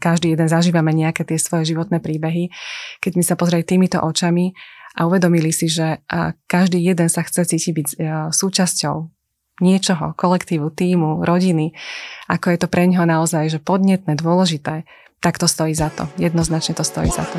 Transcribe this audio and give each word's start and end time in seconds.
každý 0.00 0.32
jeden 0.32 0.48
zažívame 0.48 0.96
nejaké 0.96 1.28
tie 1.28 1.36
svoje 1.36 1.76
životné 1.76 2.00
príbehy, 2.00 2.48
keď 3.04 3.12
my 3.20 3.22
sa 3.22 3.36
pozreli 3.36 3.62
týmito 3.62 4.00
očami 4.00 4.56
a 4.96 5.04
uvedomili 5.06 5.52
si, 5.52 5.68
že 5.68 6.00
každý 6.48 6.80
jeden 6.80 7.12
sa 7.12 7.22
chce 7.22 7.44
cítiť 7.46 7.72
byť 7.76 7.88
súčasťou 8.32 8.96
niečoho, 9.60 10.16
kolektívu, 10.16 10.72
týmu, 10.72 11.20
rodiny, 11.20 11.76
ako 12.32 12.48
je 12.48 12.58
to 12.64 12.66
pre 12.72 12.88
ňoho 12.88 13.04
naozaj 13.04 13.52
že 13.52 13.60
podnetné, 13.60 14.16
dôležité, 14.16 14.88
tak 15.20 15.36
to 15.36 15.44
stojí 15.44 15.76
za 15.76 15.92
to. 15.92 16.08
Jednoznačne 16.16 16.72
to 16.72 16.80
stojí 16.80 17.12
za 17.12 17.28
to. 17.28 17.38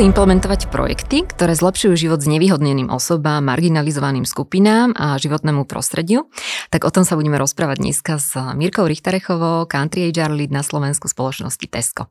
Ako 0.00 0.16
implementovať 0.16 0.72
projekty, 0.72 1.28
ktoré 1.28 1.52
zlepšujú 1.52 1.92
život 1.92 2.24
s 2.24 2.32
nevyhodneným 2.32 2.88
osobám, 2.88 3.44
marginalizovaným 3.44 4.24
skupinám 4.24 4.96
a 4.96 5.20
životnému 5.20 5.68
prostrediu? 5.68 6.24
Tak 6.72 6.88
o 6.88 6.90
tom 6.90 7.04
sa 7.04 7.20
budeme 7.20 7.36
rozprávať 7.36 7.84
dneska 7.84 8.16
s 8.16 8.32
Mirkou 8.56 8.88
Richtarechovou, 8.88 9.68
Country 9.68 10.08
HR 10.08 10.32
Lead 10.32 10.56
na 10.56 10.64
Slovensku 10.64 11.04
spoločnosti 11.04 11.68
Tesco. 11.68 12.08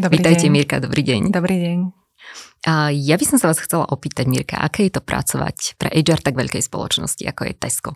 Dobrý 0.00 0.16
Vítajte 0.16 0.48
deň. 0.48 0.52
Mirka, 0.56 0.80
dobrý 0.80 1.04
deň. 1.04 1.20
Dobrý 1.28 1.56
deň. 1.68 1.78
A 2.64 2.96
ja 2.96 3.20
by 3.20 3.24
som 3.28 3.36
sa 3.36 3.52
vás 3.52 3.60
chcela 3.60 3.84
opýtať, 3.84 4.24
Mirka, 4.24 4.56
aké 4.56 4.88
je 4.88 4.96
to 4.96 5.04
pracovať 5.04 5.76
pre 5.76 5.92
HR 5.92 6.24
tak 6.24 6.32
veľkej 6.32 6.64
spoločnosti, 6.64 7.28
ako 7.28 7.44
je 7.44 7.52
Tesco? 7.52 7.90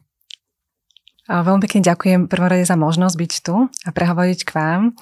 A 1.33 1.41
veľmi 1.41 1.65
pekne 1.65 1.81
ďakujem 1.81 2.29
prvorade 2.29 2.69
za 2.69 2.77
možnosť 2.77 3.17
byť 3.17 3.33
tu 3.49 3.65
a 3.65 3.89
prehovoriť 3.97 4.45
k 4.45 4.51
vám. 4.53 4.93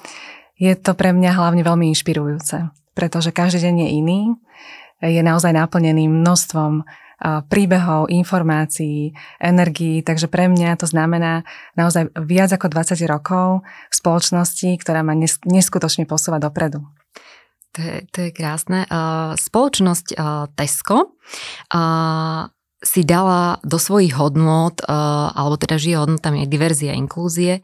Je 0.55 0.71
to 0.79 0.95
pre 0.95 1.11
mňa 1.11 1.35
hlavne 1.35 1.67
veľmi 1.67 1.91
inšpirujúce 1.91 2.71
pretože 3.01 3.33
každý 3.33 3.65
deň 3.65 3.75
je 3.81 3.89
iný, 3.97 4.21
je 5.01 5.25
naozaj 5.25 5.57
naplnený 5.57 6.05
množstvom 6.05 6.85
príbehov, 7.49 8.09
informácií, 8.09 9.13
energií, 9.41 10.05
takže 10.05 10.29
pre 10.29 10.49
mňa 10.49 10.77
to 10.77 10.89
znamená 10.89 11.45
naozaj 11.73 12.13
viac 12.17 12.53
ako 12.53 12.69
20 12.69 12.97
rokov 13.09 13.65
v 13.65 13.93
spoločnosti, 13.93 14.69
ktorá 14.77 15.01
ma 15.01 15.17
neskutočne 15.45 16.05
posúva 16.05 16.37
dopredu. 16.37 16.85
To 17.73 17.79
je, 17.81 18.09
to 18.09 18.17
je 18.25 18.29
krásne. 18.33 18.89
Spoločnosť 19.37 20.17
Tesco 20.57 21.17
si 22.81 23.01
dala 23.05 23.61
do 23.61 23.77
svojich 23.77 24.17
hodnot, 24.17 24.81
alebo 24.89 25.61
teda 25.61 25.77
žije 25.77 26.01
hodnotami 26.01 26.45
aj 26.45 26.49
diverzie 26.49 26.89
a 26.89 26.97
inklúzie. 26.97 27.61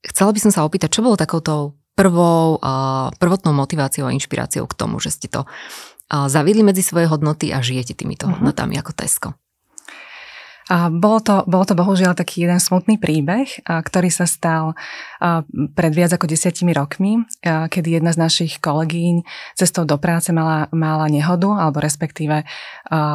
Chcela 0.00 0.30
by 0.30 0.38
som 0.38 0.54
sa 0.54 0.62
opýtať, 0.62 0.94
čo 0.94 1.02
bolo 1.02 1.18
takouto 1.18 1.79
prvou, 2.00 2.56
prvotnou 3.20 3.52
motiváciou 3.52 4.08
a 4.08 4.14
inšpiráciou 4.16 4.64
k 4.64 4.76
tomu, 4.76 4.96
že 4.96 5.12
ste 5.12 5.28
to 5.28 5.44
zaviedli 6.08 6.64
medzi 6.64 6.80
svoje 6.80 7.06
hodnoty 7.06 7.52
a 7.52 7.60
žijete 7.60 7.92
týmito 7.92 8.24
uh-huh. 8.24 8.40
hodnotami 8.40 8.80
ako 8.80 8.92
Tesco? 8.96 9.28
A 10.70 10.86
bolo 10.86 11.18
to, 11.18 11.42
bolo 11.50 11.66
to 11.66 11.74
bohužiaľ 11.74 12.14
taký 12.14 12.46
jeden 12.46 12.62
smutný 12.62 12.94
príbeh, 12.94 13.66
ktorý 13.66 14.06
sa 14.06 14.22
stal 14.30 14.78
pred 15.74 15.90
viac 15.90 16.14
ako 16.14 16.30
desiatimi 16.30 16.70
rokmi, 16.70 17.26
kedy 17.42 17.98
jedna 17.98 18.14
z 18.14 18.22
našich 18.22 18.62
kolegíň 18.62 19.26
cestou 19.58 19.82
do 19.82 19.98
práce 19.98 20.30
mala, 20.30 20.70
mala 20.70 21.10
nehodu, 21.10 21.58
alebo 21.58 21.82
respektíve 21.82 22.46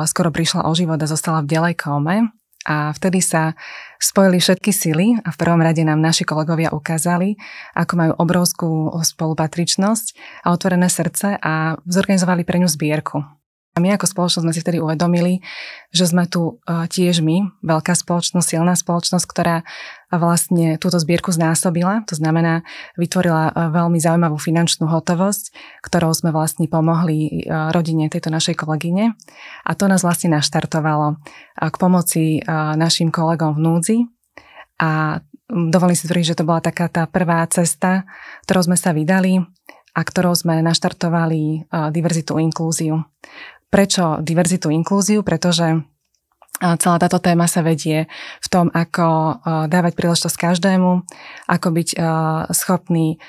skoro 0.03 0.35
prišla 0.35 0.67
o 0.67 0.71
život 0.75 0.99
a 0.99 1.07
zostala 1.07 1.47
v 1.47 1.51
delej 1.55 1.75
kóme 1.79 2.35
a 2.65 2.91
vtedy 2.97 3.21
sa 3.21 3.53
spojili 4.01 4.41
všetky 4.41 4.73
sily 4.73 5.15
a 5.21 5.29
v 5.29 5.39
prvom 5.39 5.61
rade 5.61 5.85
nám 5.85 6.01
naši 6.01 6.25
kolegovia 6.25 6.73
ukázali, 6.73 7.37
ako 7.77 7.93
majú 7.93 8.13
obrovskú 8.17 8.69
spolupatričnosť 8.97 10.05
a 10.43 10.51
otvorené 10.51 10.89
srdce 10.89 11.37
a 11.37 11.77
zorganizovali 11.85 12.41
pre 12.41 12.59
ňu 12.59 12.69
zbierku. 12.69 13.44
A 13.75 13.83
my 13.83 13.91
ako 13.91 14.07
spoločnosť 14.07 14.45
sme 14.47 14.55
si 14.55 14.63
vtedy 14.63 14.79
uvedomili, 14.79 15.43
že 15.91 16.07
sme 16.07 16.31
tu 16.31 16.63
e, 16.63 16.87
tiež 16.87 17.19
my, 17.19 17.59
veľká 17.59 17.91
spoločnosť, 17.91 18.55
silná 18.55 18.71
spoločnosť, 18.71 19.27
ktorá 19.27 19.67
vlastne 20.15 20.79
túto 20.79 20.95
zbierku 20.95 21.35
znásobila. 21.35 22.07
To 22.07 22.15
znamená, 22.15 22.63
vytvorila 22.95 23.51
e, 23.51 23.75
veľmi 23.75 23.99
zaujímavú 23.99 24.39
finančnú 24.39 24.87
hotovosť, 24.87 25.51
ktorou 25.83 26.15
sme 26.15 26.31
vlastne 26.31 26.71
pomohli 26.71 27.43
e, 27.43 27.51
rodine 27.75 28.07
tejto 28.07 28.31
našej 28.31 28.55
kolegyne. 28.55 29.11
A 29.67 29.71
to 29.75 29.91
nás 29.91 30.07
vlastne 30.07 30.31
naštartovalo 30.31 31.19
k 31.59 31.75
pomoci 31.75 32.39
našim 32.79 33.11
kolegom 33.11 33.59
v 33.59 33.63
núdzi. 33.63 33.97
A 34.79 35.19
dovolím 35.51 35.99
si 35.99 36.07
tvrdiť, 36.07 36.31
že 36.31 36.37
to 36.39 36.47
bola 36.47 36.63
taká 36.63 36.87
tá 36.87 37.03
prvá 37.11 37.43
cesta, 37.51 38.07
ktorou 38.47 38.71
sme 38.71 38.79
sa 38.79 38.95
vydali 38.95 39.43
a 39.95 40.01
ktorou 40.03 40.35
sme 40.35 40.59
naštartovali 40.63 41.71
diverzitu 41.95 42.35
inklúziu. 42.43 43.07
Prečo 43.75 44.23
diverzitu, 44.23 44.71
inklúziu? 44.71 45.19
Pretože 45.19 45.83
celá 46.55 46.95
táto 46.95 47.19
téma 47.19 47.43
sa 47.51 47.59
vedie 47.59 48.07
v 48.39 48.47
tom, 48.47 48.71
ako 48.71 49.39
dávať 49.67 49.99
príležitosť 49.99 50.37
každému, 50.39 51.03
ako 51.51 51.67
byť 51.75 51.89
schopný 52.55 53.19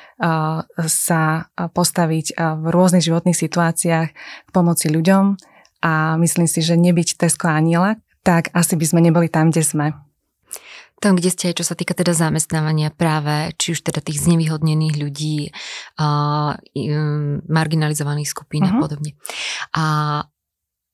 sa 0.87 1.51
postaviť 1.51 2.39
v 2.39 2.67
rôznych 2.71 3.03
životných 3.03 3.35
situáciách 3.35 4.09
k 4.15 4.49
pomoci 4.55 4.87
ľuďom 4.87 5.35
a 5.83 6.15
myslím 6.23 6.47
si, 6.47 6.63
že 6.63 6.79
nebyť 6.79 7.19
Tesko 7.19 7.51
aniela, 7.51 7.99
tak 8.23 8.55
asi 8.55 8.79
by 8.79 8.87
sme 8.87 9.01
neboli 9.03 9.27
tam, 9.27 9.51
kde 9.51 9.67
sme. 9.67 9.87
Tam, 10.97 11.13
kde 11.13 11.29
ste, 11.29 11.53
čo 11.53 11.61
sa 11.61 11.77
týka 11.77 11.93
teda 11.93 12.17
zamestnávania 12.17 12.89
práve, 12.89 13.53
či 13.61 13.77
už 13.77 13.85
teda 13.85 14.01
tých 14.01 14.23
znevýhodnených 14.25 14.97
ľudí, 14.97 15.53
uh, 16.01 16.57
marginalizovaných 17.53 18.33
skupín 18.33 18.65
uh-huh. 18.65 18.73
a 18.73 18.79
mhm. 18.79 18.81
podobne. 18.81 19.13
A 19.77 19.85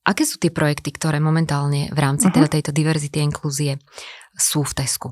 Aké 0.03 0.27
sú 0.27 0.35
tie 0.35 0.51
projekty, 0.51 0.91
ktoré 0.91 1.23
momentálne 1.23 1.87
v 1.91 1.99
rámci 1.99 2.27
uh-huh. 2.27 2.35
teda 2.35 2.47
tejto 2.51 2.71
diverzity 2.75 3.23
a 3.23 3.27
inklúzie 3.27 3.79
sú 4.35 4.67
v 4.67 4.75
Tesku? 4.75 5.09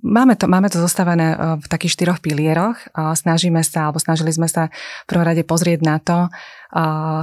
Máme 0.00 0.40
to, 0.40 0.48
máme 0.48 0.72
to 0.72 0.80
zostavené 0.80 1.36
v 1.60 1.66
takých 1.68 1.92
štyroch 2.00 2.24
pilieroch. 2.24 2.80
Snažíme 2.96 3.60
sa, 3.60 3.92
alebo 3.92 4.00
snažili 4.00 4.32
sme 4.32 4.48
sa 4.48 4.72
v 5.04 5.06
prvom 5.12 5.28
rade 5.28 5.44
pozrieť 5.44 5.80
na 5.84 6.00
to, 6.00 6.32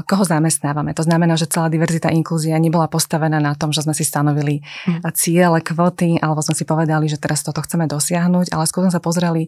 koho 0.03 0.23
zamestnávame. 0.27 0.91
To 0.91 1.07
znamená, 1.07 1.39
že 1.39 1.47
celá 1.47 1.71
diverzita 1.71 2.11
inklúzia 2.11 2.59
nebola 2.59 2.91
postavená 2.91 3.39
na 3.39 3.55
tom, 3.55 3.71
že 3.71 3.79
sme 3.79 3.95
si 3.95 4.03
stanovili 4.03 4.59
hmm. 4.59 5.07
ciele, 5.15 5.63
kvoty, 5.63 6.19
alebo 6.19 6.43
sme 6.43 6.51
si 6.51 6.67
povedali, 6.67 7.07
že 7.07 7.15
teraz 7.15 7.47
toto 7.47 7.63
chceme 7.63 7.87
dosiahnuť, 7.87 8.51
ale 8.51 8.67
skôr 8.67 8.83
sme 8.83 8.91
sa 8.91 8.99
pozreli 8.99 9.47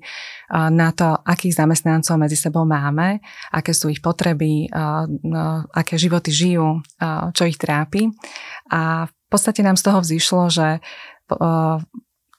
na 0.51 0.95
to, 0.95 1.19
akých 1.27 1.59
zamestnancov 1.59 2.15
medzi 2.15 2.39
sebou 2.39 2.63
máme, 2.63 3.19
aké 3.51 3.75
sú 3.75 3.91
ich 3.91 3.99
potreby, 3.99 4.71
aké 5.75 5.99
životy 5.99 6.31
žijú, 6.31 6.79
čo 7.35 7.43
ich 7.43 7.59
trápi. 7.59 8.07
A 8.71 9.11
v 9.11 9.27
podstate 9.27 9.61
nám 9.61 9.75
z 9.75 9.83
toho 9.83 9.99
vzýšlo, 9.99 10.47
že 10.47 10.67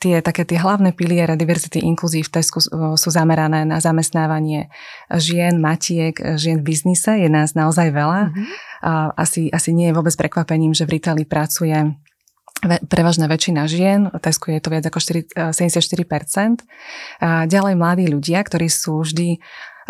tie 0.01 0.25
také 0.25 0.49
tie 0.49 0.57
hlavné 0.57 0.97
piliere 0.97 1.37
diverzity 1.37 1.85
inkluzí 1.85 2.25
v 2.25 2.33
Tesku 2.33 2.59
sú 2.97 3.09
zamerané 3.13 3.69
na 3.69 3.85
zamestnávanie 3.85 4.73
žien, 5.13 5.61
matiek, 5.61 6.17
žien 6.41 6.65
v 6.65 6.73
biznise. 6.73 7.21
Je 7.21 7.29
nás 7.29 7.53
naozaj 7.53 7.93
veľa. 7.93 8.33
Mm-hmm. 8.33 8.47
Asi, 9.21 9.53
asi 9.53 9.77
nie 9.77 9.93
je 9.93 9.97
vôbec 10.01 10.17
prekvapením, 10.17 10.73
že 10.73 10.89
v 10.89 10.97
Ritali 10.97 11.29
pracuje 11.29 11.77
prevažná 12.61 13.25
väčšina 13.25 13.65
žien, 13.65 14.13
v 14.13 14.21
Tesku 14.21 14.53
je 14.53 14.61
to 14.61 14.69
viac 14.69 14.85
ako 14.85 15.01
4, 15.01 15.53
74%. 15.53 16.61
Ďalej 17.49 17.75
mladí 17.77 18.05
ľudia, 18.05 18.45
ktorí 18.45 18.69
sú 18.69 19.01
vždy 19.01 19.41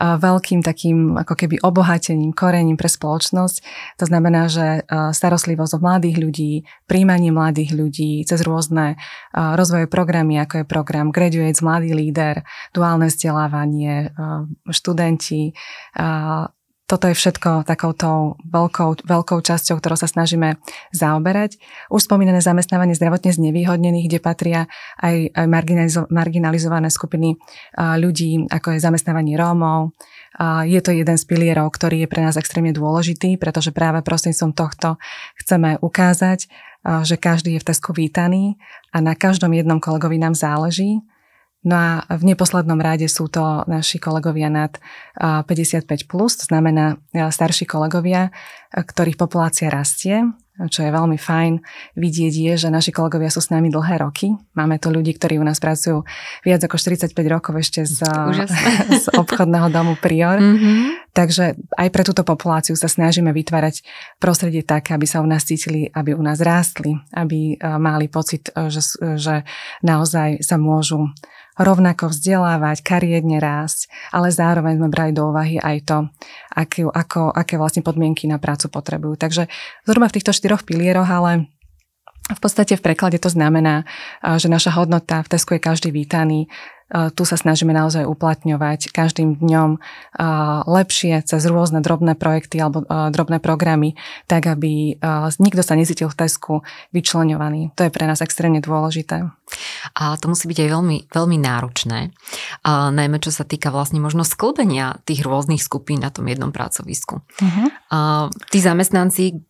veľkým 0.00 0.64
takým 0.64 1.20
ako 1.20 1.36
keby 1.36 1.60
obohatením, 1.60 2.32
korením 2.32 2.80
pre 2.80 2.88
spoločnosť. 2.88 3.56
To 4.00 4.04
znamená, 4.08 4.48
že 4.48 4.88
starostlivosť 4.88 5.76
o 5.76 5.82
mladých 5.84 6.16
ľudí, 6.16 6.52
príjmanie 6.88 7.28
mladých 7.28 7.76
ľudí 7.76 8.24
cez 8.24 8.40
rôzne 8.40 8.96
rozvoje 9.36 9.92
programy, 9.92 10.40
ako 10.40 10.64
je 10.64 10.64
program 10.64 11.12
Graduates, 11.12 11.60
Mladý 11.60 11.92
líder, 11.92 12.48
duálne 12.72 13.12
vzdelávanie, 13.12 14.16
študenti, 14.72 15.52
toto 16.90 17.06
je 17.06 17.14
všetko 17.14 17.70
takouto 17.70 18.34
veľkou, 18.42 19.06
veľkou 19.06 19.38
časťou, 19.38 19.78
ktorou 19.78 19.94
sa 19.94 20.10
snažíme 20.10 20.58
zaoberať. 20.90 21.62
Už 21.86 22.02
spomínané 22.02 22.42
zamestnávanie 22.42 22.98
zdravotne 22.98 23.30
znevýhodnených, 23.30 24.10
kde 24.10 24.18
patria 24.18 24.60
aj, 24.98 25.30
aj 25.30 25.46
marginalizo, 25.46 26.10
marginalizované 26.10 26.90
skupiny 26.90 27.38
ľudí, 27.78 28.50
ako 28.50 28.74
je 28.74 28.82
zamestnávanie 28.82 29.38
Rómov. 29.38 29.94
Je 30.66 30.82
to 30.82 30.90
jeden 30.90 31.14
z 31.14 31.24
pilierov, 31.30 31.70
ktorý 31.70 32.02
je 32.02 32.10
pre 32.10 32.26
nás 32.26 32.34
extrémne 32.34 32.74
dôležitý, 32.74 33.38
pretože 33.38 33.70
práve 33.70 34.02
prostredníctvom 34.02 34.52
tohto 34.58 34.98
chceme 35.38 35.78
ukázať, 35.78 36.50
že 37.06 37.14
každý 37.14 37.54
je 37.54 37.62
v 37.62 37.68
Tesku 37.70 37.94
vítaný 37.94 38.58
a 38.90 38.98
na 38.98 39.14
každom 39.14 39.54
jednom 39.54 39.78
kolegovi 39.78 40.18
nám 40.18 40.34
záleží 40.34 41.06
No 41.60 41.76
a 41.76 42.08
v 42.08 42.24
neposlednom 42.24 42.80
rade 42.80 43.04
sú 43.04 43.28
to 43.28 43.68
naši 43.68 44.00
kolegovia 44.00 44.48
nad 44.48 44.80
55+, 45.20 45.84
plus, 46.08 46.40
to 46.40 46.48
znamená 46.48 46.96
starší 47.12 47.68
kolegovia, 47.68 48.32
ktorých 48.72 49.20
populácia 49.20 49.68
rastie. 49.68 50.24
čo 50.60 50.84
je 50.84 50.92
veľmi 50.92 51.16
fajn 51.20 51.60
vidieť 52.00 52.34
je, 52.36 52.52
že 52.64 52.68
naši 52.68 52.92
kolegovia 52.92 53.32
sú 53.32 53.44
s 53.44 53.52
nami 53.52 53.72
dlhé 53.72 54.00
roky. 54.00 54.32
Máme 54.56 54.80
tu 54.80 54.92
ľudí, 54.92 55.16
ktorí 55.16 55.36
u 55.40 55.44
nás 55.44 55.60
pracujú 55.60 56.04
viac 56.44 56.64
ako 56.64 56.76
45 56.80 57.12
rokov 57.28 57.56
ešte 57.60 57.84
z, 57.84 58.08
z 59.04 59.06
obchodného 59.16 59.68
domu 59.68 60.00
Prior. 60.00 60.40
Mm-hmm. 60.40 61.12
Takže 61.12 61.60
aj 61.76 61.88
pre 61.92 62.02
túto 62.04 62.24
populáciu 62.24 62.76
sa 62.76 62.88
snažíme 62.88 63.32
vytvárať 63.36 63.84
prostredie 64.16 64.64
tak, 64.64 64.92
aby 64.92 65.04
sa 65.04 65.20
u 65.20 65.28
nás 65.28 65.44
cítili, 65.44 65.88
aby 65.92 66.12
u 66.16 66.20
nás 66.24 66.40
rástli, 66.40 66.96
aby 67.12 67.60
mali 67.80 68.08
pocit, 68.08 68.48
že, 68.68 68.80
že 69.16 69.44
naozaj 69.84 70.44
sa 70.44 70.56
môžu 70.60 71.08
rovnako 71.60 72.08
vzdelávať, 72.08 72.80
kariérne 72.80 73.36
rásť, 73.36 73.92
ale 74.16 74.32
zároveň 74.32 74.80
sme 74.80 74.88
brali 74.88 75.12
do 75.12 75.28
úvahy 75.28 75.60
aj 75.60 75.76
to, 75.84 75.98
aké, 76.56 76.88
ako, 76.88 77.28
aké 77.28 77.60
vlastne 77.60 77.84
podmienky 77.84 78.24
na 78.24 78.40
prácu 78.40 78.72
potrebujú. 78.72 79.20
Takže 79.20 79.52
zhruba 79.84 80.08
v 80.08 80.16
týchto 80.16 80.32
štyroch 80.32 80.64
pilieroch, 80.64 81.12
ale 81.12 81.52
v 82.30 82.40
podstate 82.40 82.78
v 82.78 82.84
preklade 82.86 83.20
to 83.20 83.28
znamená, 83.28 83.84
že 84.22 84.48
naša 84.48 84.72
hodnota 84.72 85.20
v 85.20 85.30
Tesku 85.36 85.58
je 85.58 85.60
každý 85.60 85.90
vítaný, 85.92 86.48
tu 86.90 87.22
sa 87.22 87.38
snažíme 87.38 87.70
naozaj 87.70 88.02
uplatňovať 88.02 88.90
každým 88.90 89.38
dňom 89.38 89.78
lepšie 90.66 91.22
cez 91.22 91.42
rôzne 91.46 91.82
drobné 91.82 92.18
projekty 92.18 92.58
alebo 92.58 92.82
drobné 92.86 93.38
programy, 93.38 93.94
tak 94.26 94.50
aby 94.50 94.98
nikto 95.38 95.62
sa 95.62 95.78
nezítil 95.78 96.10
v 96.10 96.18
Tesku 96.18 96.54
vyčlenovaný. 96.90 97.70
To 97.78 97.86
je 97.86 97.94
pre 97.94 98.10
nás 98.10 98.18
extrémne 98.22 98.58
dôležité. 98.58 99.22
A 99.96 100.16
to 100.16 100.30
musí 100.30 100.46
byť 100.46 100.58
aj 100.66 100.68
veľmi, 100.70 100.98
veľmi 101.10 101.38
náročné, 101.40 102.12
a 102.62 102.90
najmä 102.90 103.18
čo 103.18 103.32
sa 103.34 103.42
týka 103.42 103.72
vlastne 103.74 103.98
možno 103.98 104.22
sklbenia 104.22 105.00
tých 105.04 105.24
rôznych 105.26 105.62
skupín 105.62 106.00
na 106.00 106.10
tom 106.12 106.28
jednom 106.28 106.52
pracovisku. 106.54 107.20
Uh-huh. 107.20 107.66
A 107.90 108.28
tí 108.48 108.58
zamestnanci, 108.62 109.42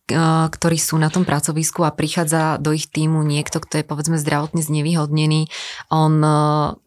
ktorí 0.51 0.77
sú 0.79 0.97
na 0.97 1.13
tom 1.13 1.23
pracovisku 1.23 1.85
a 1.85 1.95
prichádza 1.95 2.57
do 2.57 2.73
ich 2.73 2.89
týmu 2.89 3.21
niekto, 3.23 3.61
kto 3.61 3.81
je 3.81 3.85
povedzme 3.85 4.17
zdravotne 4.17 4.63
znevýhodnený, 4.65 5.47
on 5.93 6.13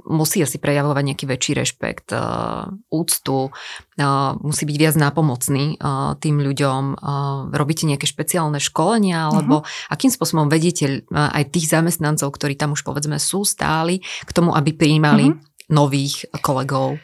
musí 0.05 0.45
asi 0.45 0.61
prejavovať 0.61 1.03
nejaký 1.05 1.25
väčší 1.25 1.53
rešpekt, 1.57 2.13
úctu, 2.93 3.55
musí 4.43 4.63
byť 4.67 4.77
viac 4.77 4.95
nápomocný 4.99 5.79
tým 6.19 6.37
ľuďom. 6.43 6.83
Robíte 7.55 7.87
nejaké 7.87 8.11
špeciálne 8.11 8.59
školenia, 8.59 9.31
alebo 9.31 9.63
uh-huh. 9.63 9.93
akým 9.95 10.11
spôsobom 10.11 10.51
vediete 10.51 11.07
aj 11.15 11.55
tých 11.55 11.71
zamestnancov, 11.71 12.35
ktorí 12.35 12.59
tam 12.59 12.75
už 12.75 12.83
povedzme 12.83 13.23
sú 13.23 13.47
stáli, 13.47 14.03
k 14.03 14.31
tomu, 14.35 14.51
aby 14.55 14.75
prijímali 14.75 15.31
uh-huh. 15.31 15.71
nových 15.71 16.27
kolegov? 16.43 16.99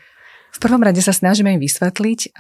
V 0.51 0.59
prvom 0.59 0.83
rade 0.83 0.99
sa 0.99 1.15
snažíme 1.15 1.55
im 1.55 1.63
vysvetliť, 1.63 2.35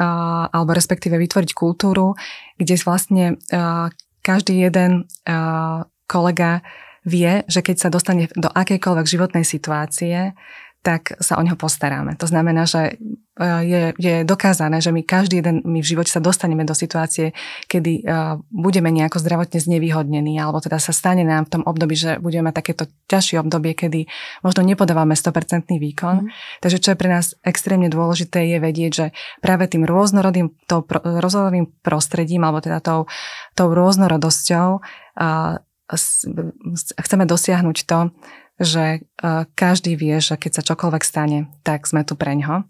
alebo 0.50 0.74
respektíve 0.74 1.14
vytvoriť 1.14 1.54
kultúru, 1.54 2.18
kde 2.58 2.74
vlastne 2.82 3.38
každý 4.20 4.66
jeden 4.66 5.06
kolega 6.10 6.66
vie, 7.06 7.46
že 7.46 7.62
keď 7.62 7.76
sa 7.78 7.88
dostane 7.88 8.26
do 8.34 8.50
akejkoľvek 8.50 9.06
životnej 9.06 9.46
situácie, 9.46 10.34
tak 10.80 11.12
sa 11.20 11.36
o 11.36 11.44
neho 11.44 11.60
postaráme. 11.60 12.16
To 12.16 12.24
znamená, 12.24 12.64
že 12.64 12.96
e, 13.36 13.44
je, 13.68 13.82
je 14.00 14.14
dokázané, 14.24 14.80
že 14.80 14.88
my 14.96 15.04
každý 15.04 15.44
jeden 15.44 15.60
my 15.60 15.84
v 15.84 15.90
živote 15.92 16.08
sa 16.08 16.24
dostaneme 16.24 16.64
do 16.64 16.72
situácie, 16.72 17.36
kedy 17.68 18.04
uh, 18.04 18.40
budeme 18.48 18.88
nejako 18.88 19.20
zdravotne 19.20 19.60
znevýhodnení, 19.60 20.40
alebo 20.40 20.64
teda 20.64 20.80
sa 20.80 20.96
stane 20.96 21.20
nám 21.20 21.52
v 21.52 21.60
tom 21.60 21.62
období, 21.68 21.92
že 21.92 22.16
budeme 22.16 22.48
mať 22.48 22.64
takéto 22.64 22.84
ťažšie 23.12 23.36
obdobie, 23.44 23.76
kedy 23.76 24.08
možno 24.40 24.64
nepodávame 24.64 25.12
100% 25.12 25.68
výkon. 25.68 26.16
Mm. 26.24 26.28
Takže 26.64 26.78
čo 26.80 26.88
je 26.96 27.00
pre 27.00 27.12
nás 27.12 27.36
extrémne 27.44 27.92
dôležité 27.92 28.56
je 28.56 28.58
vedieť, 28.58 28.92
že 28.92 29.06
práve 29.44 29.68
tým 29.68 29.84
rôznorodým, 29.84 30.48
tou, 30.64 30.80
rôznorodým 30.88 31.68
prostredím, 31.84 32.48
alebo 32.48 32.64
teda 32.64 32.80
tou, 32.80 33.04
tou 33.52 33.68
rôznorodosťou 33.68 34.68
uh, 34.80 35.60
chceme 36.96 37.24
dosiahnuť 37.26 37.78
to, 37.84 38.00
že 38.60 39.08
každý 39.52 40.00
vie, 40.00 40.16
že 40.16 40.40
keď 40.40 40.60
sa 40.60 40.66
čokoľvek 40.72 41.02
stane, 41.04 41.52
tak 41.60 41.84
sme 41.84 42.08
tu 42.08 42.16
pre 42.16 42.32
ňo. 42.32 42.64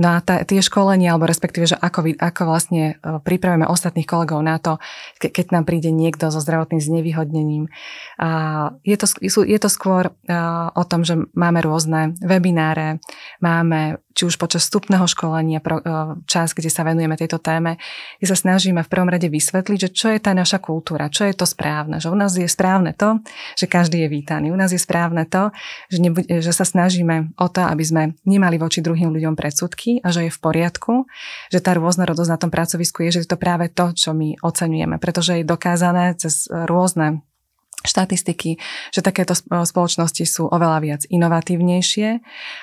No 0.00 0.16
a 0.16 0.24
tá, 0.24 0.40
tie 0.48 0.64
školenia, 0.64 1.12
alebo 1.12 1.28
respektíve, 1.28 1.68
že 1.68 1.76
ako, 1.76 2.16
ako 2.16 2.42
vlastne 2.48 2.96
uh, 3.04 3.20
pripravíme 3.20 3.68
ostatných 3.68 4.08
kolegov 4.08 4.40
na 4.40 4.56
to, 4.56 4.80
ke, 5.20 5.28
keď 5.28 5.60
nám 5.60 5.64
príde 5.68 5.92
niekto 5.92 6.32
so 6.32 6.40
zdravotným 6.40 6.80
znevýhodnením. 6.80 7.68
Uh, 8.16 8.80
je, 8.80 8.96
to, 8.96 9.06
je 9.44 9.58
to 9.60 9.68
skôr 9.68 10.08
uh, 10.08 10.72
o 10.72 10.84
tom, 10.88 11.04
že 11.04 11.20
máme 11.36 11.60
rôzne 11.60 12.16
webináre, 12.24 13.04
máme 13.44 14.00
či 14.16 14.26
už 14.26 14.36
počas 14.36 14.66
vstupného 14.66 15.06
školenia, 15.06 15.62
pro, 15.62 15.80
čas, 16.26 16.52
kde 16.52 16.68
sa 16.68 16.82
venujeme 16.82 17.14
tejto 17.14 17.38
téme, 17.38 17.78
kde 18.18 18.26
sa 18.28 18.36
snažíme 18.36 18.82
v 18.82 18.90
prvom 18.90 19.08
rade 19.08 19.30
vysvetliť, 19.30 19.78
že 19.78 19.90
čo 19.94 20.06
je 20.10 20.18
tá 20.18 20.34
naša 20.34 20.58
kultúra, 20.58 21.08
čo 21.08 21.24
je 21.24 21.32
to 21.32 21.46
správne. 21.46 22.02
Že 22.02 22.12
u 22.12 22.16
nás 22.18 22.34
je 22.34 22.44
správne 22.50 22.92
to, 22.92 23.22
že 23.54 23.70
každý 23.70 24.04
je 24.04 24.08
vítaný. 24.10 24.50
U 24.50 24.58
nás 24.58 24.74
je 24.74 24.82
správne 24.82 25.24
to, 25.24 25.54
že, 25.90 25.98
nebude, 25.98 26.26
že 26.30 26.54
sa 26.54 26.62
snažíme 26.62 27.34
o 27.34 27.46
to, 27.50 27.66
aby 27.66 27.82
sme 27.82 28.02
nemali 28.22 28.56
voči 28.56 28.78
druhým 28.80 29.10
ľuďom 29.10 29.34
predsudky 29.34 29.98
a 30.00 30.14
že 30.14 30.30
je 30.30 30.32
v 30.32 30.40
poriadku, 30.40 31.10
že 31.50 31.58
tá 31.58 31.74
rôznorodosť 31.74 32.30
na 32.30 32.38
tom 32.38 32.50
pracovisku 32.54 33.02
je, 33.04 33.18
že 33.18 33.20
je 33.26 33.30
to 33.34 33.36
práve 33.36 33.66
to, 33.74 33.90
čo 33.90 34.14
my 34.14 34.38
oceňujeme, 34.40 35.02
pretože 35.02 35.42
je 35.42 35.44
dokázané 35.44 36.14
cez 36.14 36.46
rôzne 36.48 37.26
štatistiky, 37.80 38.60
že 38.92 39.00
takéto 39.00 39.32
spoločnosti 39.32 40.24
sú 40.28 40.52
oveľa 40.52 40.78
viac 40.84 41.02
inovatívnejšie 41.08 42.08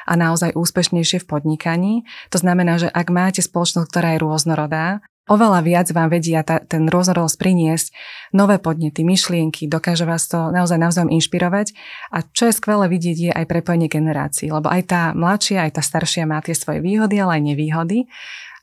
a 0.06 0.14
naozaj 0.14 0.54
úspešnejšie 0.54 1.26
v 1.26 1.30
podnikaní. 1.30 1.94
To 2.30 2.38
znamená, 2.38 2.78
že 2.78 2.88
ak 2.94 3.10
máte 3.10 3.42
spoločnosť, 3.42 3.90
ktorá 3.90 4.14
je 4.14 4.22
rôznorodá, 4.22 5.02
oveľa 5.28 5.60
viac 5.64 5.88
vám 5.92 6.10
vedia 6.12 6.42
ta, 6.42 6.64
ten 6.64 6.88
rôznorodosť 6.88 7.38
priniesť 7.40 7.88
nové 8.32 8.58
podnety, 8.58 9.04
myšlienky, 9.04 9.68
dokáže 9.68 10.08
vás 10.08 10.28
to 10.28 10.50
naozaj 10.52 10.80
navzájom 10.80 11.12
inšpirovať. 11.12 11.76
A 12.12 12.24
čo 12.24 12.50
je 12.50 12.58
skvelé 12.58 12.88
vidieť, 12.88 13.18
je 13.18 13.32
aj 13.32 13.46
prepojenie 13.46 13.92
generácií, 13.92 14.50
lebo 14.50 14.72
aj 14.72 14.82
tá 14.88 15.02
mladšia, 15.12 15.68
aj 15.68 15.80
tá 15.80 15.82
staršia 15.84 16.24
má 16.26 16.40
tie 16.40 16.56
svoje 16.56 16.80
výhody, 16.80 17.20
ale 17.20 17.40
aj 17.40 17.44
nevýhody. 17.54 18.08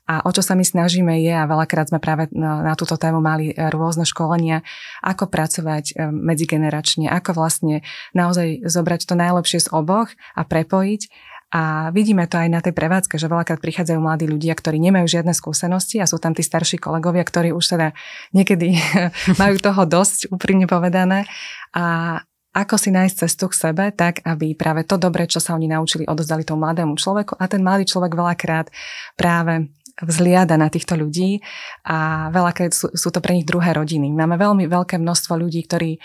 A 0.05 0.21
o 0.21 0.29
čo 0.29 0.45
sa 0.45 0.53
my 0.53 0.61
snažíme 0.61 1.17
je, 1.17 1.33
a 1.33 1.49
veľakrát 1.49 1.89
sme 1.89 1.97
práve 1.97 2.29
na, 2.29 2.77
túto 2.77 2.93
tému 2.93 3.25
mali 3.25 3.57
rôzne 3.57 4.05
školenia, 4.05 4.61
ako 5.01 5.25
pracovať 5.25 5.97
e, 5.97 6.13
medzigeneračne, 6.13 7.09
ako 7.09 7.33
vlastne 7.33 7.81
naozaj 8.13 8.69
zobrať 8.69 9.09
to 9.09 9.17
najlepšie 9.17 9.65
z 9.65 9.73
oboch 9.73 10.13
a 10.37 10.45
prepojiť. 10.45 11.09
A 11.53 11.93
vidíme 11.93 12.25
to 12.25 12.41
aj 12.41 12.49
na 12.49 12.59
tej 12.59 12.73
prevádzke, 12.73 13.21
že 13.21 13.29
veľakrát 13.29 13.61
prichádzajú 13.61 13.99
mladí 14.01 14.25
ľudia, 14.25 14.57
ktorí 14.57 14.81
nemajú 14.81 15.05
žiadne 15.05 15.31
skúsenosti 15.31 16.01
a 16.01 16.09
sú 16.09 16.17
tam 16.17 16.33
tí 16.33 16.41
starší 16.41 16.81
kolegovia, 16.81 17.21
ktorí 17.21 17.53
už 17.53 17.77
teda 17.77 17.87
niekedy 18.33 18.75
majú 19.41 19.55
toho 19.61 19.85
dosť, 19.85 20.33
úprimne 20.33 20.65
povedané. 20.65 21.29
A, 21.77 22.19
ako 22.55 22.75
si 22.79 22.89
nájsť 22.89 23.15
cestu 23.27 23.51
k 23.51 23.59
sebe, 23.69 23.85
tak 23.91 24.23
aby 24.23 24.55
práve 24.55 24.87
to 24.87 24.95
dobre, 24.95 25.27
čo 25.27 25.43
sa 25.43 25.53
oni 25.53 25.67
naučili, 25.67 26.07
odozdali 26.07 26.47
tomu 26.47 26.63
mladému 26.63 26.95
človeku 26.95 27.35
a 27.35 27.45
ten 27.51 27.59
mladý 27.59 27.83
človek 27.83 28.15
veľakrát 28.15 28.71
práve 29.19 29.75
vzliada 30.03 30.59
na 30.59 30.67
týchto 30.67 30.99
ľudí 30.99 31.39
a 31.87 32.27
veľakrát 32.31 32.75
sú, 32.75 32.91
sú 32.91 33.09
to 33.11 33.23
pre 33.23 33.31
nich 33.31 33.47
druhé 33.47 33.71
rodiny. 33.71 34.11
Máme 34.11 34.35
veľmi 34.35 34.67
veľké 34.67 34.99
množstvo 34.99 35.39
ľudí, 35.39 35.63
ktorí 35.63 36.03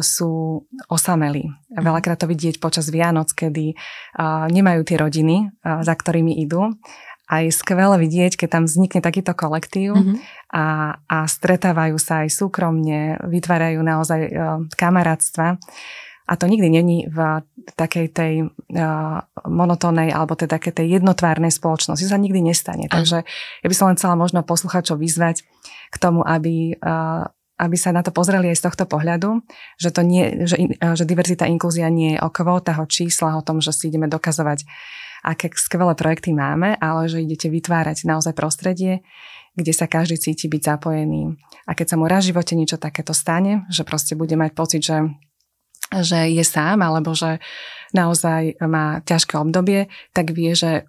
sú 0.00 0.64
osamelí. 0.88 1.44
Mhm. 1.74 1.82
Veľakrát 1.84 2.18
to 2.20 2.30
vidieť 2.30 2.62
počas 2.62 2.88
Vianoc, 2.88 3.32
kedy 3.34 3.74
nemajú 4.48 4.80
tie 4.86 4.96
rodiny, 4.96 5.36
za 5.64 5.94
ktorými 5.94 6.40
idú. 6.40 6.72
A 7.28 7.44
je 7.44 7.52
skvelé 7.52 8.00
vidieť, 8.00 8.40
keď 8.40 8.48
tam 8.48 8.64
vznikne 8.64 9.04
takýto 9.04 9.36
kolektív 9.36 9.92
mm-hmm. 9.92 10.16
a, 10.48 10.96
a 10.96 11.16
stretávajú 11.28 12.00
sa 12.00 12.24
aj 12.24 12.32
súkromne, 12.32 13.20
vytvárajú 13.20 13.84
naozaj 13.84 14.20
uh, 14.32 14.64
kamarátstva. 14.72 15.60
A 16.28 16.32
to 16.40 16.48
nikdy 16.48 16.72
není 16.72 17.04
v 17.04 17.44
takej 17.76 18.06
tej 18.16 18.34
uh, 18.48 19.20
monotónnej 19.44 20.08
alebo 20.08 20.40
teda 20.40 20.56
takej 20.56 20.72
tej 20.80 20.86
jednotvárnej 21.00 21.52
spoločnosti. 21.52 22.08
To 22.08 22.16
sa 22.16 22.20
nikdy 22.20 22.40
nestane. 22.40 22.88
Aj. 22.88 22.96
Takže 22.96 23.20
ja 23.60 23.66
by 23.68 23.76
som 23.76 23.92
len 23.92 24.00
chcela 24.00 24.16
možno 24.16 24.40
posluchačov 24.40 24.96
vyzvať 24.96 25.44
k 25.92 25.96
tomu, 26.00 26.24
aby 26.24 26.80
uh, 26.80 27.28
aby 27.58 27.76
sa 27.76 27.90
na 27.90 28.06
to 28.06 28.14
pozreli 28.14 28.48
aj 28.54 28.58
z 28.62 28.64
tohto 28.70 28.84
pohľadu, 28.86 29.42
že, 29.76 29.90
to 29.90 30.06
nie, 30.06 30.46
že, 30.46 30.56
že 30.78 31.04
diverzita 31.04 31.44
inklúzia 31.50 31.90
nie 31.90 32.16
je 32.16 32.22
o 32.22 32.30
kvótach, 32.30 32.78
o 32.78 32.86
číslach, 32.86 33.34
o 33.34 33.44
tom, 33.44 33.58
že 33.58 33.74
si 33.74 33.90
ideme 33.90 34.06
dokazovať, 34.06 34.62
aké 35.26 35.50
skvelé 35.58 35.98
projekty 35.98 36.30
máme, 36.30 36.78
ale 36.78 37.10
že 37.10 37.18
idete 37.18 37.50
vytvárať 37.50 38.06
naozaj 38.06 38.32
prostredie, 38.38 39.02
kde 39.58 39.72
sa 39.74 39.90
každý 39.90 40.22
cíti 40.22 40.46
byť 40.46 40.62
zapojený. 40.78 41.34
A 41.66 41.74
keď 41.74 41.86
sa 41.92 41.96
mu 41.98 42.06
raz 42.06 42.22
v 42.22 42.30
živote 42.30 42.54
niečo 42.54 42.78
takéto 42.78 43.10
stane, 43.10 43.66
že 43.66 43.82
proste 43.82 44.14
bude 44.14 44.38
mať 44.38 44.50
pocit, 44.54 44.82
že 44.86 45.10
že 45.88 46.28
je 46.28 46.44
sám 46.44 46.84
alebo 46.84 47.16
že 47.16 47.40
naozaj 47.96 48.60
má 48.60 49.00
ťažké 49.08 49.40
obdobie, 49.40 49.88
tak 50.12 50.36
vie, 50.36 50.52
že 50.52 50.84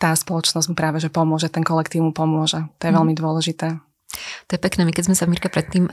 tá 0.00 0.16
spoločnosť 0.16 0.72
mu 0.72 0.74
práve 0.74 0.98
že 0.98 1.12
pomôže, 1.12 1.52
ten 1.52 1.62
kolektív 1.62 2.08
mu 2.08 2.12
pomôže. 2.16 2.64
To 2.80 2.82
je 2.88 2.92
mm. 2.92 2.96
veľmi 2.96 3.14
dôležité. 3.14 3.68
To 4.50 4.58
je 4.58 4.60
pekné. 4.60 4.82
My 4.82 4.92
keď 4.92 5.10
sme 5.10 5.16
sa, 5.16 5.30
Mirka, 5.30 5.46
pred, 5.46 5.70
tým, 5.70 5.86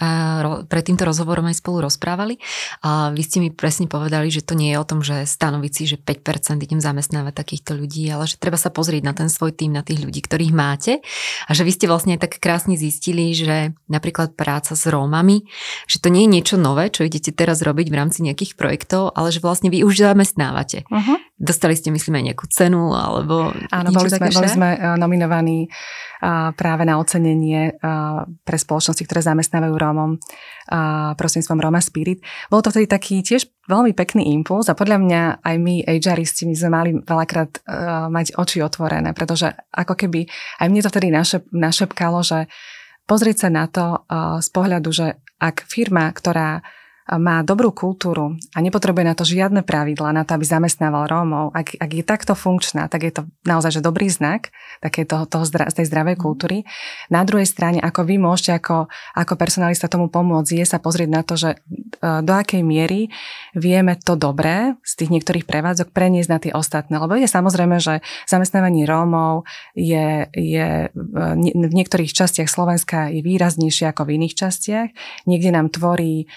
pred 0.65 0.83
týmto 0.83 1.05
rozhovorom 1.05 1.45
aj 1.49 1.61
spolu 1.61 1.85
rozprávali, 1.85 2.41
a 2.81 3.13
vy 3.13 3.21
ste 3.21 3.37
mi 3.37 3.49
presne 3.53 3.85
povedali, 3.85 4.33
že 4.33 4.41
to 4.41 4.57
nie 4.57 4.73
je 4.73 4.77
o 4.81 4.87
tom, 4.87 5.05
že 5.05 5.29
stanoviť 5.29 5.71
si, 5.71 5.83
že 5.85 5.97
5% 6.01 6.57
idem 6.65 6.81
zamestnávať 6.81 7.33
takýchto 7.37 7.77
ľudí, 7.77 8.09
ale 8.09 8.25
že 8.25 8.41
treba 8.41 8.57
sa 8.57 8.73
pozrieť 8.73 9.03
na 9.05 9.13
ten 9.13 9.29
svoj 9.29 9.53
tým, 9.53 9.77
na 9.77 9.85
tých 9.85 10.01
ľudí, 10.01 10.25
ktorých 10.25 10.53
máte. 10.53 11.05
A 11.45 11.51
že 11.53 11.61
vy 11.61 11.71
ste 11.73 11.85
vlastne 11.85 12.17
tak 12.17 12.41
krásne 12.41 12.73
zistili, 12.73 13.37
že 13.37 13.77
napríklad 13.85 14.33
práca 14.33 14.73
s 14.73 14.83
Rómami, 14.89 15.45
že 15.85 16.01
to 16.01 16.09
nie 16.09 16.25
je 16.25 16.33
niečo 16.41 16.55
nové, 16.57 16.89
čo 16.89 17.05
idete 17.05 17.29
teraz 17.29 17.61
robiť 17.61 17.87
v 17.93 17.97
rámci 17.97 18.25
nejakých 18.25 18.57
projektov, 18.57 19.13
ale 19.13 19.29
že 19.29 19.43
vlastne 19.43 19.69
vy 19.69 19.85
už 19.85 20.01
zamestnávate. 20.01 20.89
Uh-huh. 20.89 21.17
Dostali 21.37 21.77
ste, 21.77 21.93
myslím, 21.93 22.17
aj 22.17 22.25
nejakú 22.33 22.45
cenu, 22.49 22.97
alebo 22.97 23.53
Áno, 23.69 23.89
boli 23.93 24.09
sme, 24.09 24.33
boli 24.33 24.49
sme 24.49 24.69
eh, 24.73 24.97
nominovaní 24.97 25.69
práve 26.57 26.81
na 26.81 26.97
ocenenie 26.97 27.77
pre 28.41 28.57
spoločnosti, 28.57 29.05
ktoré 29.05 29.21
zamestnávajú 29.21 29.73
Rómom 29.77 30.17
prostredníctvom 31.13 31.61
Roma 31.61 31.77
Spirit. 31.77 32.25
Bol 32.49 32.65
to 32.65 32.73
vtedy 32.73 32.89
taký 32.89 33.21
tiež 33.21 33.45
veľmi 33.69 33.93
pekný 33.93 34.33
impuls 34.33 34.65
a 34.65 34.73
podľa 34.73 34.97
mňa 34.97 35.21
aj 35.45 35.55
my 35.61 35.85
HRisti 35.85 36.49
my 36.49 36.55
sme 36.57 36.69
mali 36.73 36.89
veľakrát 36.97 37.61
mať 38.09 38.33
oči 38.33 38.65
otvorené, 38.65 39.13
pretože 39.13 39.53
ako 39.69 39.93
keby 39.93 40.25
aj 40.57 40.67
mne 40.73 40.81
to 40.81 40.89
vtedy 40.89 41.13
našep, 41.13 41.53
našepkalo, 41.53 42.25
že 42.25 42.49
pozrieť 43.05 43.45
sa 43.45 43.49
na 43.53 43.69
to 43.69 44.01
z 44.41 44.49
pohľadu, 44.49 44.89
že 44.89 45.21
ak 45.37 45.69
firma, 45.69 46.09
ktorá 46.09 46.65
má 47.15 47.39
dobrú 47.39 47.71
kultúru 47.71 48.35
a 48.51 48.59
nepotrebuje 48.59 49.05
na 49.07 49.15
to 49.15 49.23
žiadne 49.23 49.63
pravidla 49.63 50.11
na 50.11 50.27
to, 50.27 50.35
aby 50.35 50.43
zamestnával 50.43 51.07
Rómov, 51.07 51.55
ak, 51.55 51.79
ak 51.79 51.91
je 51.95 52.03
takto 52.03 52.35
funkčná, 52.35 52.91
tak 52.91 53.07
je 53.07 53.15
to 53.15 53.21
naozaj 53.47 53.79
že 53.79 53.81
dobrý 53.81 54.11
znak 54.11 54.51
také 54.83 55.07
toho, 55.07 55.23
toho 55.23 55.47
zdra, 55.47 55.71
tej 55.71 55.87
zdravej 55.87 56.19
mhm. 56.19 56.21
kultúry. 56.21 56.57
Na 57.07 57.23
druhej 57.23 57.47
strane, 57.47 57.79
ako 57.79 58.03
vy 58.03 58.19
môžete 58.19 58.59
ako, 58.59 58.91
ako 59.15 59.33
personalista 59.39 59.87
tomu 59.87 60.11
pomôcť, 60.11 60.59
je 60.59 60.65
sa 60.67 60.83
pozrieť 60.83 61.09
na 61.09 61.21
to, 61.23 61.39
že 61.39 61.55
e, 61.55 61.57
do 62.01 62.33
akej 62.35 62.61
miery 62.61 63.07
vieme 63.55 63.95
to 63.95 64.19
dobré 64.19 64.75
z 64.83 64.93
tých 64.99 65.09
niektorých 65.15 65.47
prevádzok 65.47 65.95
preniesť 65.95 66.29
na 66.29 66.39
tie 66.43 66.51
ostatné. 66.51 66.99
Lebo 66.99 67.15
je 67.15 67.29
samozrejme, 67.29 67.79
že 67.79 68.03
zamestnávanie 68.27 68.83
Rómov 68.83 69.47
je, 69.73 70.27
je 70.35 70.91
e, 70.91 71.55
v 71.55 71.73
niektorých 71.73 72.11
častiach 72.11 72.51
Slovenska 72.51 73.07
je 73.07 73.23
výraznejšie 73.23 73.89
ako 73.95 74.03
v 74.07 74.19
iných 74.19 74.35
častiach. 74.35 74.89
Niekde 75.29 75.55
nám 75.55 75.71
tvorí 75.71 76.27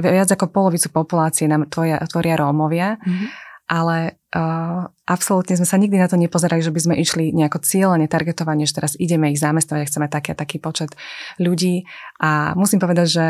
viac 0.00 0.28
ako 0.32 0.48
polovicu 0.48 0.88
populácie 0.88 1.44
nám 1.44 1.68
tvoria, 1.68 2.00
tvoria 2.08 2.40
Rómovia, 2.40 2.96
mm-hmm. 2.96 3.28
ale 3.68 4.16
uh, 4.32 4.88
absolútne 5.04 5.60
sme 5.60 5.68
sa 5.68 5.76
nikdy 5.76 6.00
na 6.00 6.08
to 6.08 6.16
nepozerali, 6.16 6.64
že 6.64 6.72
by 6.72 6.80
sme 6.80 6.94
išli 6.96 7.36
nejako 7.36 7.60
cieľene, 7.60 8.08
targetovanie, 8.08 8.64
že 8.64 8.80
teraz 8.80 8.92
ideme 8.96 9.28
ich 9.28 9.36
zamestnať 9.36 9.78
a 9.84 9.88
chceme 9.88 10.06
taký 10.08 10.32
a 10.32 10.40
taký 10.40 10.56
počet 10.56 10.96
ľudí. 11.36 11.84
A 12.16 12.56
musím 12.56 12.80
povedať, 12.80 13.06
že 13.06 13.26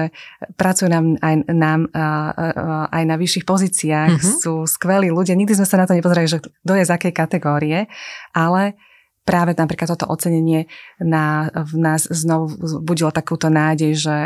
pracujú 0.54 0.86
nám 0.86 1.18
aj, 1.18 1.34
nám, 1.50 1.90
uh, 1.90 2.30
uh, 2.32 2.86
aj 2.90 3.02
na 3.02 3.16
vyšších 3.18 3.44
pozíciách, 3.48 4.14
mm-hmm. 4.22 4.38
sú 4.46 4.62
skvelí 4.70 5.10
ľudia. 5.10 5.34
Nikdy 5.34 5.58
sme 5.58 5.66
sa 5.66 5.82
na 5.82 5.90
to 5.90 5.98
nepozerali, 5.98 6.30
že 6.30 6.38
kto 6.38 6.72
je 6.78 6.86
z 6.86 6.94
akej 6.94 7.12
kategórie, 7.12 7.90
ale 8.30 8.78
práve 9.26 9.58
napríklad 9.58 9.90
toto 9.90 10.06
ocenenie 10.06 10.70
na, 11.02 11.50
v 11.50 11.74
nás 11.82 12.06
znovu 12.06 12.54
budilo 12.86 13.10
takúto 13.10 13.50
nádej, 13.50 13.98
že 13.98 14.16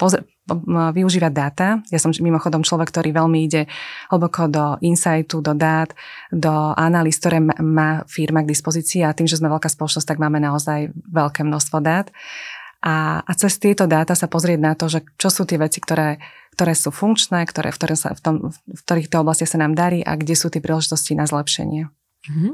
pozr- 0.00 0.24
využívať 0.70 1.32
dáta. 1.32 1.78
Ja 1.94 2.02
som 2.02 2.10
mimochodom 2.10 2.66
človek, 2.66 2.90
ktorý 2.90 3.14
veľmi 3.14 3.46
ide 3.46 3.70
hlboko 4.10 4.50
do 4.50 4.64
insightu, 4.82 5.38
do 5.38 5.54
dát, 5.54 5.94
do 6.34 6.74
analýz, 6.74 7.22
ktoré 7.22 7.38
má 7.62 8.02
firma 8.10 8.42
k 8.42 8.50
dispozícii 8.50 9.06
a 9.06 9.14
tým, 9.14 9.30
že 9.30 9.38
sme 9.38 9.46
veľká 9.46 9.70
spoločnosť, 9.70 10.06
tak 10.06 10.18
máme 10.18 10.42
naozaj 10.42 10.90
veľké 10.90 11.46
množstvo 11.46 11.78
dát. 11.78 12.10
A, 12.82 13.22
a 13.22 13.32
cez 13.38 13.62
tieto 13.62 13.86
dáta 13.86 14.18
sa 14.18 14.26
pozrieť 14.26 14.58
na 14.58 14.74
to, 14.74 14.90
že 14.90 15.06
čo 15.14 15.30
sú 15.30 15.46
tie 15.46 15.54
veci, 15.62 15.78
ktoré, 15.78 16.18
ktoré 16.58 16.74
sú 16.74 16.90
funkčné, 16.90 17.46
ktoré, 17.46 17.70
v, 17.70 17.78
ktoré 17.78 17.94
sa, 17.94 18.10
v, 18.10 18.20
tom, 18.20 18.34
v 18.50 18.80
ktorých 18.82 19.06
to 19.06 19.22
oblasti 19.22 19.46
sa 19.46 19.62
nám 19.62 19.78
darí 19.78 20.02
a 20.02 20.18
kde 20.18 20.34
sú 20.34 20.50
tie 20.50 20.58
príležitosti 20.58 21.14
na 21.14 21.30
zlepšenie. 21.30 21.86
Mm-hmm. 22.22 22.52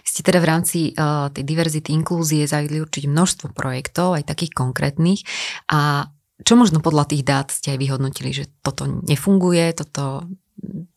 Ste 0.00 0.20
teda 0.24 0.40
v 0.40 0.48
rámci 0.48 0.78
uh, 0.92 1.28
tej 1.28 1.44
diverzity, 1.44 1.92
inklúzie 1.92 2.48
zavedli 2.48 2.80
určite 2.80 3.08
množstvo 3.12 3.52
projektov, 3.52 4.16
aj 4.16 4.28
takých 4.28 4.56
konkrétnych. 4.56 5.24
A 5.72 6.08
čo 6.44 6.54
možno 6.58 6.84
podľa 6.84 7.08
tých 7.08 7.22
dát 7.24 7.48
ste 7.48 7.72
aj 7.72 7.78
vyhodnotili, 7.80 8.34
že 8.34 8.44
toto 8.60 8.84
nefunguje, 8.84 9.72
toto 9.72 10.28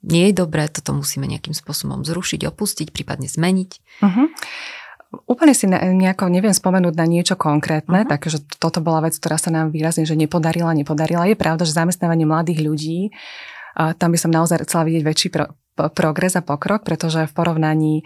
nie 0.04 0.32
je 0.32 0.34
dobré, 0.36 0.68
toto 0.68 0.92
musíme 0.92 1.28
nejakým 1.28 1.56
spôsobom 1.56 2.04
zrušiť, 2.04 2.48
opustiť, 2.48 2.92
prípadne 2.92 3.28
zmeniť? 3.32 3.72
Uh-huh. 4.04 4.28
Úplne 5.30 5.54
si 5.56 5.68
nejako 5.70 6.28
neviem 6.30 6.56
spomenúť 6.56 6.96
na 6.96 7.06
niečo 7.08 7.36
konkrétne, 7.40 8.04
uh-huh. 8.04 8.12
takže 8.12 8.44
toto 8.60 8.84
bola 8.84 9.08
vec, 9.08 9.16
ktorá 9.16 9.40
sa 9.40 9.52
nám 9.52 9.72
výrazne 9.72 10.04
že 10.04 10.20
nepodarila, 10.20 10.76
nepodarila. 10.76 11.28
Je 11.28 11.40
pravda, 11.40 11.64
že 11.64 11.76
zamestnávanie 11.76 12.28
mladých 12.28 12.60
ľudí, 12.64 13.00
tam 13.80 14.10
by 14.12 14.20
som 14.20 14.32
naozaj 14.34 14.68
chcela 14.68 14.84
vidieť 14.88 15.04
väčší 15.08 15.28
pro, 15.32 15.56
progres 15.96 16.36
a 16.36 16.44
pokrok, 16.44 16.84
pretože 16.84 17.30
v 17.30 17.34
porovnaní 17.36 18.04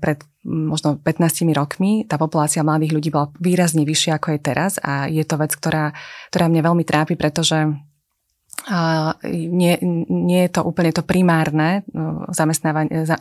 pred 0.00 0.24
možno 0.48 0.96
15 0.96 1.44
rokmi 1.52 2.08
tá 2.08 2.16
populácia 2.16 2.64
mladých 2.64 2.96
ľudí 2.96 3.08
bola 3.12 3.28
výrazne 3.36 3.84
vyššia 3.84 4.16
ako 4.16 4.34
je 4.34 4.40
teraz. 4.40 4.72
A 4.80 5.06
je 5.06 5.20
to 5.22 5.36
vec, 5.36 5.52
ktorá, 5.52 5.92
ktorá 6.32 6.48
mňa 6.48 6.62
veľmi 6.64 6.84
trápi, 6.88 7.14
pretože 7.20 7.76
nie, 9.32 9.80
nie 10.08 10.40
je 10.44 10.50
to 10.52 10.60
úplne 10.60 10.92
to 10.92 11.00
primárne 11.00 11.88
no, 11.92 12.28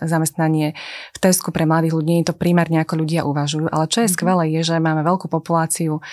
zamestnanie 0.03 0.75
v 1.15 1.17
Tesku 1.17 1.55
pre 1.55 1.63
mladých 1.63 1.95
ľudí, 1.95 2.07
nie 2.11 2.21
je 2.23 2.29
to 2.31 2.39
primárne 2.39 2.83
ako 2.83 2.99
ľudia 2.99 3.23
uvažujú, 3.23 3.71
ale 3.71 3.87
čo 3.87 4.03
je 4.03 4.11
mm-hmm. 4.11 4.17
skvelé 4.19 4.43
je, 4.59 4.61
že 4.67 4.83
máme 4.83 5.07
veľkú 5.07 5.31
populáciu 5.31 6.03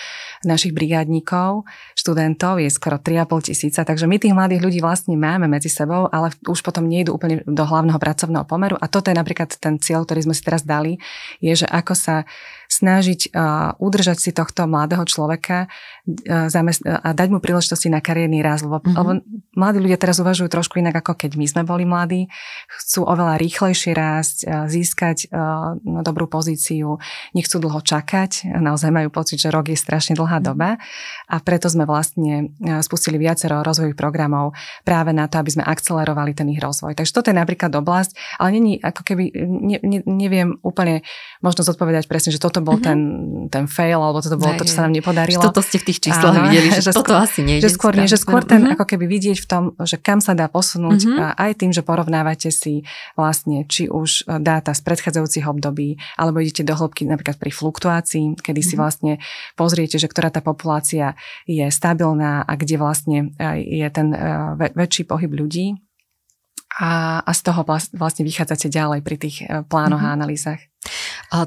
našich 0.46 0.70
brigádnikov, 0.70 1.66
študentov, 1.98 2.62
je 2.62 2.70
skoro 2.70 3.02
3,5 3.02 3.50
tisíca, 3.50 3.80
takže 3.82 4.06
my 4.06 4.16
tých 4.22 4.36
mladých 4.36 4.62
ľudí 4.62 4.78
vlastne 4.78 5.18
máme 5.18 5.50
medzi 5.50 5.68
sebou, 5.68 6.06
ale 6.14 6.30
už 6.46 6.62
potom 6.62 6.86
nejdu 6.86 7.14
úplne 7.14 7.42
do 7.42 7.64
hlavného 7.66 7.98
pracovného 7.98 8.46
pomeru 8.46 8.78
a 8.78 8.86
toto 8.86 9.10
je 9.10 9.18
napríklad 9.18 9.50
ten 9.58 9.82
cieľ, 9.82 10.06
ktorý 10.06 10.30
sme 10.30 10.34
si 10.38 10.42
teraz 10.46 10.62
dali, 10.62 11.02
je, 11.42 11.52
že 11.52 11.66
ako 11.66 11.94
sa 11.98 12.22
snažiť 12.68 13.32
uh, 13.32 13.76
udržať 13.78 14.18
si 14.20 14.30
tohto 14.34 14.66
mladého 14.66 15.04
človeka 15.06 15.66
uh, 15.66 16.48
zamest- 16.52 16.84
a 16.84 17.10
dať 17.14 17.28
mu 17.30 17.38
príležitosti 17.38 17.88
na 17.88 18.04
kariérny 18.04 18.44
rast. 18.44 18.66
Lebo, 18.66 18.80
mm-hmm. 18.80 18.96
lebo 18.98 19.10
mladí 19.56 19.78
ľudia 19.80 19.98
teraz 20.00 20.20
uvažujú 20.20 20.50
trošku 20.50 20.80
inak, 20.80 21.00
ako 21.00 21.16
keď 21.16 21.36
my 21.38 21.46
sme 21.48 21.62
boli 21.64 21.84
mladí. 21.88 22.28
Chcú 22.68 23.06
oveľa 23.08 23.40
rýchlejšie 23.40 23.92
rásť, 23.96 24.36
uh, 24.44 24.66
získať 24.68 25.30
uh, 25.30 25.76
dobrú 26.04 26.28
pozíciu, 26.28 27.00
nechcú 27.32 27.56
dlho 27.58 27.80
čakať. 27.80 28.50
Naozaj 28.58 28.90
majú 28.90 29.08
pocit, 29.14 29.40
že 29.40 29.48
rok 29.54 29.70
je 29.70 29.78
strašne 29.78 30.18
dlhá 30.18 30.42
mm-hmm. 30.42 30.48
doba. 30.52 30.76
A 31.30 31.36
preto 31.40 31.70
sme 31.70 31.88
vlastne 31.88 32.52
uh, 32.60 32.82
spustili 32.84 33.16
viacero 33.16 33.64
rozvojových 33.64 33.98
programov 33.98 34.52
práve 34.84 35.16
na 35.16 35.30
to, 35.30 35.40
aby 35.40 35.50
sme 35.54 35.64
akcelerovali 35.64 36.36
ten 36.36 36.50
ich 36.52 36.60
rozvoj. 36.60 36.98
Takže 36.98 37.14
toto 37.14 37.30
je 37.30 37.36
napríklad 37.38 37.72
oblasť, 37.72 38.40
ale 38.42 38.48
není 38.58 38.76
ako 38.82 39.00
keby, 39.02 39.24
ne, 39.46 39.78
ne, 39.80 40.00
neviem 40.04 40.58
úplne 40.60 41.06
možno 41.40 41.64
zodpovedať 41.64 42.06
presne, 42.10 42.34
že 42.34 42.42
toto 42.42 42.53
bol 42.60 42.78
mm-hmm. 42.78 42.86
ten, 42.86 42.98
ten 43.50 43.64
fail, 43.66 43.98
alebo 43.98 44.20
toto 44.20 44.38
bolo 44.38 44.54
Aj, 44.54 44.58
to, 44.60 44.68
čo 44.68 44.78
sa 44.78 44.82
nám 44.86 44.94
nepodarilo. 44.94 45.40
Toto 45.40 45.64
ste 45.64 45.80
v 45.80 45.90
tých 45.90 46.10
číslach 46.10 46.36
Áno, 46.36 46.46
videli, 46.46 46.68
že, 46.76 46.90
že 46.90 46.92
toto 46.92 47.16
skôr, 47.16 47.24
asi 47.24 47.40
nejde. 47.42 47.64
Že 47.64 47.70
skôr, 47.74 47.92
nie, 47.96 48.08
že 48.10 48.18
skôr 48.20 48.42
ten 48.44 48.60
mm-hmm. 48.62 48.74
ako 48.78 48.84
keby 48.84 49.04
vidieť 49.08 49.38
v 49.40 49.46
tom, 49.46 49.62
že 49.82 49.96
kam 49.96 50.20
sa 50.20 50.36
dá 50.36 50.46
posunúť 50.46 51.00
mm-hmm. 51.02 51.18
a 51.18 51.26
aj 51.48 51.52
tým, 51.58 51.70
že 51.72 51.80
porovnávate 51.80 52.52
si 52.52 52.84
vlastne 53.16 53.64
či 53.64 53.88
už 53.88 54.28
e, 54.28 54.38
dáta 54.38 54.76
z 54.76 54.80
predchádzajúcich 54.84 55.46
období, 55.48 55.96
alebo 56.20 56.44
idete 56.44 56.62
do 56.62 56.76
hĺbky 56.76 57.08
napríklad 57.08 57.40
pri 57.40 57.50
fluktuácii, 57.50 58.38
kedy 58.38 58.60
mm-hmm. 58.60 58.68
si 58.68 58.74
mhm. 58.76 58.80
vlastne 58.80 59.12
pozriete, 59.56 59.96
že 59.96 60.10
ktorá 60.10 60.28
tá 60.28 60.44
populácia 60.44 61.16
je 61.48 61.64
stabilná 61.72 62.44
a 62.44 62.52
kde 62.60 62.76
vlastne 62.76 63.18
e, 63.40 63.82
je 63.82 63.88
ten 63.88 64.12
e, 64.12 64.18
väčší 64.76 65.08
pohyb 65.08 65.32
ľudí 65.32 65.78
a, 66.74 67.22
a 67.22 67.30
z 67.30 67.40
toho 67.46 67.62
vlastne 67.94 68.26
vychádzate 68.26 68.66
ďalej 68.66 69.00
pri 69.06 69.16
tých 69.16 69.36
plánoch 69.70 70.02
mm-hmm. 70.02 70.14
a 70.14 70.18
analýzach. 70.18 70.60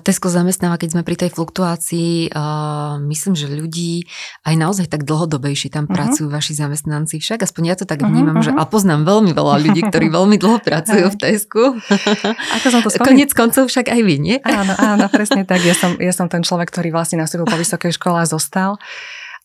Tesco 0.04 0.28
zamestnáva, 0.28 0.76
keď 0.76 1.00
sme 1.00 1.04
pri 1.08 1.16
tej 1.16 1.32
fluktuácii, 1.32 2.36
uh, 2.36 3.00
myslím, 3.08 3.40
že 3.40 3.48
ľudí 3.48 4.04
aj 4.44 4.56
naozaj 4.60 4.92
tak 4.92 5.08
dlhodobejší 5.08 5.72
tam 5.72 5.88
uh-huh. 5.88 5.96
pracujú 5.96 6.28
vaši 6.28 6.60
zamestnanci. 6.60 7.24
Však 7.24 7.48
aspoň 7.48 7.64
ja 7.64 7.76
to 7.80 7.88
tak 7.88 8.04
mhm, 8.04 8.12
vnímam, 8.12 8.36
uh-huh. 8.44 8.52
že 8.52 8.60
a 8.60 8.68
poznám 8.68 9.08
veľmi 9.08 9.32
veľa 9.32 9.56
ľudí, 9.64 9.88
ktorí 9.88 10.12
veľmi 10.20 10.36
dlho 10.36 10.60
pracujú 10.60 11.08
v 11.08 11.18
Tesku. 11.18 11.64
Ako 12.60 12.68
som 12.68 12.84
to 12.84 12.92
spomínal. 12.92 13.08
Konec 13.16 13.32
koncov 13.32 13.72
však 13.72 13.88
aj 13.88 14.02
vy, 14.04 14.16
nie? 14.20 14.36
Áno, 14.44 14.76
áno, 14.76 15.08
presne 15.08 15.48
tak. 15.48 15.64
Ja 15.64 15.72
som, 15.72 15.96
ja 15.96 16.12
som 16.12 16.28
ten 16.28 16.44
človek, 16.44 16.68
ktorý 16.68 16.92
vlastne 16.92 17.24
nastúpil 17.24 17.48
po 17.48 17.56
vysokej 17.56 17.96
škole 17.96 18.20
a 18.20 18.28
zostal. 18.28 18.76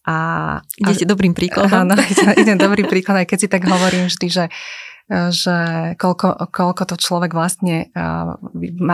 A, 0.02 0.58
Idete 0.74 1.06
a, 1.06 1.10
dobrým 1.14 1.30
príkladom. 1.30 1.86
Áno, 1.86 1.94
idem, 2.12 2.28
idem 2.34 2.58
dobrý 2.58 2.82
príklad, 2.82 3.22
aj 3.22 3.26
keď 3.30 3.38
si 3.38 3.46
tak 3.46 3.62
hovorím 3.70 4.10
vždy, 4.10 4.26
že 4.26 4.44
že 5.10 5.56
koľko, 5.98 6.48
koľko 6.48 6.82
to 6.88 6.96
človek 6.96 7.34
vlastne 7.34 7.90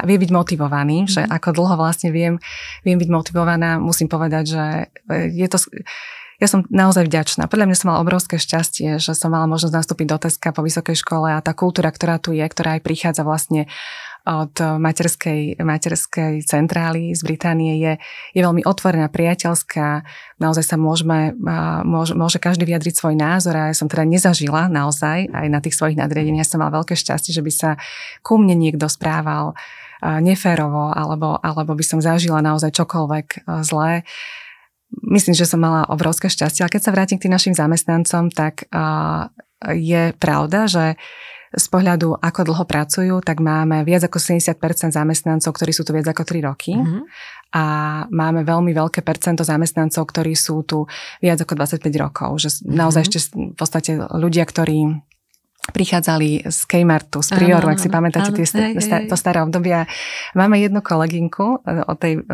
vie 0.05 0.19
byť 0.19 0.31
motivovaný, 0.33 1.05
mm-hmm. 1.05 1.15
že 1.15 1.23
ako 1.23 1.49
dlho 1.55 1.75
vlastne 1.79 2.11
viem, 2.11 2.41
viem 2.83 2.99
byť 2.99 3.11
motivovaná, 3.13 3.79
musím 3.79 4.11
povedať, 4.11 4.45
že 4.49 4.65
e, 5.07 5.31
je 5.31 5.47
to 5.47 5.59
ja 6.39 6.47
som 6.47 6.63
naozaj 6.71 7.11
vďačná. 7.11 7.51
Podľa 7.51 7.67
mňa 7.67 7.77
som 7.77 7.91
mala 7.91 8.03
obrovské 8.07 8.39
šťastie, 8.39 9.03
že 9.03 9.11
som 9.11 9.35
mala 9.35 9.51
možnosť 9.51 9.75
nastúpiť 9.75 10.07
do 10.07 10.19
Teska 10.23 10.55
po 10.55 10.63
vysokej 10.63 10.95
škole 10.95 11.35
a 11.35 11.43
tá 11.43 11.51
kultúra, 11.51 11.91
ktorá 11.91 12.23
tu 12.23 12.31
je, 12.31 12.47
ktorá 12.47 12.79
aj 12.79 12.87
prichádza 12.87 13.27
vlastne 13.27 13.67
od 14.27 14.55
materskej, 14.59 15.61
materskej 15.63 16.43
centrály 16.45 17.15
z 17.15 17.23
Británie 17.23 17.79
je, 17.79 17.93
je 18.35 18.41
veľmi 18.41 18.67
otvorená, 18.67 19.09
priateľská. 19.09 20.03
Naozaj 20.43 20.65
sa 20.65 20.77
môžeme, 20.77 21.33
môže, 21.87 22.13
môže 22.13 22.39
každý 22.43 22.69
vyjadriť 22.69 22.95
svoj 22.99 23.15
názor 23.17 23.57
a 23.57 23.71
ja 23.71 23.77
som 23.77 23.89
teda 23.89 24.05
nezažila 24.05 24.67
naozaj 24.69 25.33
aj 25.33 25.47
na 25.49 25.63
tých 25.65 25.79
svojich 25.79 25.97
nadriadeniach. 25.97 26.45
som 26.45 26.61
mala 26.61 26.83
veľké 26.83 26.97
šťastie, 26.99 27.33
že 27.33 27.41
by 27.41 27.53
sa 27.53 27.71
ku 28.21 28.37
mne 28.37 28.59
niekto 28.59 28.85
správal 28.91 29.57
neférovo 30.03 30.95
alebo, 30.95 31.43
alebo 31.43 31.75
by 31.75 31.85
som 31.85 31.99
zažila 31.99 32.39
naozaj 32.39 32.71
čokoľvek 32.71 33.51
zlé. 33.67 34.07
Myslím, 35.05 35.37
že 35.37 35.45
som 35.45 35.61
mala 35.61 35.85
obrovské 35.91 36.33
šťastie. 36.33 36.65
Ale 36.65 36.73
keď 36.73 36.83
sa 36.85 36.95
vrátim 36.95 37.19
k 37.21 37.29
tým 37.29 37.35
našim 37.35 37.53
zamestnancom, 37.53 38.33
tak 38.33 38.65
je 39.75 40.03
pravda, 40.17 40.71
že 40.71 40.95
z 41.55 41.67
pohľadu, 41.73 42.21
ako 42.21 42.41
dlho 42.45 42.65
pracujú, 42.69 43.15
tak 43.25 43.41
máme 43.41 43.81
viac 43.89 44.05
ako 44.05 44.21
70% 44.21 44.93
zamestnancov, 44.93 45.51
ktorí 45.57 45.73
sú 45.73 45.83
tu 45.85 45.97
viac 45.97 46.09
ako 46.13 46.23
3 46.29 46.49
roky. 46.49 46.77
Mm-hmm. 46.77 47.03
A 47.57 47.65
máme 48.13 48.45
veľmi 48.45 48.77
veľké 48.77 49.01
percento 49.01 49.41
zamestnancov, 49.41 50.05
ktorí 50.05 50.37
sú 50.37 50.61
tu 50.69 50.85
viac 51.25 51.41
ako 51.41 51.57
25 51.57 51.89
rokov. 51.97 52.31
Že 52.45 52.49
mm-hmm. 52.49 52.77
naozaj 52.77 53.01
ešte 53.09 53.19
v 53.33 53.57
podstate 53.57 53.91
ľudia, 53.97 54.45
ktorí 54.45 55.01
prichádzali 55.69 56.49
z 56.49 56.61
Kmartu, 56.65 57.21
z 57.21 57.31
Prioru, 57.37 57.69
ak 57.69 57.81
si 57.81 57.93
pamätáte 57.93 58.33
tie 58.33 58.49
sta, 58.49 58.73
sta, 58.81 58.97
to 59.05 59.17
staré 59.21 59.45
obdobia. 59.45 59.85
Máme 60.33 60.57
jednu 60.57 60.81
kolegynku, 60.81 61.61
o 61.65 61.95
tej, 61.95 62.25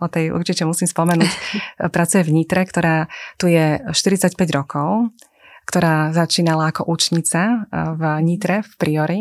o 0.00 0.06
tej 0.12 0.28
určite 0.28 0.68
musím 0.68 0.88
spomenúť, 0.88 1.32
pracuje 1.96 2.22
v 2.28 2.36
Nitre, 2.36 2.60
ktorá 2.68 3.08
tu 3.40 3.48
je 3.48 3.80
45 3.88 4.36
rokov 4.52 5.08
ktorá 5.66 6.10
začínala 6.12 6.70
ako 6.70 6.88
učnica 6.90 7.40
eh, 7.42 7.92
v 7.96 8.02
Nitre, 8.24 8.62
v 8.62 8.74
Priori 8.78 9.20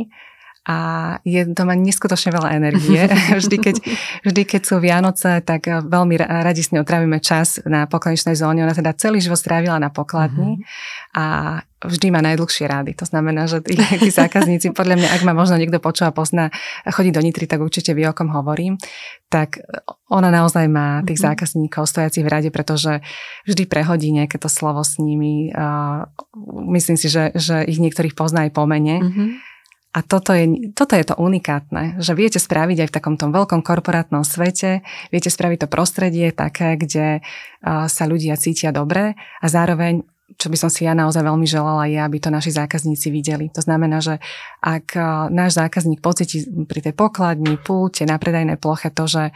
a 0.61 0.77
je, 1.25 1.41
to 1.57 1.65
má 1.65 1.73
neskutočne 1.73 2.37
veľa 2.37 2.53
energie. 2.53 3.01
vždy, 3.41 3.57
keď, 3.57 3.75
vždy, 4.21 4.41
keď 4.45 4.61
sú 4.61 4.77
Vianoce, 4.77 5.41
tak 5.41 5.65
eh, 5.65 5.81
veľmi 5.81 6.21
radi 6.21 6.61
s 6.61 6.69
ňou 6.69 6.85
trávime 6.85 7.17
čas 7.17 7.57
na 7.65 7.89
pokladničnej 7.89 8.37
zóne. 8.37 8.61
Ona 8.61 8.77
teda 8.77 8.93
celý 8.93 9.17
život 9.25 9.41
strávila 9.41 9.81
na 9.81 9.89
pokladni 9.89 10.61
mm-hmm. 10.61 11.17
a 11.17 11.25
vždy 11.81 12.13
má 12.13 12.21
najdlhšie 12.21 12.69
rády. 12.69 12.93
To 12.93 13.09
znamená, 13.09 13.49
že 13.49 13.65
tí, 13.65 13.73
tí 13.73 14.13
zákazníci, 14.13 14.69
podľa 14.77 15.01
mňa, 15.01 15.09
ak 15.17 15.21
ma 15.25 15.33
možno 15.33 15.57
niekto 15.57 15.81
počúva, 15.81 16.13
pozná, 16.13 16.53
chodí 16.93 17.09
do 17.09 17.25
Nitry, 17.25 17.49
tak 17.49 17.57
určite 17.65 17.97
vie, 17.97 18.05
o 18.05 18.13
kom 18.13 18.29
hovorím. 18.29 18.77
Tak 19.33 19.65
ona 20.13 20.29
naozaj 20.29 20.69
má 20.69 21.01
tých 21.01 21.17
mm-hmm. 21.17 21.41
zákazníkov 21.41 21.89
stojacich 21.89 22.21
v 22.21 22.29
rade, 22.29 22.49
pretože 22.53 23.01
vždy 23.49 23.65
prehodí 23.65 24.13
nejaké 24.13 24.37
to 24.37 24.45
slovo 24.45 24.85
s 24.85 25.01
nimi. 25.01 25.49
Uh, 25.49 26.05
myslím 26.77 27.01
si, 27.01 27.09
že, 27.09 27.33
že 27.33 27.65
ich 27.65 27.81
niektorých 27.81 28.13
pozná 28.13 28.45
aj 28.45 28.53
po 28.53 28.69
mene. 28.69 29.01
Mm-hmm 29.01 29.49
a 29.91 29.99
toto 30.07 30.31
je, 30.31 30.71
toto 30.71 30.95
je 30.95 31.03
to 31.03 31.19
unikátne, 31.19 31.99
že 31.99 32.15
viete 32.15 32.39
spraviť 32.39 32.77
aj 32.83 32.87
v 32.87 32.95
takomto 32.95 33.27
veľkom 33.27 33.59
korporátnom 33.59 34.23
svete, 34.23 34.87
viete 35.11 35.27
spraviť 35.27 35.63
to 35.63 35.67
prostredie 35.67 36.31
také, 36.31 36.79
kde 36.79 37.19
sa 37.65 38.03
ľudia 38.07 38.39
cítia 38.39 38.71
dobre 38.71 39.19
a 39.19 39.45
zároveň 39.51 40.07
čo 40.39 40.47
by 40.47 40.55
som 40.55 40.71
si 40.71 40.87
ja 40.87 40.95
naozaj 40.95 41.27
veľmi 41.27 41.43
želala, 41.43 41.91
je, 41.91 41.99
aby 41.99 42.17
to 42.23 42.31
naši 42.31 42.55
zákazníci 42.55 43.11
videli. 43.11 43.51
To 43.51 43.59
znamená, 43.59 43.99
že 43.99 44.23
ak 44.63 44.95
náš 45.27 45.59
zákazník 45.59 45.99
pocíti 45.99 46.47
pri 46.71 46.79
tej 46.79 46.95
pokladni, 46.95 47.59
pulte, 47.59 48.07
na 48.07 48.15
predajnej 48.15 48.55
ploche 48.55 48.95
to, 48.95 49.11
že 49.11 49.35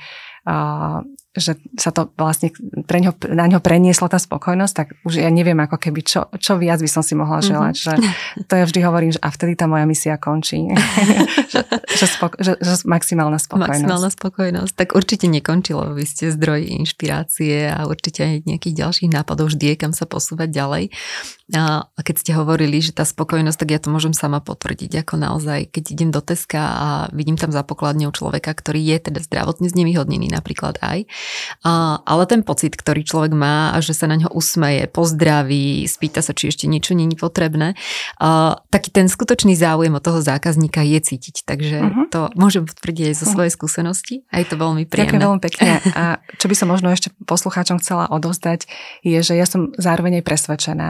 že 1.36 1.60
sa 1.76 1.92
to 1.92 2.08
vlastne 2.16 2.56
pre 2.88 3.04
ňo, 3.04 3.12
na 3.36 3.46
ňo 3.52 3.60
preniesla 3.60 4.08
tá 4.08 4.16
spokojnosť, 4.16 4.74
tak 4.74 4.88
už 5.04 5.20
ja 5.20 5.28
neviem 5.28 5.60
ako 5.60 5.76
keby, 5.76 6.02
čo, 6.02 6.32
čo 6.40 6.56
viac 6.56 6.80
by 6.80 6.90
som 6.90 7.04
si 7.04 7.14
mohla 7.14 7.44
mhm. 7.44 7.46
želať. 7.46 7.76
Mm-hmm. 7.76 8.40
Že 8.40 8.44
to 8.48 8.54
ja 8.56 8.66
vždy 8.66 8.80
hovorím, 8.88 9.12
že 9.12 9.20
a 9.20 9.30
vtedy 9.30 9.54
tá 9.60 9.68
moja 9.68 9.84
misia 9.84 10.16
končí. 10.16 10.72
že, 11.54 11.62
že, 11.92 12.06
spoko, 12.08 12.40
že, 12.40 12.56
že 12.58 12.74
maximálna 12.88 13.38
spokojnosť. 13.38 13.84
Maximálna 13.84 14.10
spokojnosť. 14.10 14.74
Tak 14.74 14.90
určite 14.96 15.28
nekončilo. 15.28 15.92
Vy 15.92 16.04
ste 16.08 16.32
zdroj 16.32 16.64
inšpirácie 16.82 17.68
a 17.68 17.84
určite 17.86 18.24
aj 18.24 18.36
nejakých 18.48 18.76
ďalších 18.80 19.10
nápadov 19.12 19.52
vždy 19.52 19.76
je, 19.76 19.76
kam 19.76 19.92
sa 19.92 20.08
posúvať 20.08 20.50
ďalej. 20.50 20.84
A 21.54 21.86
keď 22.02 22.16
ste 22.26 22.32
hovorili, 22.34 22.82
že 22.82 22.96
tá 22.96 23.06
spokojnosť, 23.06 23.60
tak 23.62 23.70
ja 23.70 23.78
to 23.78 23.94
môžem 23.94 24.18
sama 24.18 24.42
potvrdiť, 24.42 25.06
ako 25.06 25.22
naozaj, 25.22 25.70
keď 25.70 25.84
idem 25.94 26.10
do 26.10 26.18
Teska 26.18 26.58
a 26.58 26.88
vidím 27.14 27.38
tam 27.38 27.54
za 27.54 27.62
pokladňou 27.62 28.10
človeka, 28.10 28.50
ktorý 28.50 28.82
je 28.82 28.98
teda 29.12 29.20
zdravotne 29.22 29.70
znevýhodnený 29.70 30.34
napríklad 30.34 30.82
aj, 30.82 31.06
a, 31.64 32.02
ale 32.04 32.24
ten 32.26 32.42
pocit, 32.42 32.76
ktorý 32.76 33.02
človek 33.06 33.32
má, 33.34 33.74
že 33.82 33.94
sa 33.94 34.06
na 34.06 34.20
ňo 34.20 34.34
usmeje, 34.34 34.88
pozdraví, 34.90 35.86
spýta 35.86 36.22
sa, 36.26 36.32
či 36.34 36.50
ešte 36.52 36.66
niečo 36.66 36.96
není 36.96 37.18
potrebné, 37.18 37.74
a, 38.20 38.60
taký 38.70 38.90
ten 38.92 39.08
skutočný 39.10 39.54
záujem 39.58 39.94
od 39.94 40.04
toho 40.04 40.20
zákazníka 40.22 40.82
je 40.86 41.00
cítiť, 41.02 41.46
takže 41.46 41.78
uh-huh. 41.82 42.06
to 42.12 42.22
môžem 42.38 42.66
potvrdiť 42.66 43.14
aj 43.14 43.16
zo 43.16 43.26
svojej 43.32 43.52
skúsenosti 43.52 44.16
a 44.30 44.42
je 44.42 44.48
to 44.48 44.56
veľmi 44.56 44.86
príjemné. 44.86 45.18
Ďakujem 45.18 45.26
veľmi 45.26 45.42
pekne 45.42 45.72
a 46.00 46.04
čo 46.38 46.46
by 46.48 46.56
som 46.56 46.68
možno 46.70 46.90
ešte 46.94 47.14
poslucháčom 47.26 47.82
chcela 47.82 48.10
odozdať, 48.10 48.68
je, 49.02 49.20
že 49.22 49.34
ja 49.38 49.46
som 49.46 49.74
zároveň 49.76 50.22
aj 50.22 50.26
presvedčená, 50.26 50.90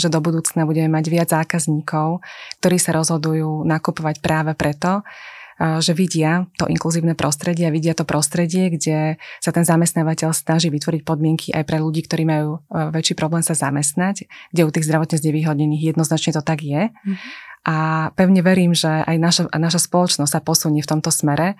že 0.00 0.08
do 0.08 0.20
budúcna 0.20 0.64
budeme 0.68 0.90
mať 0.92 1.04
viac 1.08 1.28
zákazníkov, 1.32 2.24
ktorí 2.60 2.76
sa 2.80 2.96
rozhodujú 2.96 3.64
nakupovať 3.64 4.20
práve 4.24 4.52
preto, 4.56 5.04
že 5.56 5.96
vidia 5.96 6.44
to 6.60 6.68
inkluzívne 6.68 7.16
prostredie 7.16 7.64
a 7.68 7.74
vidia 7.74 7.96
to 7.96 8.04
prostredie, 8.04 8.68
kde 8.68 9.16
sa 9.40 9.50
ten 9.56 9.64
zamestnávateľ 9.64 10.36
snaží 10.36 10.68
vytvoriť 10.68 11.02
podmienky 11.02 11.48
aj 11.56 11.64
pre 11.64 11.80
ľudí, 11.80 12.04
ktorí 12.04 12.28
majú 12.28 12.60
e, 12.60 12.92
väčší 12.92 13.16
problém 13.16 13.40
sa 13.40 13.56
zamestnať, 13.56 14.28
kde 14.52 14.62
u 14.68 14.70
tých 14.70 14.84
zdravotne 14.84 15.16
znevýhodnených 15.16 15.96
jednoznačne 15.96 16.36
to 16.36 16.42
tak 16.44 16.60
je. 16.60 16.92
Mm-hmm. 16.92 17.16
A 17.66 17.76
pevne 18.14 18.46
verím, 18.46 18.78
že 18.78 18.86
aj 18.86 19.16
naša, 19.18 19.42
naša 19.50 19.90
spoločnosť 19.90 20.30
sa 20.30 20.38
posunie 20.38 20.86
v 20.86 20.90
tomto 20.94 21.10
smere, 21.10 21.58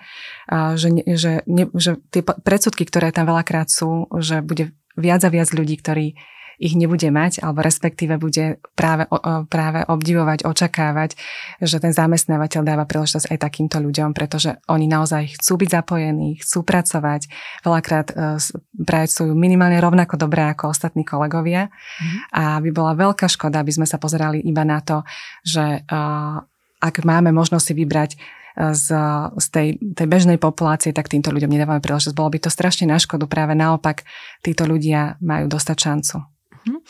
že, 0.78 1.02
že, 1.02 1.42
že 1.74 1.90
tie 2.14 2.22
predsudky, 2.22 2.86
ktoré 2.86 3.10
tam 3.10 3.26
veľakrát 3.26 3.66
sú, 3.66 4.06
že 4.22 4.38
bude 4.38 4.70
viac 4.94 5.26
a 5.26 5.34
viac 5.34 5.50
ľudí, 5.50 5.74
ktorí 5.82 6.14
ich 6.56 6.74
nebude 6.76 7.08
mať, 7.12 7.44
alebo 7.44 7.60
respektíve 7.60 8.16
bude 8.16 8.60
práve, 8.72 9.04
práve 9.48 9.84
obdivovať, 9.84 10.48
očakávať, 10.48 11.16
že 11.60 11.76
ten 11.80 11.92
zamestnávateľ 11.92 12.60
dáva 12.64 12.84
príležitosť 12.88 13.32
aj 13.32 13.38
takýmto 13.38 13.76
ľuďom, 13.80 14.16
pretože 14.16 14.56
oni 14.68 14.88
naozaj 14.88 15.36
chcú 15.40 15.60
byť 15.60 15.68
zapojení, 15.70 16.40
chcú 16.40 16.64
pracovať, 16.64 17.28
veľakrát 17.64 18.08
e, 18.12 18.14
pracujú 18.82 19.32
minimálne 19.36 19.76
rovnako 19.80 20.16
dobré 20.16 20.48
ako 20.52 20.72
ostatní 20.72 21.04
kolegovia 21.04 21.68
mm. 21.68 22.32
a 22.32 22.44
by 22.60 22.70
bola 22.72 22.96
veľká 22.96 23.28
škoda, 23.28 23.60
aby 23.60 23.72
sme 23.72 23.86
sa 23.88 24.00
pozerali 24.00 24.40
iba 24.40 24.64
na 24.64 24.80
to, 24.80 25.04
že 25.44 25.84
uh, 25.86 26.40
ak 26.80 27.04
máme 27.04 27.32
možnosť 27.32 27.64
si 27.66 27.74
vybrať 27.74 28.10
e, 28.14 28.18
z, 28.76 28.88
z 29.36 29.46
tej, 29.48 29.68
tej 29.96 30.06
bežnej 30.06 30.38
populácie, 30.38 30.92
tak 30.92 31.08
týmto 31.08 31.32
ľuďom 31.32 31.50
nedávame 31.50 31.80
príležitosť. 31.80 32.16
Bolo 32.16 32.32
by 32.36 32.38
to 32.44 32.50
strašne 32.52 32.86
na 32.88 33.00
škodu, 33.00 33.24
práve 33.26 33.56
naopak 33.56 34.04
títo 34.44 34.68
ľudia 34.68 35.16
majú 35.24 35.48
dostať 35.48 35.76
šancu. 35.76 36.35
Uh-huh. 36.66 36.82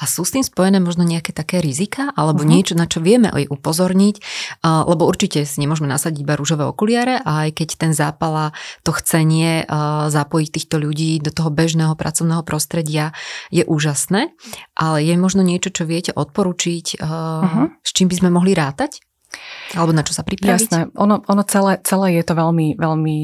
A 0.00 0.08
sú 0.08 0.24
s 0.24 0.32
tým 0.32 0.40
spojené 0.40 0.80
možno 0.80 1.04
nejaké 1.04 1.36
také 1.36 1.60
rizika 1.60 2.08
alebo 2.16 2.40
uh-huh. 2.40 2.52
niečo, 2.56 2.74
na 2.74 2.88
čo 2.88 3.04
vieme 3.04 3.28
aj 3.28 3.52
upozorniť, 3.52 4.16
lebo 4.64 5.04
určite 5.04 5.44
si 5.44 5.60
nemôžeme 5.60 5.84
nasadiť 5.84 6.24
iba 6.24 6.34
rúžové 6.34 6.64
okuliare 6.64 7.20
a 7.20 7.44
aj 7.48 7.60
keď 7.60 7.68
ten 7.76 7.92
zápala 7.92 8.56
to 8.82 8.96
chcenie 8.96 9.68
zapojiť 10.08 10.48
týchto 10.48 10.80
ľudí 10.80 11.20
do 11.20 11.28
toho 11.28 11.52
bežného 11.52 11.92
pracovného 11.92 12.40
prostredia 12.42 13.12
je 13.52 13.68
úžasné, 13.68 14.32
ale 14.74 14.98
je 15.04 15.14
možno 15.20 15.44
niečo, 15.44 15.68
čo 15.68 15.84
viete 15.84 16.16
odporučiť, 16.16 16.98
uh, 16.98 17.06
uh-huh. 17.06 17.66
s 17.84 17.90
čím 17.92 18.08
by 18.08 18.16
sme 18.16 18.30
mohli 18.32 18.56
rátať? 18.56 19.07
Alebo 19.76 19.92
na 19.92 20.00
čo 20.00 20.16
sa 20.16 20.24
pripraviť? 20.24 20.48
Jasné, 20.48 20.80
ono, 20.96 21.20
ono 21.28 21.42
celé, 21.44 21.76
celé 21.84 22.16
je 22.16 22.24
to 22.24 22.32
veľmi, 22.32 22.80
veľmi 22.80 23.16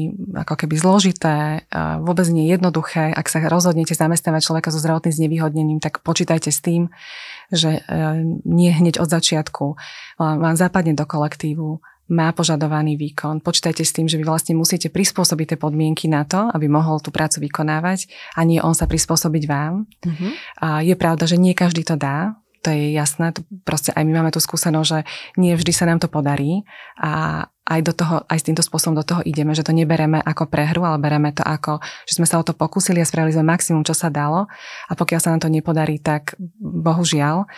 ako 0.45 0.53
keby 0.53 0.77
zložité, 0.77 1.65
vôbec 2.05 2.29
nie 2.29 2.53
jednoduché. 2.53 3.09
Ak 3.09 3.25
sa 3.25 3.41
rozhodnete 3.41 3.97
zamestnávať 3.97 4.45
človeka 4.45 4.69
so 4.69 4.77
zdravotným 4.77 5.15
znevýhodnením, 5.15 5.79
tak 5.81 6.05
počítajte 6.05 6.53
s 6.53 6.61
tým, 6.61 6.93
že 7.49 7.81
e, 7.81 8.21
nie 8.45 8.69
hneď 8.69 9.01
od 9.01 9.09
začiatku 9.09 9.65
vám 10.21 10.55
zapadne 10.57 10.93
do 10.93 11.05
kolektívu, 11.09 11.81
má 12.05 12.29
požadovaný 12.37 13.01
výkon. 13.01 13.41
Počítajte 13.41 13.81
s 13.81 13.89
tým, 13.89 14.05
že 14.05 14.21
vy 14.21 14.29
vlastne 14.29 14.53
musíte 14.53 14.93
prispôsobiť 14.93 15.55
tie 15.55 15.57
podmienky 15.57 16.05
na 16.05 16.21
to, 16.21 16.53
aby 16.53 16.69
mohol 16.69 17.01
tú 17.01 17.09
prácu 17.09 17.49
vykonávať 17.49 18.05
a 18.37 18.45
nie 18.45 18.61
on 18.61 18.77
sa 18.77 18.85
prispôsobiť 18.85 19.43
vám. 19.49 19.89
Mm-hmm. 20.05 20.31
A 20.61 20.85
je 20.85 20.93
pravda, 20.93 21.25
že 21.25 21.41
nie 21.41 21.57
každý 21.57 21.81
to 21.81 21.97
dá, 21.97 22.37
to 22.65 22.73
je 22.73 22.97
jasné, 22.97 23.29
to 23.29 23.45
proste 23.61 23.93
aj 23.93 24.01
my 24.01 24.25
máme 24.25 24.33
tú 24.33 24.41
skúsenosť, 24.41 24.89
že 24.89 24.99
nie 25.37 25.53
vždy 25.53 25.69
sa 25.69 25.85
nám 25.85 26.01
to 26.01 26.09
podarí 26.09 26.65
a 26.97 27.45
aj, 27.65 27.81
do 27.81 27.93
toho, 27.97 28.21
aj 28.29 28.37
s 28.41 28.45
týmto 28.45 28.61
spôsobom 28.61 28.93
do 28.93 29.01
toho 29.01 29.25
ideme, 29.25 29.53
že 29.57 29.65
to 29.65 29.73
nebereme 29.73 30.21
ako 30.21 30.45
prehru, 30.45 30.85
ale 30.85 31.01
bereme 31.01 31.33
to 31.33 31.41
ako, 31.41 31.81
že 32.05 32.21
sme 32.21 32.29
sa 32.29 32.37
o 32.37 32.45
to 32.45 32.53
pokúsili 32.53 33.01
a 33.01 33.09
spravili 33.09 33.33
sme 33.33 33.57
maximum, 33.57 33.81
čo 33.81 33.97
sa 33.97 34.13
dalo 34.13 34.45
a 34.85 34.93
pokiaľ 34.93 35.19
sa 35.21 35.33
nám 35.33 35.41
to 35.41 35.49
nepodarí, 35.49 35.97
tak 35.97 36.37
bohužiaľ. 36.61 37.49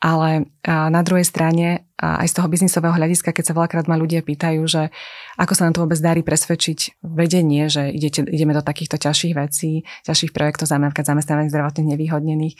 Ale 0.00 0.48
na 0.64 1.00
druhej 1.04 1.28
strane, 1.28 1.84
aj 2.00 2.32
z 2.32 2.36
toho 2.40 2.48
biznisového 2.48 2.96
hľadiska, 2.96 3.36
keď 3.36 3.52
sa 3.52 3.56
veľakrát 3.56 3.84
ma 3.84 4.00
ľudia 4.00 4.24
pýtajú, 4.24 4.64
že 4.64 4.88
ako 5.36 5.52
sa 5.52 5.68
nám 5.68 5.76
to 5.76 5.84
vôbec 5.84 6.00
darí 6.00 6.24
presvedčiť 6.24 7.04
vedenie, 7.04 7.68
že 7.68 7.92
ideme 7.92 8.56
do 8.56 8.64
takýchto 8.64 8.96
ťažších 8.96 9.36
vecí, 9.36 9.84
ťažších 10.08 10.32
projektov, 10.32 10.72
napríklad 10.72 11.04
zamestnávania 11.04 11.52
zdravotne 11.52 11.84
nevýhodnených, 11.84 12.56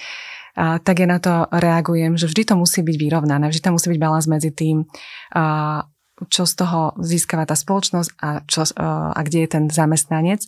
a, 0.61 0.77
tak 0.77 1.01
ja 1.01 1.09
na 1.09 1.16
to 1.16 1.49
reagujem, 1.49 2.20
že 2.20 2.29
vždy 2.29 2.53
to 2.53 2.55
musí 2.61 2.85
byť 2.85 2.96
vyrovnané, 3.01 3.49
vždy 3.49 3.64
tam 3.64 3.81
musí 3.81 3.88
byť 3.88 4.01
balans 4.01 4.29
medzi 4.29 4.53
tým, 4.53 4.85
a, 5.33 5.88
čo 6.29 6.44
z 6.44 6.53
toho 6.53 6.92
získava 7.01 7.49
tá 7.49 7.57
spoločnosť 7.57 8.11
a, 8.20 8.44
čo, 8.44 8.68
a 8.77 9.20
kde 9.25 9.38
je 9.40 9.49
ten 9.49 9.64
zamestnanec. 9.73 10.44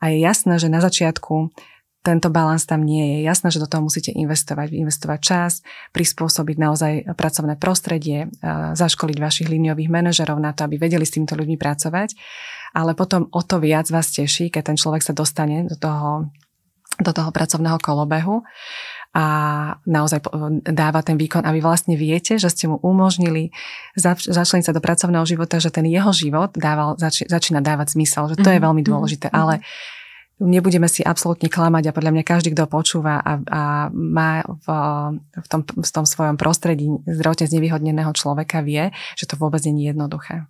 A 0.00 0.08
je 0.08 0.24
jasné, 0.24 0.56
že 0.56 0.72
na 0.72 0.80
začiatku 0.80 1.52
tento 2.02 2.34
balans 2.34 2.66
tam 2.66 2.82
nie 2.82 3.14
je. 3.14 3.18
Jasné, 3.28 3.54
že 3.54 3.62
do 3.62 3.70
toho 3.70 3.86
musíte 3.86 4.10
investovať, 4.10 4.74
investovať 4.74 5.18
čas, 5.22 5.52
prispôsobiť 5.94 6.56
naozaj 6.58 6.92
pracovné 7.14 7.54
prostredie, 7.60 8.26
zaškoliť 8.74 9.16
vašich 9.22 9.46
líniových 9.46 9.86
manažerov 9.86 10.42
na 10.42 10.50
to, 10.50 10.66
aby 10.66 10.82
vedeli 10.82 11.06
s 11.06 11.14
týmito 11.14 11.38
ľuďmi 11.38 11.54
pracovať. 11.54 12.18
Ale 12.74 12.98
potom 12.98 13.30
o 13.30 13.40
to 13.46 13.62
viac 13.62 13.86
vás 13.92 14.10
teší, 14.10 14.50
keď 14.50 14.74
ten 14.74 14.76
človek 14.80 15.04
sa 15.06 15.14
dostane 15.14 15.62
do 15.70 15.78
toho, 15.78 16.26
do 16.98 17.12
toho 17.14 17.30
pracovného 17.30 17.78
kolobehu 17.78 18.42
a 19.12 19.26
naozaj 19.84 20.24
dáva 20.64 21.04
ten 21.04 21.20
výkon 21.20 21.44
a 21.44 21.52
vy 21.52 21.60
vlastne 21.60 22.00
viete, 22.00 22.40
že 22.40 22.48
ste 22.48 22.64
mu 22.64 22.80
umožnili 22.80 23.52
začleniť 24.00 24.64
sa 24.64 24.72
do 24.72 24.80
pracovného 24.80 25.28
života, 25.28 25.60
že 25.60 25.68
ten 25.68 25.84
jeho 25.84 26.08
život 26.16 26.56
dával, 26.56 26.96
zač, 26.96 27.28
začína 27.28 27.60
dávať 27.60 27.92
zmysel, 27.92 28.32
že 28.32 28.40
to 28.40 28.48
mm-hmm. 28.48 28.56
je 28.56 28.60
mhm, 28.60 28.66
veľmi 28.66 28.82
dôležité. 28.82 29.26
Mm-hmm. 29.28 29.42
Ale 29.44 29.54
nebudeme 30.40 30.88
si 30.88 31.04
absolútne 31.04 31.52
klamať 31.52 31.92
a 31.92 31.96
podľa 31.96 32.12
mňa 32.16 32.24
každý, 32.24 32.56
kto 32.56 32.66
počúva 32.66 33.20
a, 33.20 33.32
a 33.36 33.62
má 33.92 34.42
v, 34.42 34.66
v, 35.38 35.46
tom, 35.46 35.60
v 35.62 35.90
tom 35.92 36.04
svojom 36.08 36.40
prostredí 36.40 36.88
zdravotne 37.04 37.46
znevýhodneného 37.52 38.10
človeka 38.16 38.64
vie, 38.64 38.90
že 39.14 39.28
to 39.28 39.36
vôbec 39.36 39.62
nie 39.68 39.86
je 39.86 39.92
jednoduché. 39.92 40.48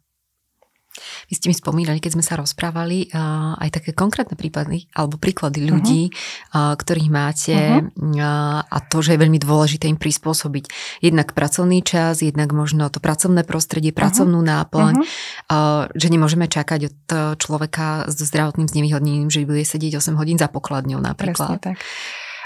Vy 1.28 1.40
ste 1.40 1.48
mi 1.48 1.56
spomínali, 1.56 1.98
keď 1.98 2.20
sme 2.20 2.24
sa 2.24 2.36
rozprávali, 2.36 3.08
uh, 3.12 3.56
aj 3.56 3.80
také 3.80 3.90
konkrétne 3.96 4.36
prípady 4.36 4.92
alebo 4.92 5.16
príklady 5.16 5.64
ľudí, 5.64 6.12
uh-huh. 6.12 6.72
uh, 6.72 6.74
ktorých 6.76 7.08
máte 7.08 7.56
uh-huh. 7.56 8.20
uh, 8.20 8.60
a 8.60 8.76
to, 8.84 9.00
že 9.00 9.16
je 9.16 9.22
veľmi 9.24 9.40
dôležité 9.40 9.88
im 9.88 9.96
prispôsobiť 9.96 10.68
jednak 11.00 11.32
pracovný 11.32 11.80
čas, 11.80 12.20
jednak 12.20 12.52
možno 12.52 12.92
to 12.92 13.00
pracovné 13.00 13.48
prostredie, 13.48 13.96
pracovnú 13.96 14.44
uh-huh. 14.44 14.52
náplň, 14.68 14.94
uh, 15.00 15.88
že 15.96 16.08
nemôžeme 16.12 16.44
čakať 16.44 16.80
od 16.92 16.98
človeka 17.40 18.12
s 18.12 18.20
zdravotným 18.20 18.68
znevýhodnením, 18.68 19.28
že 19.32 19.48
bude 19.48 19.64
sedieť 19.64 19.96
8 19.96 20.20
hodín 20.20 20.36
za 20.36 20.52
pokladňou 20.52 21.00
napríklad. 21.00 21.56
Presne 21.56 21.76
tak. 21.76 21.78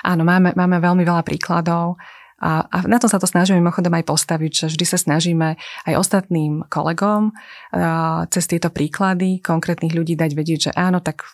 Áno, 0.07 0.23
máme, 0.23 0.55
máme 0.55 0.79
veľmi 0.79 1.03
veľa 1.03 1.27
príkladov. 1.27 1.99
A, 2.37 2.69
a 2.69 2.77
na 2.85 3.01
to 3.01 3.09
sa 3.09 3.17
to 3.17 3.25
snažíme 3.25 3.59
mimochodom 3.59 3.97
aj 3.97 4.05
postaviť, 4.05 4.53
že 4.53 4.67
vždy 4.77 4.85
sa 4.85 4.99
snažíme 5.01 5.57
aj 5.89 5.95
ostatným 5.97 6.69
kolegom 6.69 7.33
a, 7.73 8.29
cez 8.29 8.45
tieto 8.45 8.69
príklady 8.69 9.41
konkrétnych 9.41 9.97
ľudí 9.97 10.15
dať 10.15 10.31
vedieť, 10.37 10.61
že 10.69 10.73
áno, 10.77 11.01
tak 11.01 11.25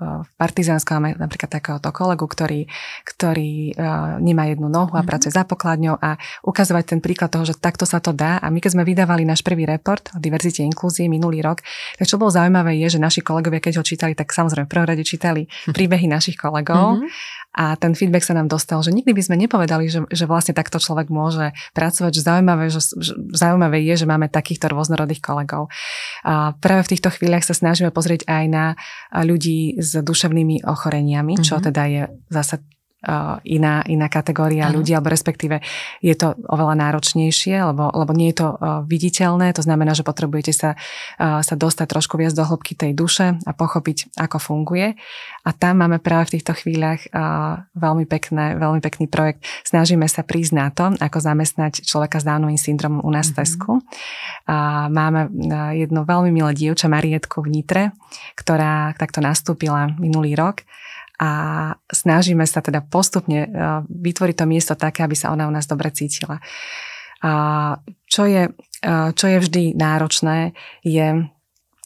v 0.00 0.30
Partizánsku 0.40 0.88
máme 0.96 1.12
napríklad 1.20 1.52
takéhoto 1.52 1.92
kolegu, 1.92 2.24
ktorý, 2.24 2.64
ktorý 3.04 3.76
uh, 3.76 4.16
nemá 4.16 4.48
jednu 4.48 4.72
nohu 4.72 4.96
a 4.96 5.04
mm-hmm. 5.04 5.08
pracuje 5.08 5.32
za 5.32 5.44
pokladňou 5.44 6.00
a 6.00 6.16
ukazovať 6.40 6.96
ten 6.96 7.00
príklad 7.04 7.28
toho, 7.28 7.44
že 7.44 7.60
takto 7.60 7.84
sa 7.84 8.00
to 8.00 8.16
dá. 8.16 8.40
A 8.40 8.48
my 8.48 8.64
keď 8.64 8.80
sme 8.80 8.88
vydávali 8.88 9.28
náš 9.28 9.44
prvý 9.44 9.68
report 9.68 10.08
o 10.16 10.18
diverzite 10.18 10.64
inklúzie 10.64 11.04
minulý 11.04 11.44
rok, 11.44 11.60
tak 12.00 12.08
čo 12.08 12.16
bolo 12.16 12.32
zaujímavé 12.32 12.80
je, 12.80 12.96
že 12.96 12.98
naši 12.98 13.20
kolegovia, 13.20 13.60
keď 13.60 13.80
ho 13.80 13.84
čítali, 13.84 14.16
tak 14.16 14.32
samozrejme 14.32 14.64
v 14.64 14.72
prvom 14.72 14.88
rade 14.88 15.04
čítali 15.04 15.44
príbehy 15.76 16.08
našich 16.08 16.40
kolegov 16.40 17.04
mm-hmm 17.04 17.38
a 17.50 17.74
ten 17.74 17.98
feedback 17.98 18.22
sa 18.22 18.34
nám 18.38 18.46
dostal, 18.46 18.78
že 18.78 18.94
nikdy 18.94 19.10
by 19.10 19.22
sme 19.26 19.36
nepovedali, 19.42 19.90
že, 19.90 20.06
že 20.06 20.24
vlastne 20.30 20.54
takto 20.54 20.78
človek 20.78 21.10
môže 21.10 21.50
pracovať, 21.74 22.12
že 22.14 22.22
zaujímavé, 22.22 22.70
že, 22.70 22.80
že 22.94 23.12
zaujímavé 23.34 23.82
je, 23.82 23.94
že 23.98 24.06
máme 24.06 24.30
takýchto 24.30 24.70
rôznorodých 24.70 25.18
kolegov. 25.18 25.66
A 26.22 26.54
práve 26.62 26.86
v 26.86 26.92
týchto 26.94 27.10
chvíľach 27.10 27.42
sa 27.42 27.54
snažíme 27.54 27.90
pozrieť 27.90 28.22
aj 28.30 28.44
na 28.46 28.64
ľudí 29.10 29.82
s 29.82 29.98
duševnými 29.98 30.62
ochoreniami, 30.62 31.34
mm-hmm. 31.34 31.46
čo 31.46 31.58
mhm. 31.58 31.62
teda 31.66 31.82
je 31.90 32.02
zase 32.30 32.62
iná, 33.48 33.80
iná 33.88 34.06
kategória 34.12 34.68
ano. 34.68 34.80
ľudí, 34.80 34.92
alebo 34.92 35.08
respektíve 35.08 35.64
je 36.04 36.12
to 36.12 36.36
oveľa 36.52 36.76
náročnejšie, 36.76 37.64
lebo, 37.72 37.88
lebo 37.96 38.12
nie 38.12 38.28
je 38.32 38.44
to 38.44 38.48
viditeľné, 38.84 39.56
to 39.56 39.64
znamená, 39.64 39.96
že 39.96 40.04
potrebujete 40.04 40.52
sa, 40.52 40.76
sa 41.18 41.54
dostať 41.56 41.86
trošku 41.88 42.20
viac 42.20 42.36
do 42.36 42.44
hĺbky 42.44 42.76
tej 42.76 42.92
duše 42.92 43.40
a 43.40 43.50
pochopiť, 43.56 44.20
ako 44.20 44.36
funguje. 44.36 45.00
A 45.44 45.50
tam 45.56 45.80
máme 45.80 45.96
práve 45.96 46.28
v 46.28 46.34
týchto 46.36 46.52
chvíľach 46.52 47.00
veľmi, 47.72 48.04
pekné, 48.04 48.60
veľmi 48.60 48.84
pekný 48.84 49.08
projekt. 49.08 49.48
Snažíme 49.64 50.04
sa 50.04 50.20
prísť 50.20 50.52
na 50.52 50.68
to, 50.68 50.92
ako 51.00 51.18
zamestnať 51.24 51.80
človeka 51.80 52.20
s 52.20 52.28
Downovým 52.28 52.60
syndromom 52.60 53.00
u 53.00 53.10
nás 53.10 53.32
v 53.32 53.40
Tesku. 53.40 53.80
A 54.44 54.92
máme 54.92 55.32
jednu 55.72 56.04
veľmi 56.04 56.28
milé 56.28 56.52
dievča, 56.52 56.92
Marietku 56.92 57.40
v 57.40 57.48
Nitre, 57.48 57.96
ktorá 58.36 58.92
takto 59.00 59.24
nastúpila 59.24 59.88
minulý 59.96 60.36
rok 60.36 60.68
a 61.20 61.30
snažíme 61.92 62.48
sa 62.48 62.64
teda 62.64 62.80
postupne 62.80 63.44
e, 63.44 63.48
vytvoriť 63.84 64.36
to 64.40 64.46
miesto 64.48 64.72
také, 64.72 65.04
aby 65.04 65.12
sa 65.12 65.28
ona 65.28 65.44
u 65.44 65.52
nás 65.52 65.68
dobre 65.68 65.92
cítila. 65.92 66.40
Čo 68.08 68.24
je, 68.24 68.48
e, 68.48 68.90
čo 69.12 69.26
je 69.28 69.38
vždy 69.44 69.76
náročné, 69.76 70.56
je 70.80 71.28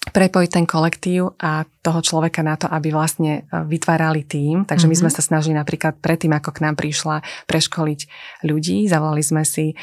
prepojiť 0.04 0.50
ten 0.52 0.68
kolektív 0.68 1.34
a 1.40 1.64
toho 1.82 1.98
človeka 2.04 2.44
na 2.46 2.54
to, 2.54 2.70
aby 2.70 2.94
vlastne 2.94 3.42
e, 3.42 3.66
vytvárali 3.66 4.22
tým. 4.22 4.70
Takže 4.70 4.86
my 4.86 4.94
sme 4.94 5.10
mhm. 5.10 5.16
sa 5.18 5.22
snažili 5.26 5.58
napríklad 5.58 5.98
predtým, 5.98 6.30
ako 6.30 6.54
k 6.54 6.62
nám 6.62 6.78
prišla, 6.78 7.26
preškoliť 7.50 8.00
ľudí. 8.46 8.86
Zavolali 8.86 9.26
sme 9.26 9.42
si 9.42 9.74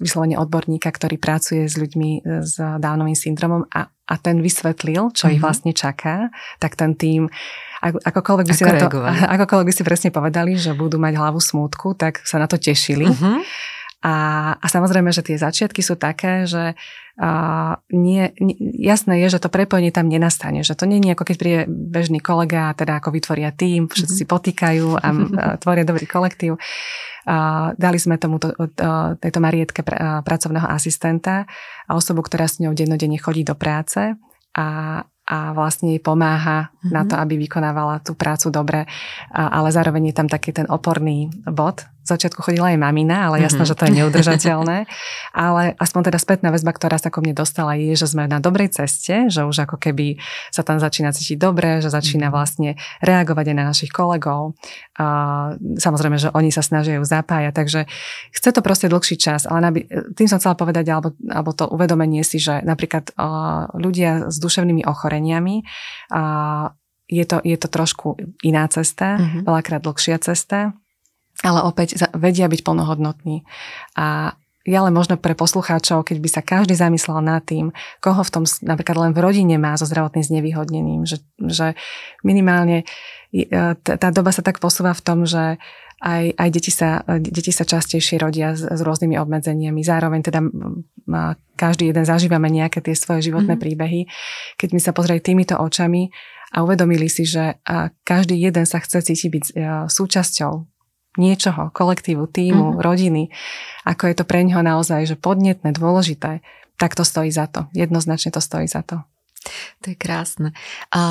vyslovene 0.00 0.40
odborníka, 0.40 0.88
ktorý 0.88 1.20
pracuje 1.20 1.68
s 1.68 1.76
ľuďmi 1.76 2.24
s 2.40 2.56
Downovým 2.56 3.18
syndromom 3.18 3.68
a, 3.68 3.92
a 4.08 4.14
ten 4.16 4.40
vysvetlil, 4.40 5.12
čo 5.12 5.28
mm-hmm. 5.28 5.34
ich 5.36 5.40
mhm. 5.40 5.44
vlastne 5.44 5.72
čaká. 5.76 6.32
Tak 6.56 6.74
ten 6.74 6.96
tým 6.96 7.28
akokoľvek 7.78 8.46
by, 8.50 8.54
si 8.56 8.64
na 8.66 8.74
to, 8.74 8.90
akokoľvek 9.38 9.66
by 9.70 9.74
si 9.74 9.82
presne 9.86 10.10
povedali, 10.10 10.58
že 10.58 10.74
budú 10.74 10.98
mať 10.98 11.14
hlavu 11.14 11.38
smútku, 11.38 11.94
tak 11.94 12.24
sa 12.26 12.42
na 12.42 12.50
to 12.50 12.58
tešili. 12.58 13.06
Uh-huh. 13.06 13.38
A, 13.98 14.14
a 14.54 14.66
samozrejme, 14.70 15.10
že 15.10 15.26
tie 15.26 15.34
začiatky 15.34 15.82
sú 15.82 15.98
také, 15.98 16.46
že 16.46 16.78
uh, 17.18 17.74
nie, 17.90 18.30
nie, 18.38 18.54
jasné 18.78 19.18
je, 19.26 19.34
že 19.34 19.42
to 19.42 19.50
prepojenie 19.50 19.90
tam 19.90 20.06
nenastane, 20.06 20.62
že 20.62 20.78
to 20.78 20.86
nie 20.86 21.02
je 21.02 21.18
ako 21.18 21.24
keď 21.26 21.36
príde 21.36 21.60
bežný 21.66 22.22
kolega 22.22 22.70
teda 22.78 23.02
ako 23.02 23.10
vytvoria 23.10 23.50
tým, 23.50 23.90
všetci 23.90 24.14
si 24.22 24.24
potýkajú 24.24 25.02
a, 25.02 25.08
a 25.42 25.44
tvoria 25.58 25.82
dobrý 25.82 26.06
kolektív. 26.06 26.62
Uh, 27.26 27.74
dali 27.74 27.98
sme 27.98 28.22
tomuto, 28.22 28.54
uh, 28.54 29.18
tejto 29.18 29.42
Marietke 29.42 29.82
pr- 29.82 29.98
uh, 29.98 30.22
pracovného 30.22 30.70
asistenta 30.70 31.42
a 31.90 31.98
osobu, 31.98 32.22
ktorá 32.22 32.46
s 32.46 32.62
ňou 32.62 32.78
dennodenne 32.78 33.18
chodí 33.18 33.42
do 33.42 33.58
práce 33.58 34.14
a, 34.54 34.68
a 35.26 35.38
vlastne 35.58 35.92
jej 35.92 36.00
pomáha 36.00 36.70
mm-hmm. 36.70 36.92
na 36.94 37.02
to, 37.02 37.18
aby 37.18 37.34
vykonávala 37.34 38.00
tú 38.00 38.16
prácu 38.16 38.48
dobre, 38.48 38.88
ale 39.28 39.68
zároveň 39.68 40.10
je 40.10 40.14
tam 40.16 40.28
taký 40.30 40.56
ten 40.56 40.64
oporný 40.72 41.28
bod, 41.44 41.84
začiatku 42.08 42.40
chodila 42.40 42.72
aj 42.72 42.80
mamina, 42.80 43.28
ale 43.28 43.44
jasno, 43.44 43.62
mm-hmm. 43.62 43.70
že 43.70 43.78
to 43.78 43.84
je 43.84 43.92
neudržateľné. 44.00 44.78
ale 45.48 45.76
aspoň 45.76 46.00
teda 46.12 46.18
spätná 46.18 46.48
väzba, 46.48 46.72
ktorá 46.72 46.96
sa 46.96 47.12
ko 47.12 47.20
mne 47.20 47.36
dostala, 47.36 47.76
je, 47.76 47.94
že 47.94 48.08
sme 48.08 48.26
na 48.26 48.40
dobrej 48.40 48.74
ceste, 48.74 49.28
že 49.28 49.44
už 49.44 49.68
ako 49.68 49.76
keby 49.76 50.18
sa 50.50 50.64
tam 50.64 50.80
začína 50.80 51.12
cítiť 51.12 51.38
dobre, 51.38 51.84
že 51.84 51.92
začína 51.92 52.28
mhm. 52.28 52.34
vlastne 52.34 52.70
reagovať 53.04 53.44
aj 53.52 53.56
na 53.56 53.64
našich 53.68 53.92
kolegov. 53.92 54.56
A 54.98 55.06
samozrejme, 55.58 56.16
že 56.18 56.32
oni 56.32 56.50
sa 56.50 56.64
snažia 56.64 56.98
ju 56.98 57.04
zapájať, 57.04 57.52
takže 57.54 57.80
chce 58.34 58.50
to 58.50 58.60
proste 58.64 58.90
dlhší 58.90 59.16
čas, 59.20 59.44
ale 59.46 59.60
nabi- 59.60 59.86
tým 60.16 60.26
som 60.26 60.40
chcela 60.40 60.58
povedať, 60.58 60.88
alebo, 60.90 61.14
alebo 61.28 61.50
to 61.54 61.68
uvedomenie 61.70 62.24
si, 62.26 62.40
že 62.40 62.64
napríklad 62.64 63.14
uh, 63.14 63.70
ľudia 63.76 64.32
s 64.32 64.36
duševnými 64.42 64.82
ochoreniami 64.88 65.62
uh, 66.10 66.72
je 67.08 67.24
to, 67.24 67.40
je 67.40 67.56
to 67.56 67.68
trošku 67.72 68.20
iná 68.44 68.68
cesta, 68.68 69.16
mm-hmm. 69.16 69.42
veľakrát 69.48 69.80
dlhšia 69.80 70.20
cesta 70.20 70.76
ale 71.46 71.62
opäť 71.62 72.10
vedia 72.18 72.50
byť 72.50 72.60
plnohodnotní. 72.66 73.46
A 73.94 74.34
je 74.68 74.76
ale 74.76 74.92
možno 74.92 75.16
pre 75.16 75.32
poslucháčov, 75.32 76.04
keď 76.04 76.16
by 76.20 76.28
sa 76.28 76.42
každý 76.44 76.76
zamyslel 76.76 77.24
nad 77.24 77.40
tým, 77.40 77.72
koho 78.04 78.20
v 78.20 78.30
tom 78.30 78.44
napríklad 78.60 79.08
len 79.08 79.12
v 79.16 79.22
rodine 79.24 79.56
má 79.56 79.72
so 79.80 79.88
zdravotným 79.88 80.20
znevýhodnením, 80.20 81.08
že, 81.08 81.24
že 81.40 81.72
minimálne 82.20 82.84
e, 83.32 83.44
tá 83.80 84.08
doba 84.12 84.28
sa 84.28 84.44
tak 84.44 84.60
posúva 84.60 84.92
v 84.92 85.00
tom, 85.00 85.24
že 85.24 85.56
aj, 85.98 86.36
aj 86.38 86.48
deti, 86.54 86.70
sa, 86.70 87.02
deti 87.18 87.50
sa 87.50 87.66
častejšie 87.66 88.22
rodia 88.22 88.54
s, 88.54 88.62
s 88.62 88.80
rôznymi 88.86 89.18
obmedzeniami. 89.18 89.82
Zároveň 89.82 90.20
teda 90.30 90.40
každý 91.58 91.90
jeden 91.90 92.06
zažívame 92.06 92.46
nejaké 92.52 92.78
tie 92.78 92.94
svoje 92.94 93.26
životné 93.26 93.58
mm-hmm. 93.58 93.64
príbehy. 93.66 94.00
Keď 94.54 94.68
my 94.78 94.80
sa 94.84 94.94
pozreli 94.94 95.18
týmito 95.18 95.58
očami 95.58 96.06
a 96.54 96.62
uvedomili 96.62 97.10
si, 97.10 97.26
že 97.26 97.58
každý 98.06 98.38
jeden 98.38 98.62
sa 98.62 98.78
chce 98.78 99.10
cítiť 99.10 99.30
byť 99.32 99.44
e, 99.48 99.52
súčasťou 99.90 100.77
niečoho, 101.18 101.74
kolektívu, 101.74 102.30
týmu, 102.30 102.74
mm-hmm. 102.74 102.82
rodiny, 102.82 103.22
ako 103.84 104.02
je 104.08 104.14
to 104.16 104.24
pre 104.24 104.46
ňoho 104.46 104.62
naozaj, 104.62 105.04
že 105.04 105.16
podnetné, 105.18 105.74
dôležité, 105.74 106.40
tak 106.78 106.94
to 106.94 107.02
stojí 107.02 107.28
za 107.34 107.50
to. 107.50 107.66
Jednoznačne 107.74 108.30
to 108.30 108.40
stojí 108.40 108.70
za 108.70 108.86
to. 108.86 109.02
To 109.82 109.86
je 109.92 109.96
krásne. 109.98 110.54
A 110.94 111.02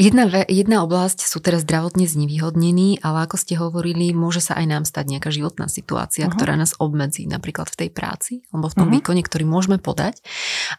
Jedna, 0.00 0.24
jedna 0.48 0.88
oblasť 0.88 1.28
sú 1.28 1.44
teraz 1.44 1.68
zdravotne 1.68 2.08
znevýhodnení, 2.08 3.04
ale 3.04 3.28
ako 3.28 3.36
ste 3.36 3.60
hovorili, 3.60 4.16
môže 4.16 4.40
sa 4.40 4.56
aj 4.56 4.66
nám 4.66 4.84
stať 4.88 5.04
nejaká 5.04 5.28
životná 5.28 5.68
situácia, 5.68 6.24
uh-huh. 6.24 6.32
ktorá 6.32 6.56
nás 6.56 6.72
obmedzí 6.80 7.28
napríklad 7.28 7.68
v 7.68 7.76
tej 7.76 7.88
práci 7.92 8.40
alebo 8.48 8.72
v 8.72 8.76
tom 8.80 8.88
uh-huh. 8.88 8.96
výkone, 8.98 9.20
ktorý 9.20 9.44
môžeme 9.44 9.76
podať. 9.76 10.24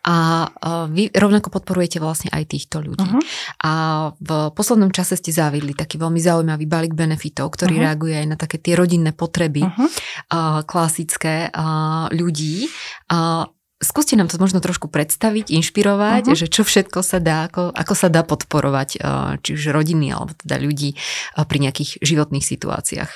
A 0.01 0.49
vy 0.89 1.13
rovnako 1.13 1.53
podporujete 1.53 2.01
vlastne 2.01 2.33
aj 2.33 2.57
týchto 2.57 2.81
ľudí. 2.81 3.05
Uh-huh. 3.05 3.21
A 3.61 3.73
v 4.17 4.49
poslednom 4.49 4.89
čase 4.89 5.13
ste 5.13 5.29
zaviedli 5.29 5.77
taký 5.77 6.01
veľmi 6.01 6.17
zaujímavý 6.17 6.65
balík 6.65 6.97
benefitov, 6.97 7.53
ktorý 7.53 7.79
uh-huh. 7.79 7.85
reaguje 7.85 8.17
aj 8.17 8.27
na 8.33 8.35
také 8.35 8.57
tie 8.57 8.73
rodinné 8.73 9.13
potreby 9.13 9.61
uh-huh. 9.61 10.65
klasické 10.65 11.53
ľudí. 12.09 12.65
Skúste 13.83 14.15
nám 14.15 14.31
to 14.31 14.39
možno 14.39 14.63
trošku 14.63 14.87
predstaviť, 14.87 15.51
inšpirovať, 15.51 16.31
uh-huh. 16.31 16.39
že 16.39 16.47
čo 16.47 16.63
všetko 16.63 17.03
sa 17.03 17.19
dá, 17.19 17.51
ako, 17.51 17.75
ako 17.75 17.93
sa 17.93 18.07
dá 18.07 18.23
podporovať 18.23 18.89
eh, 18.95 18.99
či 19.43 19.49
už 19.59 19.75
rodiny 19.75 20.15
alebo 20.15 20.31
teda 20.39 20.57
ľudí 20.57 20.95
eh, 20.95 21.43
pri 21.43 21.57
nejakých 21.59 21.99
životných 21.99 22.45
situáciách. 22.47 23.11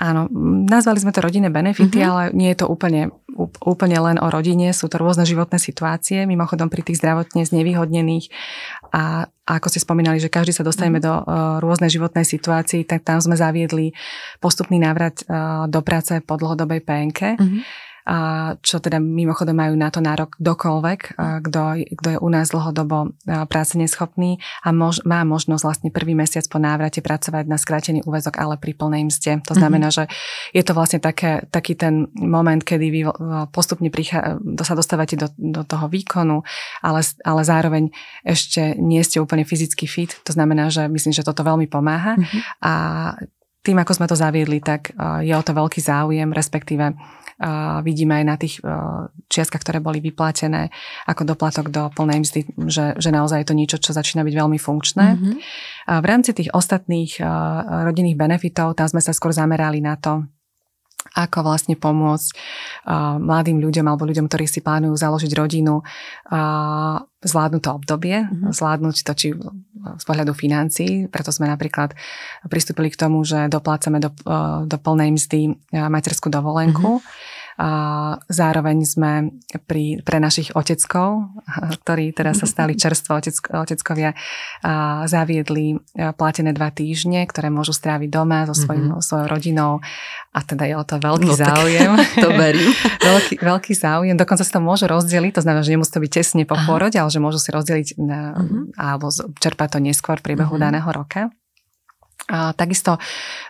Áno, 0.00 0.24
nazvali 0.66 1.04
sme 1.04 1.12
to 1.12 1.20
rodinné 1.20 1.52
benefity, 1.52 2.00
uh-huh. 2.00 2.10
ale 2.10 2.22
nie 2.32 2.48
je 2.56 2.64
to 2.64 2.66
úplne, 2.66 3.12
úplne 3.60 3.98
len 4.00 4.16
o 4.16 4.32
rodine, 4.32 4.72
sú 4.72 4.88
to 4.88 4.96
rôzne 4.96 5.28
životné 5.28 5.60
situácie, 5.60 6.24
mimochodom 6.24 6.72
pri 6.72 6.80
tých 6.80 6.96
zdravotne 6.96 7.44
znevýhodnených 7.44 8.32
a, 8.88 9.28
a 9.28 9.50
ako 9.60 9.68
ste 9.68 9.84
spomínali, 9.84 10.16
že 10.16 10.32
každý 10.32 10.56
sa 10.56 10.64
dostaneme 10.64 10.96
uh-huh. 10.96 11.12
do 11.12 11.14
uh, 11.22 11.26
rôznej 11.60 11.92
životnej 11.92 12.24
situácii, 12.24 12.88
tak 12.88 13.04
tam 13.04 13.20
sme 13.20 13.36
zaviedli 13.36 13.92
postupný 14.40 14.80
návrat 14.80 15.28
uh, 15.28 15.68
do 15.68 15.84
práce 15.84 16.18
po 16.24 16.40
dlhodobej 16.40 16.80
PNK. 16.82 17.20
Uh-huh 17.36 17.62
čo 18.62 18.76
teda 18.82 18.98
mimochodom 18.98 19.54
majú 19.54 19.74
na 19.78 19.94
to 19.94 20.02
nárok 20.02 20.34
kdokoľvek, 20.42 21.00
kto, 21.46 21.60
je 21.86 22.18
u 22.18 22.28
nás 22.30 22.50
dlhodobo 22.50 23.14
práce 23.46 23.78
neschopný 23.78 24.42
a 24.66 24.74
mož, 24.74 25.06
má 25.06 25.22
možnosť 25.22 25.62
vlastne 25.62 25.88
prvý 25.94 26.18
mesiac 26.18 26.42
po 26.50 26.58
návrate 26.58 26.98
pracovať 26.98 27.44
na 27.46 27.54
skrátený 27.54 28.02
úvezok, 28.02 28.42
ale 28.42 28.58
pri 28.58 28.74
plnej 28.74 29.06
mzde. 29.06 29.46
To 29.46 29.54
znamená, 29.54 29.94
mm-hmm. 29.94 30.10
že 30.10 30.54
je 30.56 30.62
to 30.66 30.74
vlastne 30.74 30.98
také, 30.98 31.46
taký 31.54 31.78
ten 31.78 32.10
moment, 32.18 32.62
kedy 32.62 32.86
vy 32.90 33.00
postupne 33.54 33.86
prichá, 33.86 34.42
sa 34.66 34.74
dostávate 34.74 35.14
do, 35.14 35.30
do 35.38 35.62
toho 35.62 35.86
výkonu, 35.86 36.42
ale, 36.82 37.06
ale 37.22 37.42
zároveň 37.46 37.94
ešte 38.26 38.74
nie 38.82 39.02
ste 39.06 39.22
úplne 39.22 39.46
fyzicky 39.46 39.86
fit. 39.86 40.18
To 40.26 40.34
znamená, 40.34 40.74
že 40.74 40.90
myslím, 40.90 41.14
že 41.14 41.26
toto 41.26 41.46
veľmi 41.46 41.70
pomáha 41.70 42.18
mm-hmm. 42.18 42.40
a 42.66 42.72
tým, 43.62 43.78
ako 43.78 43.94
sme 43.94 44.10
to 44.10 44.18
zaviedli, 44.18 44.58
tak 44.58 44.90
je 45.22 45.30
o 45.30 45.42
to 45.46 45.54
veľký 45.54 45.78
záujem, 45.78 46.34
respektíve 46.34 46.98
vidíme 47.82 48.22
aj 48.22 48.24
na 48.24 48.36
tých 48.38 48.54
e, 48.60 48.68
čiastkach, 49.26 49.62
ktoré 49.66 49.82
boli 49.82 49.98
vyplatené 49.98 50.70
ako 51.10 51.22
doplatok 51.34 51.74
do 51.74 51.90
plnej 51.90 52.22
mzdy, 52.22 52.40
že, 52.70 52.94
že 52.96 53.10
naozaj 53.10 53.42
je 53.42 53.48
to 53.50 53.58
niečo, 53.58 53.78
čo 53.82 53.90
začína 53.90 54.22
byť 54.22 54.34
veľmi 54.34 54.58
funkčné. 54.58 55.06
Mm-hmm. 55.18 55.34
V 55.98 56.06
rámci 56.06 56.30
tých 56.32 56.54
ostatných 56.54 57.18
e, 57.18 57.24
rodinných 57.88 58.18
benefitov, 58.18 58.78
tam 58.78 58.86
sme 58.86 59.02
sa 59.02 59.10
skôr 59.10 59.34
zamerali 59.34 59.82
na 59.82 59.98
to, 59.98 60.26
ako 61.12 61.38
vlastne 61.44 61.74
pomôcť 61.76 62.28
uh, 62.32 63.18
mladým 63.18 63.60
ľuďom 63.60 63.84
alebo 63.84 64.08
ľuďom, 64.08 64.30
ktorí 64.30 64.48
si 64.48 64.64
plánujú 64.64 64.94
založiť 64.96 65.32
rodinu, 65.36 65.82
uh, 65.82 66.96
zvládnuť 67.22 67.62
to 67.62 67.70
obdobie, 67.70 68.16
mm-hmm. 68.24 68.50
zvládnuť 68.54 68.96
to 69.04 69.12
či 69.14 69.28
z 69.82 70.04
pohľadu 70.06 70.30
financií, 70.30 71.10
preto 71.10 71.34
sme 71.34 71.50
napríklad 71.50 71.98
pristúpili 72.46 72.86
k 72.86 73.00
tomu, 73.02 73.26
že 73.26 73.50
doplácame 73.50 73.98
do, 73.98 74.14
uh, 74.30 74.62
do 74.62 74.78
plnej 74.78 75.18
mzdy 75.18 75.58
materskú 75.74 76.30
dovolenku. 76.30 77.02
Mm-hmm 77.02 77.40
a 77.60 77.68
zároveň 78.32 78.76
sme 78.84 79.12
pri, 79.68 80.00
pre 80.00 80.18
našich 80.22 80.56
oteckov, 80.56 81.32
ktorí 81.84 82.16
teraz 82.16 82.40
sa 82.40 82.48
stali 82.48 82.76
čerstvo 82.76 83.20
otecko, 83.20 83.62
oteckovia, 83.62 84.16
a 84.62 85.04
zaviedli 85.04 85.76
platené 86.16 86.56
dva 86.56 86.72
týždne, 86.72 87.24
ktoré 87.28 87.52
môžu 87.52 87.76
stráviť 87.76 88.08
doma 88.08 88.48
so 88.48 88.56
svojim, 88.56 88.88
mm-hmm. 88.88 89.04
svojou 89.04 89.26
rodinou 89.28 89.72
a 90.32 90.40
teda 90.40 90.64
je 90.64 90.74
o 90.80 90.84
to 90.84 90.96
veľký 90.96 91.28
no, 91.28 91.36
záujem. 91.36 91.92
To 92.24 92.28
verím. 92.32 92.72
veľký, 93.08 93.34
veľký 93.42 93.72
záujem. 93.76 94.16
Dokonca 94.16 94.44
sa 94.44 94.52
to 94.56 94.60
môžu 94.64 94.88
rozdeliť, 94.88 95.36
to 95.36 95.44
znamená, 95.44 95.60
že 95.60 95.76
nemusí 95.76 95.92
to 95.92 96.00
byť 96.00 96.12
tesne 96.12 96.42
po 96.48 96.56
pôrode, 96.56 96.96
ale 96.96 97.10
že 97.12 97.20
môžu 97.20 97.36
si 97.36 97.52
rozdeliť 97.52 98.00
na, 98.00 98.32
mm-hmm. 98.32 98.62
alebo 98.80 99.12
čerpať 99.12 99.68
to 99.76 99.78
neskôr 99.84 100.16
v 100.20 100.32
priebehu 100.32 100.56
mm-hmm. 100.56 100.66
daného 100.72 100.88
roka. 100.88 101.28
A 102.30 102.54
takisto 102.54 103.02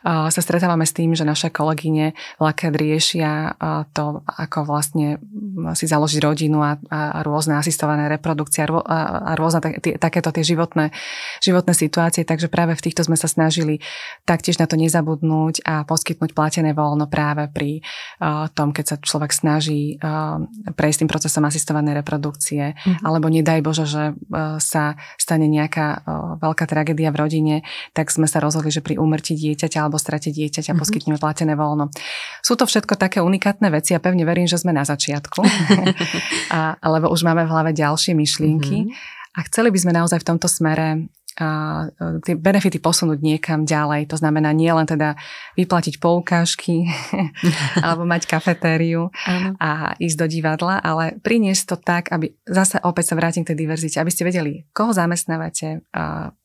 sa 0.04 0.40
stretávame 0.40 0.88
s 0.88 0.96
tým, 0.96 1.12
že 1.12 1.28
naše 1.28 1.52
kolegyne 1.52 2.16
veľakrát 2.40 2.72
riešia 2.72 3.56
to, 3.92 4.24
ako 4.24 4.64
vlastne 4.64 5.20
si 5.76 5.84
založiť 5.84 6.20
rodinu 6.24 6.64
a, 6.64 6.80
a 6.88 7.20
rôzne 7.20 7.60
asistované 7.60 8.08
reprodukcie 8.08 8.64
a, 8.64 8.72
a 9.28 9.32
rôzne 9.36 9.60
takéto 10.00 10.32
tie 10.32 10.44
životné, 10.44 10.88
životné 11.44 11.72
situácie. 11.76 12.24
Takže 12.24 12.48
práve 12.48 12.72
v 12.72 12.84
týchto 12.84 13.04
sme 13.04 13.14
sa 13.20 13.28
snažili 13.28 13.84
taktiež 14.24 14.56
na 14.56 14.64
to 14.64 14.80
nezabudnúť 14.80 15.68
a 15.68 15.84
poskytnúť 15.84 16.32
platené 16.32 16.72
voľno 16.72 17.06
práve 17.12 17.52
pri 17.52 17.84
tom, 18.56 18.72
keď 18.72 18.84
sa 18.88 18.96
človek 18.96 19.36
snaží 19.36 20.00
prejsť 20.74 21.04
tým 21.04 21.10
procesom 21.12 21.44
asistovanej 21.44 22.00
reprodukcie. 22.00 22.72
Mm-hmm. 22.72 23.04
Alebo 23.04 23.28
nedaj 23.28 23.60
Bože, 23.60 23.84
že 23.84 24.16
sa 24.58 24.96
stane 25.20 25.44
nejaká 25.44 26.02
veľká 26.40 26.64
tragédia 26.66 27.12
v 27.12 27.20
rodine, 27.20 27.56
tak 27.92 28.08
sme 28.08 28.24
sa 28.24 28.40
rozhodli 28.40 28.61
rozhodli, 28.62 28.78
že 28.78 28.86
pri 28.86 28.94
úmrtí 29.02 29.34
dieťaťa 29.34 29.82
alebo 29.82 29.98
strate 29.98 30.30
dieťaťa 30.30 30.70
mm-hmm. 30.70 30.78
poskytneme 30.78 31.18
platené 31.18 31.58
voľno. 31.58 31.90
Sú 32.46 32.54
to 32.54 32.70
všetko 32.70 32.94
také 32.94 33.18
unikátne 33.18 33.66
veci 33.74 33.98
a 33.98 33.98
pevne 33.98 34.22
verím, 34.22 34.46
že 34.46 34.62
sme 34.62 34.70
na 34.70 34.86
začiatku, 34.86 35.42
a, 36.56 36.78
lebo 36.86 37.10
už 37.10 37.26
máme 37.26 37.42
v 37.42 37.50
hlave 37.50 37.70
ďalšie 37.74 38.14
myšlienky. 38.14 38.86
Mm-hmm. 38.86 39.20
A 39.32 39.38
chceli 39.48 39.72
by 39.72 39.78
sme 39.80 39.92
naozaj 39.96 40.22
v 40.22 40.28
tomto 40.28 40.46
smere 40.46 41.08
a 41.40 41.88
tie 42.20 42.36
benefity 42.36 42.76
posunúť 42.76 43.24
niekam 43.24 43.64
ďalej. 43.64 44.12
To 44.12 44.20
znamená 44.20 44.52
nie 44.52 44.68
len 44.68 44.84
teda 44.84 45.16
vyplatiť 45.56 45.96
poukážky 45.96 46.84
alebo 47.84 48.04
mať 48.04 48.28
kafetériu 48.28 49.08
ano. 49.24 49.56
a 49.56 49.96
ísť 49.96 50.16
do 50.20 50.26
divadla, 50.28 50.76
ale 50.84 51.16
priniesť 51.24 51.62
to 51.72 51.76
tak, 51.80 52.12
aby 52.12 52.36
zase 52.44 52.76
opäť 52.84 53.12
sa 53.12 53.18
vrátim 53.18 53.48
k 53.48 53.56
tej 53.56 53.64
diverzite, 53.64 53.96
aby 53.96 54.12
ste 54.12 54.28
vedeli, 54.28 54.68
koho 54.76 54.92
zamestnávate, 54.92 55.88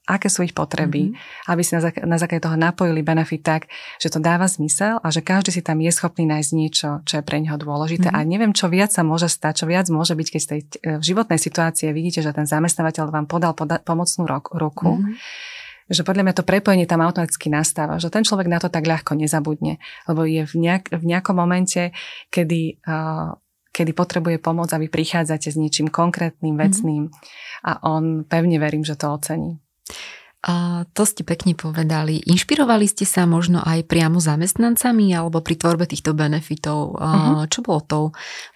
aké 0.08 0.32
sú 0.32 0.47
ich 0.47 0.56
potreby, 0.56 1.12
mm-hmm. 1.12 1.52
aby 1.52 1.62
si 1.67 1.76
na, 1.76 1.84
zak- 1.84 2.08
na 2.08 2.15
základe 2.15 2.47
toho 2.47 2.56
napojili 2.56 3.04
benefit 3.04 3.43
tak, 3.43 3.67
že 4.00 4.08
to 4.08 4.23
dáva 4.23 4.47
zmysel 4.47 5.04
a 5.04 5.12
že 5.12 5.19
každý 5.19 5.52
si 5.52 5.60
tam 5.60 5.84
je 5.84 5.91
schopný 5.91 6.23
nájsť 6.23 6.52
niečo, 6.56 6.89
čo 7.04 7.19
je 7.19 7.23
pre 7.28 7.43
neho 7.43 7.60
dôležité. 7.60 8.08
Mm-hmm. 8.08 8.23
A 8.23 8.32
neviem, 8.32 8.56
čo 8.56 8.71
viac 8.71 8.95
sa 8.95 9.04
môže 9.04 9.28
stať, 9.28 9.63
čo 9.63 9.65
viac 9.67 9.91
môže 9.91 10.15
byť, 10.15 10.28
keď 10.32 10.41
z 10.41 10.47
tej 10.47 10.62
v 10.97 11.04
životnej 11.04 11.36
situácie 11.36 11.91
vidíte, 11.91 12.23
že 12.23 12.32
ten 12.32 12.47
zamestnávateľ 12.47 13.12
vám 13.12 13.28
podal 13.28 13.52
poda- 13.52 13.84
pomocnú 13.84 14.23
ruku. 14.56 14.77
Mm-hmm 14.86 15.16
že 15.88 16.04
podľa 16.04 16.28
mňa 16.28 16.36
to 16.36 16.44
prepojenie 16.44 16.84
tam 16.84 17.00
automaticky 17.00 17.48
nastáva, 17.48 17.96
že 17.96 18.12
ten 18.12 18.28
človek 18.28 18.52
na 18.52 18.60
to 18.60 18.68
tak 18.68 18.84
ľahko 18.84 19.16
nezabudne, 19.16 19.80
lebo 20.12 20.28
je 20.28 20.44
v, 20.44 20.54
nejak, 20.60 20.92
v 20.92 21.04
nejakom 21.08 21.36
momente, 21.40 21.96
kedy, 22.28 22.84
uh, 22.84 23.40
kedy 23.72 23.96
potrebuje 23.96 24.38
pomoc 24.44 24.68
a 24.76 24.82
vy 24.84 24.92
prichádzate 24.92 25.48
s 25.48 25.58
niečím 25.58 25.88
konkrétnym, 25.88 26.56
mhm. 26.56 26.60
vecným 26.60 27.04
mm-hmm. 27.08 27.68
a 27.68 27.72
on 27.88 28.28
pevne 28.28 28.60
verím, 28.60 28.84
že 28.84 29.00
to 29.00 29.16
ocení. 29.16 29.63
A 30.48 30.86
to 30.94 31.04
ste 31.04 31.26
pekne 31.26 31.58
povedali. 31.58 32.22
Inšpirovali 32.24 32.86
ste 32.86 33.10
sa 33.10 33.26
možno 33.26 33.60
aj 33.66 33.90
priamo 33.90 34.22
zamestnancami 34.22 35.10
alebo 35.12 35.42
pri 35.42 35.58
tvorbe 35.58 35.90
týchto 35.90 36.13
benefitov? 36.13 36.94
Uh-huh. 36.94 37.50
Čo 37.50 37.66
bolo 37.66 37.82
tou 37.84 38.04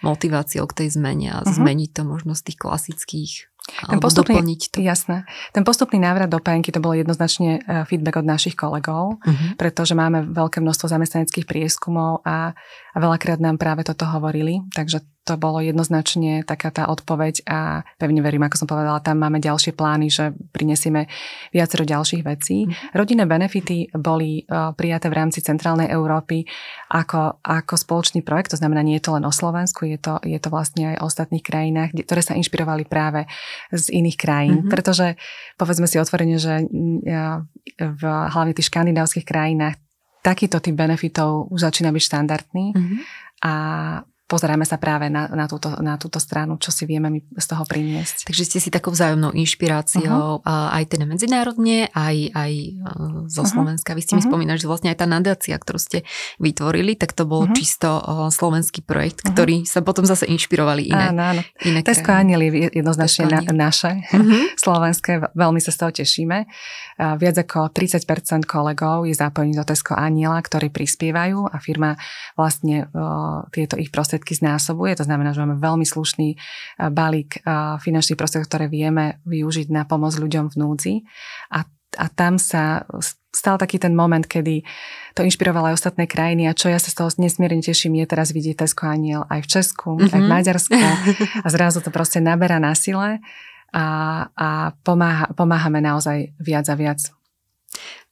motiváciou 0.00 0.64
k 0.70 0.86
tej 0.86 0.88
zmene 0.94 1.34
a 1.34 1.42
uh-huh. 1.42 1.52
zmeniť 1.52 1.90
to 1.92 2.02
možno 2.06 2.32
z 2.38 2.48
tých 2.48 2.58
klasických 2.62 3.51
ten 3.62 4.00
postupný, 4.02 4.42
to. 4.42 4.82
Jasné. 4.82 5.22
Ten 5.54 5.62
postupný 5.62 6.02
návrat 6.02 6.26
do 6.26 6.42
penky 6.42 6.74
to 6.74 6.82
bolo 6.82 6.98
jednoznačne 6.98 7.62
e, 7.62 7.86
feedback 7.86 8.18
od 8.18 8.26
našich 8.26 8.58
kolegov, 8.58 9.22
uh-huh. 9.22 9.54
pretože 9.54 9.94
máme 9.94 10.34
veľké 10.34 10.58
množstvo 10.58 10.90
zamestnaneckých 10.90 11.46
prieskumov 11.46 12.26
a, 12.26 12.52
a 12.92 12.96
veľakrát 12.98 13.38
nám 13.38 13.62
práve 13.62 13.86
toto 13.86 14.02
hovorili, 14.10 14.66
takže 14.74 15.06
to 15.22 15.38
bolo 15.38 15.62
jednoznačne 15.62 16.42
taká 16.42 16.74
tá 16.74 16.90
odpoveď 16.90 17.46
a 17.46 17.86
pevne 17.94 18.18
verím, 18.26 18.42
ako 18.42 18.58
som 18.58 18.68
povedala, 18.68 18.98
tam 18.98 19.22
máme 19.22 19.38
ďalšie 19.38 19.70
plány, 19.70 20.10
že 20.10 20.34
prinesieme 20.50 21.06
viacero 21.54 21.86
ďalších 21.86 22.22
vecí. 22.26 22.66
Mm. 22.66 22.72
Rodinné 22.90 23.24
benefity 23.30 23.86
boli 23.94 24.42
uh, 24.42 24.74
prijaté 24.74 25.06
v 25.06 25.18
rámci 25.22 25.38
Centrálnej 25.38 25.86
Európy 25.94 26.42
ako, 26.90 27.38
ako 27.38 27.74
spoločný 27.78 28.26
projekt, 28.26 28.52
to 28.54 28.58
znamená, 28.58 28.82
nie 28.82 28.98
je 28.98 29.06
to 29.06 29.14
len 29.14 29.22
o 29.22 29.30
Slovensku, 29.30 29.86
je 29.86 29.98
to, 30.02 30.18
je 30.26 30.42
to 30.42 30.50
vlastne 30.50 30.90
aj 30.90 30.96
o 30.98 31.06
ostatných 31.06 31.46
krajinách, 31.46 31.94
ktoré 32.02 32.20
sa 32.20 32.34
inšpirovali 32.34 32.82
práve 32.90 33.30
z 33.70 33.94
iných 33.94 34.18
krajín, 34.18 34.66
mm-hmm. 34.66 34.72
pretože 34.74 35.14
povedzme 35.54 35.86
si 35.86 36.02
otvorene, 36.02 36.36
že 36.36 36.66
v 37.78 38.02
hlavne 38.04 38.52
tých 38.52 38.68
škandinávskych 38.68 39.26
krajinách 39.26 39.78
takýto 40.22 40.62
typ 40.62 40.74
benefitov 40.78 41.50
už 41.50 41.66
začína 41.66 41.90
byť 41.90 42.02
štandardný 42.02 42.66
mm-hmm. 42.74 42.98
a 43.46 43.54
pozeráme 44.32 44.64
sa 44.64 44.80
práve 44.80 45.12
na, 45.12 45.28
na, 45.28 45.44
túto, 45.44 45.68
na 45.84 46.00
túto 46.00 46.16
stranu, 46.16 46.56
čo 46.56 46.72
si 46.72 46.88
vieme 46.88 47.12
my 47.12 47.20
z 47.36 47.46
toho 47.52 47.68
priniesť. 47.68 48.24
Takže 48.24 48.48
ste 48.48 48.58
si 48.64 48.72
takou 48.72 48.96
vzájomnou 48.96 49.36
inšpiráciou 49.36 50.40
uh-huh. 50.40 50.72
aj 50.72 50.88
teda 50.88 51.04
medzinárodne, 51.04 51.92
aj, 51.92 52.32
aj 52.32 52.52
zo 53.28 53.44
uh-huh. 53.44 53.52
Slovenska. 53.52 53.92
Vy 53.92 54.00
ste 54.00 54.16
uh-huh. 54.16 54.24
mi 54.24 54.30
spomínali, 54.32 54.56
že 54.56 54.72
vlastne 54.72 54.88
aj 54.88 55.04
tá 55.04 55.06
nadácia, 55.06 55.52
ktorú 55.52 55.76
ste 55.76 56.08
vytvorili, 56.40 56.96
tak 56.96 57.12
to 57.12 57.28
bol 57.28 57.44
uh-huh. 57.44 57.52
čisto 57.52 58.00
slovenský 58.32 58.80
projekt, 58.80 59.20
uh-huh. 59.20 59.36
ktorý 59.36 59.68
sa 59.68 59.84
potom 59.84 60.08
zase 60.08 60.24
inšpirovali 60.32 60.88
iné. 60.88 61.12
Áno, 61.12 61.36
áno. 61.36 61.42
iné 61.68 61.84
Tesko 61.84 62.08
Aniel 62.16 62.40
je 62.48 62.72
jednoznačne 62.72 63.28
na, 63.28 63.40
naše, 63.52 64.00
uh-huh. 64.16 64.56
slovenské. 64.64 65.36
Veľmi 65.36 65.60
sa 65.60 65.68
z 65.68 65.76
toho 65.76 65.90
tešíme. 65.92 66.48
Viac 66.96 67.36
ako 67.36 67.74
30% 67.74 68.48
kolegov 68.48 69.04
je 69.04 69.12
zapojených 69.12 69.60
do 69.60 69.64
Tesko 69.68 69.92
Aniela, 69.98 70.38
ktorí 70.38 70.70
prispievajú 70.70 71.50
a 71.50 71.58
firma 71.58 71.98
vlastne 72.38 72.86
tieto 73.50 73.74
ich 73.76 73.90
prostriedky 73.90 74.21
znásobuje. 74.30 74.94
To 74.94 75.02
znamená, 75.02 75.34
že 75.34 75.42
máme 75.42 75.58
veľmi 75.58 75.82
slušný 75.82 76.38
balík 76.94 77.42
finančných 77.82 78.18
prostriedkov, 78.18 78.46
ktoré 78.46 78.66
vieme 78.70 79.18
využiť 79.26 79.74
na 79.74 79.82
pomoc 79.82 80.14
ľuďom 80.14 80.54
v 80.54 80.58
núdzi. 80.62 80.94
A, 81.50 81.66
a 81.98 82.06
tam 82.14 82.38
sa 82.38 82.86
stal 83.32 83.56
taký 83.56 83.80
ten 83.80 83.96
moment, 83.96 84.22
kedy 84.22 84.60
to 85.16 85.24
inšpirovalo 85.24 85.72
aj 85.72 85.80
ostatné 85.80 86.04
krajiny 86.04 86.44
a 86.46 86.52
čo 86.52 86.68
ja 86.68 86.76
sa 86.76 86.92
z 86.92 86.96
toho 87.00 87.08
nesmierne 87.16 87.64
teším, 87.64 87.96
je 87.96 88.06
teraz 88.06 88.28
vidieť 88.30 88.60
Tesko 88.60 88.84
Aniel 88.84 89.24
aj 89.32 89.40
v 89.40 89.48
Česku, 89.48 89.96
mm-hmm. 89.96 90.12
aj 90.12 90.20
v 90.20 90.26
mhm. 90.28 90.32
Maďarsku 90.36 90.78
a 91.44 91.46
zrazu 91.48 91.80
to 91.80 91.88
proste 91.88 92.20
naberá 92.20 92.60
na 92.60 92.76
sile 92.76 93.24
a, 93.72 93.84
a 94.36 94.76
pomáha, 94.84 95.32
pomáhame 95.32 95.80
naozaj 95.80 96.36
viac 96.36 96.68
a 96.68 96.76
viac 96.76 97.00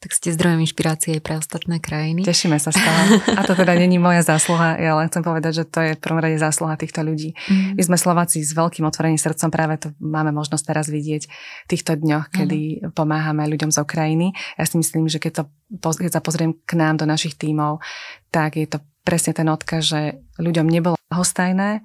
tak 0.01 0.17
ste 0.17 0.33
zdrojom 0.33 0.65
inšpirácie 0.65 1.21
aj 1.21 1.23
pre 1.23 1.35
ostatné 1.37 1.77
krajiny. 1.77 2.25
Tešíme 2.25 2.57
sa 2.57 2.73
z 2.73 2.81
toho. 2.81 3.03
A 3.37 3.45
to 3.45 3.53
teda 3.53 3.77
není 3.77 4.01
moja 4.01 4.25
zásluha, 4.25 4.81
ja 4.81 4.97
len 4.97 5.13
chcem 5.13 5.21
povedať, 5.21 5.53
že 5.61 5.65
to 5.69 5.79
je 5.85 5.93
v 5.93 6.01
prvom 6.01 6.25
rade 6.25 6.41
zásluha 6.41 6.73
týchto 6.81 7.05
ľudí. 7.05 7.37
Mm. 7.53 7.77
My 7.77 7.83
sme 7.85 7.97
Slováci 8.01 8.41
s 8.41 8.57
veľkým 8.57 8.89
otvoreným 8.89 9.21
srdcom, 9.21 9.53
práve 9.53 9.77
to 9.77 9.93
máme 10.01 10.33
možnosť 10.33 10.65
teraz 10.65 10.87
vidieť 10.89 11.23
v 11.29 11.69
týchto 11.69 12.01
dňoch, 12.01 12.33
kedy 12.33 12.61
mm. 12.61 12.97
pomáhame 12.97 13.45
ľuďom 13.45 13.69
z 13.69 13.79
Ukrajiny. 13.85 14.33
Ja 14.57 14.65
si 14.65 14.81
myslím, 14.81 15.07
že 15.13 15.21
keď, 15.21 15.45
to, 15.45 15.93
keď 15.93 16.17
sa 16.17 16.25
pozriem 16.25 16.57
k 16.65 16.73
nám 16.81 16.97
do 16.97 17.05
našich 17.05 17.37
tímov, 17.37 17.85
tak 18.33 18.57
je 18.57 18.65
to 18.65 18.81
presne 19.05 19.37
ten 19.37 19.49
odkaz, 19.53 19.85
že 19.85 20.01
ľuďom 20.41 20.65
nebolo 20.65 20.97
hostajné, 21.13 21.85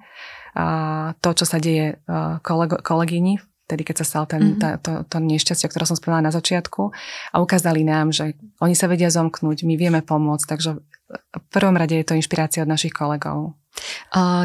a 0.56 1.12
to, 1.20 1.36
čo 1.36 1.44
sa 1.44 1.60
deje 1.60 2.00
kolego, 2.40 2.80
kolegyni 2.80 3.36
tedy 3.66 3.82
keď 3.82 4.02
sa 4.02 4.06
stal 4.06 4.24
ten, 4.30 4.56
mm-hmm. 4.56 4.62
tá, 4.62 4.70
to, 4.78 5.02
to 5.10 5.18
nešťastie, 5.18 5.66
ktoré 5.66 5.84
som 5.84 5.98
spomínala 5.98 6.30
na 6.30 6.34
začiatku 6.34 6.94
a 7.34 7.36
ukázali 7.42 7.82
nám, 7.82 8.14
že 8.14 8.38
oni 8.62 8.78
sa 8.78 8.86
vedia 8.86 9.10
zomknúť, 9.10 9.66
my 9.66 9.74
vieme 9.74 10.00
pomôcť, 10.00 10.46
takže 10.46 10.78
v 11.14 11.46
prvom 11.50 11.74
rade 11.74 11.94
je 11.98 12.06
to 12.06 12.18
inšpirácia 12.18 12.62
od 12.62 12.70
našich 12.70 12.94
kolegov. 12.94 13.54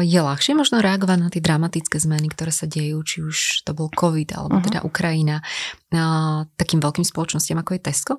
Je 0.04 0.20
ľahšie 0.20 0.52
možno 0.52 0.84
reagovať 0.84 1.18
na 1.18 1.28
tie 1.32 1.40
dramatické 1.40 1.96
zmeny, 1.96 2.28
ktoré 2.28 2.52
sa 2.52 2.68
dejú, 2.68 3.00
či 3.02 3.24
už 3.24 3.64
to 3.64 3.72
bol 3.72 3.88
COVID 3.88 4.36
alebo 4.36 4.60
uh-huh. 4.60 4.66
teda 4.68 4.80
Ukrajina, 4.84 5.40
takým 6.56 6.80
veľkým 6.80 7.06
spoločnostiam 7.06 7.60
ako 7.60 7.76
je 7.76 7.80
Tesco? 7.80 8.14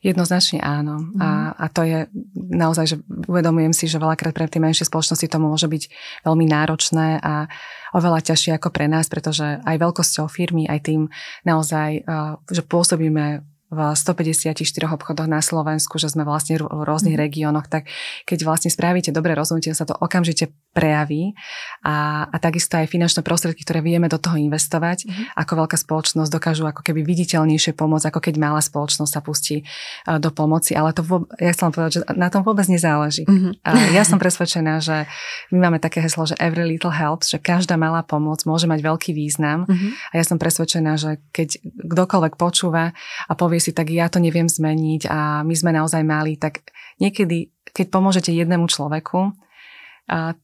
Jednoznačne 0.00 0.64
áno. 0.64 0.96
Mm. 0.96 1.20
A, 1.20 1.28
a 1.52 1.66
to 1.68 1.84
je 1.84 2.08
naozaj, 2.32 2.84
že 2.88 2.96
uvedomujem 3.28 3.76
si, 3.76 3.84
že 3.84 4.00
veľakrát 4.00 4.32
pre 4.32 4.48
tie 4.48 4.56
menšie 4.56 4.88
spoločnosti 4.88 5.28
to 5.28 5.36
môže 5.36 5.68
byť 5.68 5.82
veľmi 6.24 6.46
náročné 6.48 7.20
a 7.20 7.44
oveľa 7.92 8.32
ťažšie 8.32 8.56
ako 8.56 8.72
pre 8.72 8.88
nás, 8.88 9.12
pretože 9.12 9.44
aj 9.44 9.76
veľkosťou 9.76 10.32
firmy, 10.32 10.64
aj 10.64 10.80
tým 10.80 11.12
naozaj, 11.44 12.08
že 12.48 12.62
pôsobíme 12.64 13.44
v 13.66 13.78
154 13.94 14.54
obchodoch 14.94 15.26
na 15.26 15.42
Slovensku, 15.42 15.98
že 15.98 16.06
sme 16.06 16.22
vlastne 16.22 16.62
v 16.62 16.82
rôznych 16.86 17.18
mm. 17.18 17.22
regiónoch, 17.22 17.66
tak 17.66 17.90
keď 18.22 18.46
vlastne 18.46 18.70
spravíte 18.70 19.10
dobré 19.10 19.34
rozhodnutie, 19.34 19.74
sa 19.74 19.82
to 19.82 19.98
okamžite 19.98 20.54
prejaví 20.76 21.32
a, 21.80 22.28
a 22.28 22.36
takisto 22.36 22.76
aj 22.76 22.92
finančné 22.92 23.24
prostriedky, 23.24 23.64
ktoré 23.64 23.80
vieme 23.80 24.12
do 24.12 24.20
toho 24.20 24.36
investovať, 24.36 25.08
mm. 25.08 25.40
ako 25.40 25.64
veľká 25.64 25.76
spoločnosť 25.80 26.28
dokážu 26.28 26.68
ako 26.68 26.84
keby 26.84 27.00
viditeľnejšie 27.00 27.72
pomôcť, 27.72 28.12
ako 28.12 28.20
keď 28.20 28.34
malá 28.36 28.60
spoločnosť 28.60 29.08
sa 29.08 29.24
pustí 29.24 29.64
do 30.04 30.28
pomoci, 30.28 30.76
ale 30.76 30.92
to 30.92 31.00
vôbec, 31.00 31.32
ja 31.40 31.56
chcem 31.56 31.72
povedať, 31.72 31.92
že 31.96 32.00
na 32.12 32.28
tom 32.28 32.44
vôbec 32.44 32.68
nezáleží. 32.68 33.24
Mm. 33.24 33.56
A 33.64 33.70
ja 33.96 34.04
som 34.04 34.20
presvedčená, 34.20 34.84
že 34.84 35.08
my 35.48 35.64
máme 35.64 35.78
také 35.80 36.04
heslo, 36.04 36.28
že 36.28 36.36
every 36.36 36.68
little 36.68 36.92
helps, 36.92 37.32
že 37.32 37.40
každá 37.40 37.80
malá 37.80 38.04
pomoc 38.04 38.44
môže 38.44 38.68
mať 38.68 38.84
veľký 38.84 39.10
význam 39.16 39.64
mm. 39.64 40.12
a 40.12 40.14
ja 40.20 40.24
som 40.28 40.36
presvedčená, 40.36 41.00
že 41.00 41.24
keď 41.32 41.64
kdokoľvek 41.64 42.36
počúva 42.36 42.92
a 43.24 43.32
povie 43.32 43.62
si, 43.62 43.72
tak 43.72 43.88
ja 43.88 44.12
to 44.12 44.20
neviem 44.20 44.50
zmeniť 44.50 45.08
a 45.08 45.40
my 45.40 45.54
sme 45.56 45.72
naozaj 45.72 46.02
mali, 46.04 46.36
tak 46.36 46.66
niekedy, 47.00 47.54
keď 47.72 47.86
pomôžete 47.88 48.34
jednému 48.34 48.68
človeku, 48.68 49.45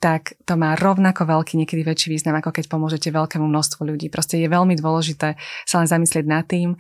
tak 0.03 0.35
to 0.42 0.59
má 0.59 0.75
rovnako 0.75 1.22
veľký, 1.22 1.55
niekedy 1.55 1.87
väčší 1.87 2.11
význam, 2.11 2.35
ako 2.42 2.51
keď 2.51 2.66
pomôžete 2.66 3.14
veľkému 3.14 3.46
množstvu 3.46 3.87
ľudí. 3.87 4.11
Proste 4.11 4.42
je 4.42 4.51
veľmi 4.51 4.75
dôležité 4.75 5.38
sa 5.66 5.79
len 5.79 5.87
zamyslieť 5.87 6.27
nad 6.27 6.42
tým, 6.42 6.75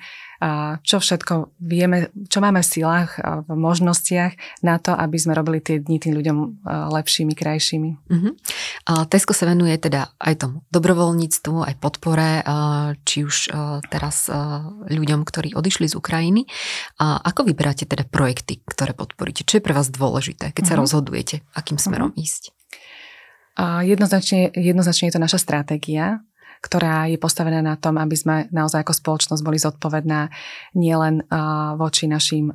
čo 0.82 0.98
všetko 0.98 1.54
vieme, 1.62 2.10
čo 2.26 2.42
máme 2.42 2.66
v 2.66 2.66
silách, 2.66 3.14
v 3.22 3.54
možnostiach 3.54 4.34
na 4.66 4.82
to, 4.82 4.90
aby 4.90 5.14
sme 5.14 5.38
robili 5.38 5.62
tie 5.62 5.78
dni 5.78 6.02
tým 6.02 6.18
ľuďom 6.18 6.66
lepšími, 6.66 7.30
krajšími. 7.38 7.90
Uh-huh. 8.10 8.34
Tesco 9.06 9.30
sa 9.30 9.46
venuje 9.46 9.78
teda 9.78 10.10
aj 10.18 10.42
tomu 10.42 10.66
dobrovoľníctvu, 10.74 11.62
aj 11.62 11.74
podpore, 11.78 12.42
či 13.06 13.22
už 13.22 13.54
teraz 13.86 14.26
ľuďom, 14.90 15.22
ktorí 15.22 15.54
odišli 15.54 15.86
z 15.86 15.94
Ukrajiny. 15.94 16.50
A 16.98 17.22
ako 17.22 17.46
vyberáte 17.46 17.86
teda 17.86 18.02
projekty, 18.02 18.58
ktoré 18.66 18.98
podporíte? 18.98 19.46
Čo 19.46 19.62
je 19.62 19.66
pre 19.70 19.78
vás 19.78 19.94
dôležité, 19.94 20.50
keď 20.50 20.64
sa 20.66 20.74
uh-huh. 20.74 20.82
rozhodujete, 20.82 21.46
akým 21.54 21.78
smerom 21.78 22.10
uh-huh. 22.10 22.26
ísť? 22.26 22.50
Jednoznačne, 23.60 24.52
jednoznačne 24.56 25.08
je 25.10 25.14
to 25.14 25.22
naša 25.22 25.38
stratégia 25.40 26.20
ktorá 26.62 27.10
je 27.10 27.18
postavená 27.18 27.58
na 27.58 27.74
tom, 27.74 27.98
aby 27.98 28.14
sme 28.14 28.46
naozaj 28.54 28.86
ako 28.86 28.94
spoločnosť 28.94 29.42
boli 29.42 29.58
zodpovedná 29.58 30.30
nielen 30.78 31.26
voči 31.74 32.06
našim 32.06 32.54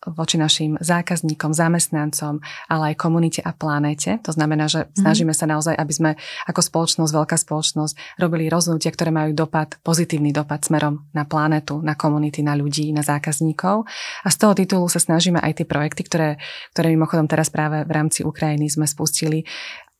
voči 0.00 0.40
našim 0.40 0.80
zákazníkom, 0.80 1.52
zamestnancom, 1.52 2.40
ale 2.72 2.92
aj 2.92 2.96
komunite 2.96 3.44
a 3.44 3.52
planéte. 3.52 4.16
To 4.24 4.32
znamená, 4.32 4.64
že 4.64 4.88
mm. 4.88 4.96
snažíme 4.96 5.34
sa 5.36 5.44
naozaj, 5.44 5.76
aby 5.76 5.92
sme 5.92 6.10
ako 6.48 6.60
spoločnosť, 6.64 7.12
veľká 7.12 7.36
spoločnosť, 7.36 8.16
robili 8.16 8.48
rozhodnutia, 8.48 8.96
ktoré 8.96 9.12
majú 9.12 9.36
dopad, 9.36 9.76
pozitívny 9.84 10.32
dopad 10.32 10.64
smerom 10.64 11.04
na 11.12 11.28
planetu, 11.28 11.84
na 11.84 12.00
komunity, 12.00 12.40
na 12.40 12.56
ľudí, 12.56 12.88
na 12.96 13.04
zákazníkov. 13.04 13.84
A 14.24 14.28
z 14.32 14.36
toho 14.40 14.56
titulu 14.56 14.88
sa 14.88 15.04
snažíme 15.04 15.36
aj 15.36 15.60
tie 15.60 15.66
projekty, 15.68 16.08
ktoré, 16.08 16.40
ktoré 16.72 16.96
mimochodom 16.96 17.28
teraz 17.28 17.52
práve 17.52 17.84
v 17.84 17.92
rámci 17.92 18.24
Ukrajiny 18.24 18.72
sme 18.72 18.88
spustili, 18.88 19.44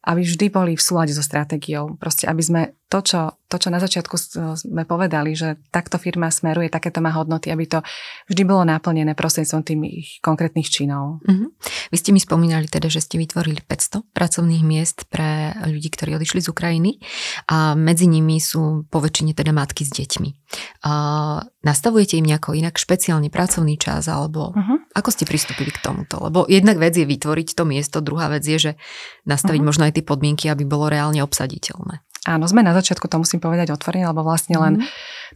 aby 0.04 0.24
vždy 0.24 0.46
boli 0.48 0.72
v 0.76 0.82
súlade 0.82 1.12
so 1.12 1.20
stratégiou. 1.20 1.96
Proste, 2.00 2.24
aby 2.24 2.40
sme 2.40 2.62
to, 2.90 2.98
čo, 3.06 3.20
to, 3.46 3.56
čo 3.62 3.70
na 3.70 3.78
začiatku 3.78 4.14
sme 4.58 4.82
povedali, 4.82 5.38
že 5.38 5.62
takto 5.70 5.94
firma 5.94 6.26
smeruje, 6.26 6.66
takéto 6.66 6.98
má 6.98 7.14
hodnoty, 7.14 7.54
aby 7.54 7.70
to 7.70 7.78
vždy 8.26 8.42
bolo 8.42 8.66
naplnené 8.66 9.14
prostredstvom 9.14 9.62
tých 9.62 10.18
konkrétnych 10.18 10.66
činov. 10.66 11.22
Mm-hmm. 11.22 11.48
Vy 11.94 11.96
ste 11.96 12.10
mi 12.10 12.18
spomínali 12.18 12.66
teda, 12.66 12.90
že 12.90 12.98
ste 12.98 13.22
vytvorili 13.22 13.62
500 13.62 14.10
pracovných 14.10 14.66
miest 14.66 15.06
pre 15.06 15.54
ľudí, 15.70 15.86
ktorí 15.94 16.18
odišli 16.18 16.42
z 16.42 16.50
Ukrajiny 16.50 16.98
a 17.46 17.78
medzi 17.78 18.10
nimi 18.10 18.42
sú 18.42 18.90
poväčšine 18.90 19.38
teda 19.38 19.54
matky 19.54 19.86
s 19.86 19.94
deťmi. 19.94 20.30
A 20.90 20.92
nastavujete 21.62 22.18
im 22.18 22.26
nejako 22.26 22.58
inak 22.58 22.74
špeciálne 22.74 23.30
pracovný 23.30 23.78
čas 23.78 24.10
alebo 24.10 24.50
mm-hmm. 24.50 24.98
ako 24.98 25.08
ste 25.14 25.30
pristúpili 25.30 25.70
k 25.70 25.78
tomuto? 25.78 26.18
Lebo 26.18 26.42
jednak 26.50 26.74
vec 26.82 26.98
je 26.98 27.06
vytvoriť 27.06 27.54
to 27.54 27.62
miesto, 27.62 28.02
druhá 28.02 28.26
vec 28.34 28.42
je, 28.42 28.58
že 28.58 28.72
nastaviť 29.30 29.62
mm-hmm. 29.62 29.70
možno 29.70 29.86
aj 29.86 29.94
tie 29.94 30.02
podmienky, 30.02 30.50
aby 30.50 30.66
bolo 30.66 30.90
reálne 30.90 31.22
obsaditeľné. 31.22 32.09
Áno, 32.28 32.44
sme 32.44 32.60
na 32.60 32.76
začiatku, 32.76 33.08
to 33.08 33.16
musím 33.16 33.40
povedať 33.40 33.72
otvorene, 33.72 34.04
lebo 34.12 34.20
vlastne 34.20 34.60
len 34.60 34.74
mm. 34.76 34.88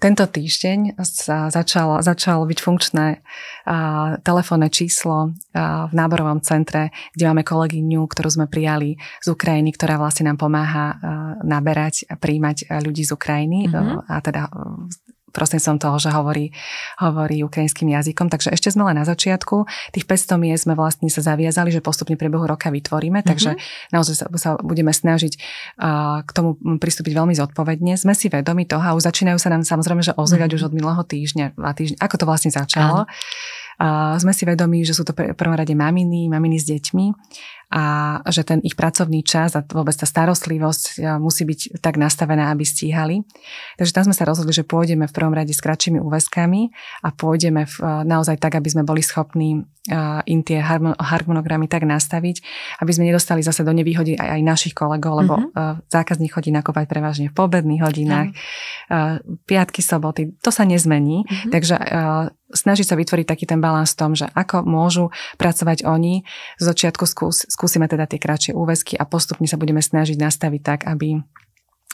tento 0.05 0.29
týždeň 0.29 1.01
sa 1.01 1.49
začalo, 1.49 2.05
začalo 2.05 2.44
byť 2.44 2.59
funkčné 2.61 3.25
a, 3.64 4.20
telefónne 4.20 4.68
číslo 4.68 5.33
a, 5.57 5.88
v 5.88 5.92
náborovom 5.97 6.44
centre, 6.44 6.92
kde 7.16 7.25
máme 7.33 7.40
kolegyňu, 7.40 8.05
ktorú 8.05 8.29
sme 8.29 8.47
prijali 8.53 9.01
z 9.25 9.27
Ukrajiny, 9.33 9.73
ktorá 9.73 9.97
vlastne 9.97 10.29
nám 10.29 10.37
pomáha 10.37 10.87
a, 10.92 10.94
naberať 11.40 12.05
a 12.12 12.20
príjmať 12.20 12.68
ľudí 12.85 13.09
z 13.09 13.16
Ukrajiny 13.16 13.73
mm-hmm. 13.73 14.05
a 14.05 14.16
teda 14.20 14.42
som 15.59 15.77
toho, 15.77 15.99
že 15.99 16.14
hovorí, 16.14 16.55
hovorí 17.03 17.42
ukrajinským 17.42 17.90
jazykom. 17.90 18.31
Takže 18.31 18.55
ešte 18.55 18.70
sme 18.70 18.87
len 18.87 18.97
na 18.97 19.05
začiatku. 19.05 19.66
Tých 19.90 20.07
500 20.07 20.38
miest 20.38 20.62
sme 20.70 20.79
vlastne 20.79 21.11
sa 21.11 21.20
zaviazali, 21.25 21.75
že 21.75 21.83
postupne 21.83 22.14
priebehu 22.14 22.47
roka 22.47 22.70
vytvoríme, 22.70 23.20
mm-hmm. 23.20 23.31
takže 23.31 23.59
naozaj 23.90 24.14
sa, 24.14 24.27
sa 24.38 24.51
budeme 24.62 24.94
snažiť 24.94 25.33
uh, 25.83 26.23
k 26.23 26.31
tomu 26.31 26.57
pristúpiť 26.79 27.12
veľmi 27.18 27.35
zodpovedne. 27.35 27.99
Sme 27.99 28.14
si 28.14 28.31
vedomi 28.31 28.64
toho 28.68 28.83
a 28.83 28.94
už 28.94 29.11
začínajú 29.11 29.38
sa 29.42 29.51
nám 29.51 29.66
samozrejme, 29.66 30.03
že 30.07 30.14
ozývať 30.14 30.55
mm-hmm. 30.55 30.64
už 30.64 30.68
od 30.70 30.73
minulého 30.73 31.03
týždňa, 31.03 31.47
dva 31.59 31.73
týždňa, 31.75 31.99
ako 31.99 32.14
to 32.20 32.25
vlastne 32.29 32.51
začalo. 32.55 33.05
Áno 33.05 33.11
sme 34.23 34.31
si 34.31 34.47
vedomí, 34.47 34.87
že 34.87 34.94
sú 34.94 35.03
to 35.03 35.11
v 35.11 35.35
prvom 35.35 35.59
rade 35.59 35.75
maminy, 35.75 36.31
maminy 36.31 36.62
s 36.62 36.70
deťmi 36.70 37.07
a 37.75 38.23
že 38.31 38.47
ten 38.47 38.63
ich 38.63 38.79
pracovný 38.79 39.27
čas 39.27 39.59
a 39.59 39.67
vôbec 39.67 39.99
tá 39.99 40.07
starostlivosť 40.07 41.03
musí 41.19 41.43
byť 41.43 41.83
tak 41.83 41.99
nastavená, 41.99 42.55
aby 42.55 42.63
stíhali. 42.63 43.27
Takže 43.75 43.91
tam 43.91 44.07
sme 44.07 44.15
sa 44.15 44.23
rozhodli, 44.23 44.55
že 44.55 44.63
pôjdeme 44.63 45.11
v 45.11 45.17
prvom 45.17 45.35
rade 45.35 45.51
s 45.51 45.59
kratšími 45.59 45.99
úväzkami 45.99 46.71
a 47.03 47.09
pôjdeme 47.11 47.67
v, 47.67 47.75
naozaj 48.07 48.39
tak, 48.39 48.55
aby 48.55 48.71
sme 48.71 48.87
boli 48.87 49.03
schopní 49.03 49.67
im 50.25 50.41
tie 50.41 50.65
harmonogramy 50.97 51.69
tak 51.69 51.85
nastaviť, 51.85 52.41
aby 52.81 52.91
sme 52.95 53.05
nedostali 53.13 53.45
zase 53.45 53.61
do 53.69 53.73
nevýhody 53.77 54.17
aj, 54.17 54.41
aj 54.41 54.41
našich 54.41 54.73
kolegov, 54.73 55.21
lebo 55.21 55.37
mm-hmm. 55.37 55.93
zákazník 55.93 56.33
chodí 56.33 56.49
nakovať 56.49 56.89
prevažne 56.89 57.29
v 57.29 57.37
pobedných 57.37 57.85
hodinách, 57.85 58.33
mm-hmm. 58.33 59.45
piatky, 59.45 59.85
soboty, 59.85 60.33
to 60.41 60.49
sa 60.49 60.65
nezmení, 60.65 61.29
mm-hmm. 61.29 61.51
takže 61.53 61.77
snažiť 62.55 62.87
sa 62.87 62.97
vytvoriť 62.97 63.27
taký 63.29 63.45
ten 63.45 63.61
balans 63.61 63.93
v 63.93 63.99
tom, 63.99 64.13
že 64.17 64.31
ako 64.33 64.63
môžu 64.65 65.11
pracovať 65.37 65.85
oni. 65.85 66.23
Z 66.57 66.65
začiatku 66.71 67.05
skús, 67.05 67.45
skúsime 67.64 67.88
teda 67.88 68.05
tie 68.05 68.20
kratšie 68.20 68.53
úväzky 68.53 69.00
a 69.00 69.09
postupne 69.09 69.48
sa 69.48 69.57
budeme 69.57 69.81
snažiť 69.81 70.20
nastaviť 70.20 70.61
tak, 70.61 70.81
aby 70.85 71.24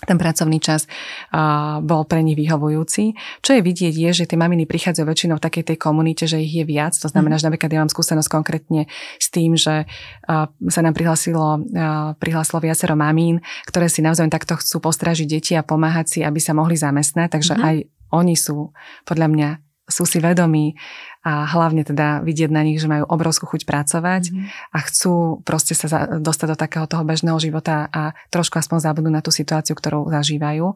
ten 0.02 0.18
pracovný 0.18 0.58
čas 0.58 0.88
uh, 0.88 1.78
bol 1.84 2.08
pre 2.08 2.24
nich 2.26 2.34
vyhovujúci. 2.34 3.14
Čo 3.38 3.54
je 3.54 3.62
vidieť 3.62 3.94
je, 3.94 4.10
že 4.10 4.24
tie 4.26 4.34
maminy 4.34 4.66
prichádzajú 4.66 5.06
väčšinou 5.06 5.36
v 5.38 5.44
takej 5.46 5.64
tej 5.70 5.76
komunite, 5.78 6.24
že 6.26 6.42
ich 6.42 6.58
je 6.58 6.64
viac. 6.66 6.96
To 6.98 7.06
znamená, 7.06 7.36
mm. 7.36 7.40
že 7.44 7.46
napríklad 7.46 7.70
ja 7.70 7.80
mám 7.84 7.92
skúsenosť 7.92 8.28
konkrétne 8.32 8.90
s 9.20 9.28
tým, 9.30 9.54
že 9.54 9.86
uh, 9.86 10.48
sa 10.50 10.80
nám 10.82 10.96
prihlásilo, 10.96 11.62
uh, 11.62 12.16
prihlásilo 12.18 12.58
viacero 12.64 12.98
mamín, 12.98 13.44
ktoré 13.68 13.86
si 13.86 14.02
naozaj 14.02 14.26
takto 14.32 14.58
chcú 14.58 14.82
postražiť 14.82 15.28
deti 15.28 15.52
a 15.54 15.62
pomáhať 15.62 16.06
si, 16.08 16.18
aby 16.26 16.42
sa 16.42 16.50
mohli 16.50 16.74
zamestnať. 16.74 17.28
Takže 17.30 17.54
mm. 17.54 17.62
aj 17.62 17.76
oni 18.10 18.34
sú 18.34 18.74
podľa 19.06 19.28
mňa 19.30 19.48
sú 19.90 20.06
si 20.06 20.22
vedomí 20.22 20.78
a 21.20 21.44
hlavne 21.44 21.84
teda 21.84 22.24
vidieť 22.24 22.48
na 22.48 22.64
nich, 22.64 22.80
že 22.80 22.88
majú 22.88 23.04
obrovskú 23.04 23.44
chuť 23.44 23.68
pracovať 23.68 24.32
mm. 24.32 24.46
a 24.72 24.78
chcú 24.88 25.44
proste 25.44 25.76
sa 25.76 26.16
dostať 26.16 26.46
do 26.54 26.56
takého 26.56 26.86
toho 26.88 27.04
bežného 27.04 27.36
života 27.36 27.90
a 27.92 28.16
trošku 28.32 28.56
aspoň 28.56 28.78
zabudnú 28.80 29.10
na 29.12 29.20
tú 29.20 29.28
situáciu, 29.28 29.76
ktorú 29.76 30.08
zažívajú. 30.08 30.72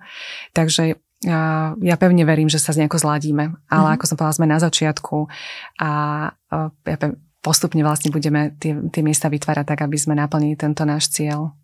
Takže 0.52 1.00
ja 1.80 1.96
pevne 1.96 2.28
verím, 2.28 2.52
že 2.52 2.60
sa 2.60 2.76
z 2.76 2.84
nejako 2.84 3.00
zladíme, 3.00 3.56
ale 3.72 3.86
mm. 3.88 3.94
ako 3.96 4.04
som 4.04 4.16
povedala, 4.20 4.36
sme 4.36 4.48
na 4.50 4.58
začiatku 4.60 5.16
a 5.80 5.90
ja 6.84 6.96
postupne 7.40 7.80
vlastne 7.80 8.12
budeme 8.12 8.52
tie, 8.60 8.76
tie 8.92 9.00
miesta 9.04 9.32
vytvárať 9.32 9.64
tak, 9.64 9.80
aby 9.84 9.96
sme 9.96 10.16
naplnili 10.16 10.56
tento 10.56 10.84
náš 10.84 11.08
cieľ. 11.08 11.56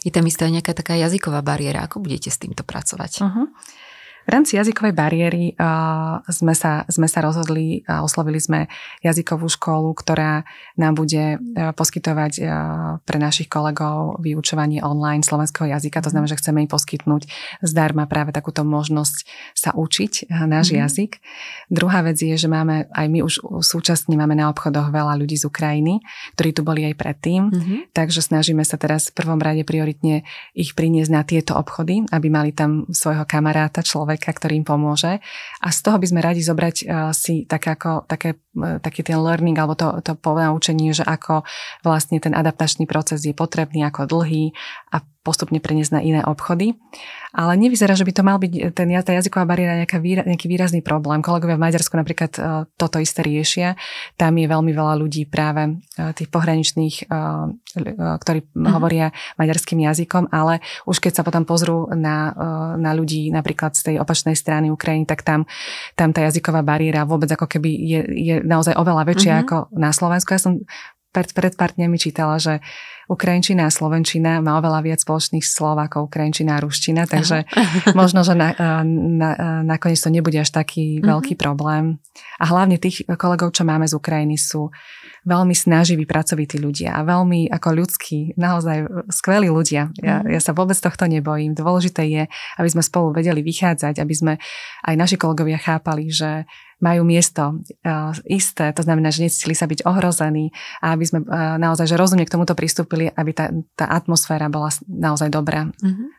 Je 0.00 0.08
tam 0.08 0.24
istá 0.24 0.48
nejaká 0.48 0.72
taká 0.72 0.96
jazyková 0.96 1.44
bariéra, 1.44 1.84
ako 1.84 2.00
budete 2.00 2.32
s 2.32 2.40
týmto 2.40 2.64
pracovať? 2.64 3.12
Uh-huh. 3.20 3.52
V 4.28 4.36
rámci 4.36 4.60
jazykovej 4.60 4.92
bariéry 4.92 5.56
uh, 5.56 6.20
sme, 6.28 6.52
sa, 6.52 6.84
sme 6.84 7.08
sa 7.08 7.24
rozhodli 7.24 7.80
a 7.88 8.04
oslovili 8.04 8.36
sme 8.36 8.68
jazykovú 9.00 9.48
školu, 9.48 9.96
ktorá 9.96 10.44
nám 10.76 11.00
bude 11.00 11.40
uh, 11.40 11.72
poskytovať 11.72 12.32
uh, 12.44 12.48
pre 13.08 13.16
našich 13.16 13.48
kolegov 13.48 14.20
vyučovanie 14.20 14.84
online 14.84 15.24
slovenského 15.24 15.72
jazyka. 15.72 16.04
To 16.04 16.12
znamená, 16.12 16.28
že 16.28 16.44
chceme 16.44 16.60
im 16.60 16.68
poskytnúť 16.68 17.24
zdarma 17.64 18.04
práve 18.04 18.36
takúto 18.36 18.68
možnosť 18.68 19.24
sa 19.56 19.72
učiť 19.72 20.28
uh, 20.28 20.44
náš 20.44 20.76
mm-hmm. 20.76 20.80
jazyk. 20.84 21.12
Druhá 21.72 22.04
vec 22.04 22.20
je, 22.20 22.36
že 22.36 22.52
máme, 22.52 22.84
aj 22.92 23.06
my 23.08 23.24
už 23.24 23.64
súčasne 23.64 24.12
máme 24.12 24.36
na 24.36 24.52
obchodoch 24.52 24.92
veľa 24.92 25.16
ľudí 25.24 25.40
z 25.40 25.48
Ukrajiny, 25.48 26.04
ktorí 26.36 26.52
tu 26.52 26.68
boli 26.68 26.84
aj 26.84 27.00
predtým, 27.00 27.48
mm-hmm. 27.48 27.96
takže 27.96 28.20
snažíme 28.20 28.60
sa 28.60 28.76
teraz 28.76 29.08
v 29.08 29.24
prvom 29.24 29.40
rade 29.40 29.64
prioritne 29.64 30.28
ich 30.52 30.76
priniesť 30.76 31.10
na 31.16 31.24
tieto 31.24 31.56
obchody, 31.56 32.04
aby 32.12 32.28
mali 32.28 32.52
tam 32.52 32.84
svojho 32.92 33.24
kamaráta, 33.24 33.80
človeka, 33.80 34.16
človeka, 34.18 34.34
ktorý 34.34 34.54
im 34.58 34.66
pomôže. 34.66 35.22
A 35.62 35.68
z 35.70 35.78
toho 35.80 35.96
by 35.96 36.06
sme 36.10 36.20
radi 36.20 36.42
zobrať 36.42 36.76
uh, 36.84 37.14
si 37.14 37.46
tak 37.46 37.70
ako, 37.70 38.04
také, 38.10 38.36
taký 38.82 39.06
ten 39.06 39.18
learning 39.20 39.56
alebo 39.58 39.74
to, 39.78 40.02
to 40.02 40.14
učenie, 40.54 40.90
že 40.94 41.04
ako 41.06 41.46
vlastne 41.86 42.18
ten 42.18 42.34
adaptačný 42.34 42.84
proces 42.88 43.22
je 43.22 43.34
potrebný, 43.36 43.84
ako 43.86 44.08
dlhý 44.08 44.52
a 44.92 45.02
postupne 45.28 45.60
preniesť 45.60 45.92
na 45.92 46.00
iné 46.00 46.20
obchody. 46.24 46.80
Ale 47.36 47.60
nevyzerá, 47.60 47.92
že 47.92 48.08
by 48.08 48.12
to 48.16 48.24
mal 48.24 48.40
byť 48.40 48.72
ten, 48.72 48.88
tá 49.04 49.12
jazyková 49.12 49.44
bariéra 49.44 49.76
nejaká, 49.76 50.00
nejaký 50.00 50.48
výrazný 50.48 50.80
problém. 50.80 51.20
Kolegovia 51.20 51.60
v 51.60 51.64
Maďarsku 51.68 51.92
napríklad 51.92 52.32
uh, 52.40 52.64
toto 52.80 52.96
isté 52.96 53.20
riešia. 53.20 53.76
Tam 54.16 54.32
je 54.32 54.48
veľmi 54.48 54.72
veľa 54.72 54.96
ľudí 54.96 55.28
práve 55.28 55.76
uh, 55.76 56.16
tých 56.16 56.32
pohraničných, 56.32 57.12
uh, 57.12 57.52
ktorí 58.24 58.48
uh-huh. 58.48 58.72
hovoria 58.72 59.12
maďarským 59.36 59.84
jazykom, 59.84 60.32
ale 60.32 60.64
už 60.88 61.04
keď 61.04 61.20
sa 61.20 61.22
potom 61.26 61.44
pozrú 61.44 61.92
na, 61.92 62.32
na 62.80 62.96
ľudí 62.96 63.28
napríklad 63.28 63.76
z 63.76 63.92
tej 63.92 63.96
opačnej 64.00 64.32
strany 64.32 64.72
Ukrajiny, 64.72 65.04
tak 65.04 65.20
tam, 65.20 65.44
tam 65.94 66.16
tá 66.16 66.24
jazyková 66.24 66.64
bariéra 66.64 67.04
vôbec 67.04 67.28
ako 67.28 67.44
keby 67.44 67.68
je, 67.68 68.00
je 68.08 68.34
naozaj 68.48 68.74
oveľa 68.74 69.04
väčšia 69.04 69.32
uh-huh. 69.36 69.44
ako 69.44 69.56
na 69.76 69.92
Slovensku. 69.92 70.32
Ja 70.32 70.40
som 70.40 70.64
pred, 71.12 71.28
pred 71.32 71.52
pár 71.56 71.72
dňami 71.76 71.96
čítala, 72.00 72.36
že 72.40 72.60
Ukrajinčina 73.08 73.64
a 73.64 73.72
Slovenčina 73.72 74.44
má 74.44 74.60
oveľa 74.60 74.84
viac 74.84 75.00
spoločných 75.00 75.40
slov 75.40 75.80
ako 75.80 76.12
Ukrajinčina 76.12 76.60
a 76.60 76.62
Ruština, 76.62 77.08
takže 77.08 77.48
možno, 78.00 78.20
že 78.20 78.36
na, 78.36 78.52
na, 78.92 79.30
nakoniec 79.64 79.96
to 79.96 80.12
nebude 80.12 80.36
až 80.36 80.52
taký 80.52 81.00
uh-huh. 81.00 81.16
veľký 81.16 81.40
problém. 81.40 81.96
A 82.36 82.44
hlavne 82.52 82.76
tých 82.76 83.08
kolegov, 83.16 83.56
čo 83.56 83.64
máme 83.64 83.88
z 83.88 83.96
Ukrajiny, 83.96 84.36
sú 84.36 84.68
veľmi 85.24 85.56
snaživí 85.56 86.04
pracovití 86.04 86.60
ľudia 86.60 86.96
a 86.96 87.04
veľmi 87.04 87.48
ako 87.52 87.68
ľudskí, 87.84 88.36
naozaj 88.36 89.08
skvelí 89.08 89.48
ľudia. 89.48 89.88
Ja, 90.04 90.20
uh-huh. 90.20 90.28
ja 90.36 90.40
sa 90.44 90.52
vôbec 90.52 90.76
tohto 90.76 91.08
nebojím. 91.08 91.56
Dôležité 91.56 92.04
je, 92.04 92.22
aby 92.60 92.68
sme 92.68 92.84
spolu 92.84 93.16
vedeli 93.16 93.40
vychádzať, 93.40 94.04
aby 94.04 94.14
sme 94.14 94.32
aj 94.84 94.94
naši 94.94 95.16
kolegovia 95.16 95.56
chápali, 95.56 96.12
že 96.12 96.44
majú 96.78 97.02
miesto 97.02 97.58
uh, 97.58 98.14
isté, 98.26 98.70
to 98.70 98.82
znamená, 98.86 99.10
že 99.10 99.26
necítili 99.26 99.54
sa 99.54 99.66
byť 99.66 99.82
ohrození 99.86 100.54
a 100.82 100.94
aby 100.94 101.04
sme 101.06 101.18
uh, 101.26 101.58
naozaj, 101.58 101.90
že 101.90 101.98
rozumne 101.98 102.26
k 102.26 102.34
tomuto 102.34 102.54
pristúpili, 102.54 103.10
aby 103.10 103.34
tá, 103.34 103.50
tá 103.74 103.90
atmosféra 103.90 104.46
bola 104.46 104.70
naozaj 104.86 105.30
dobrá. 105.30 105.66
Mm-hmm. 105.82 106.17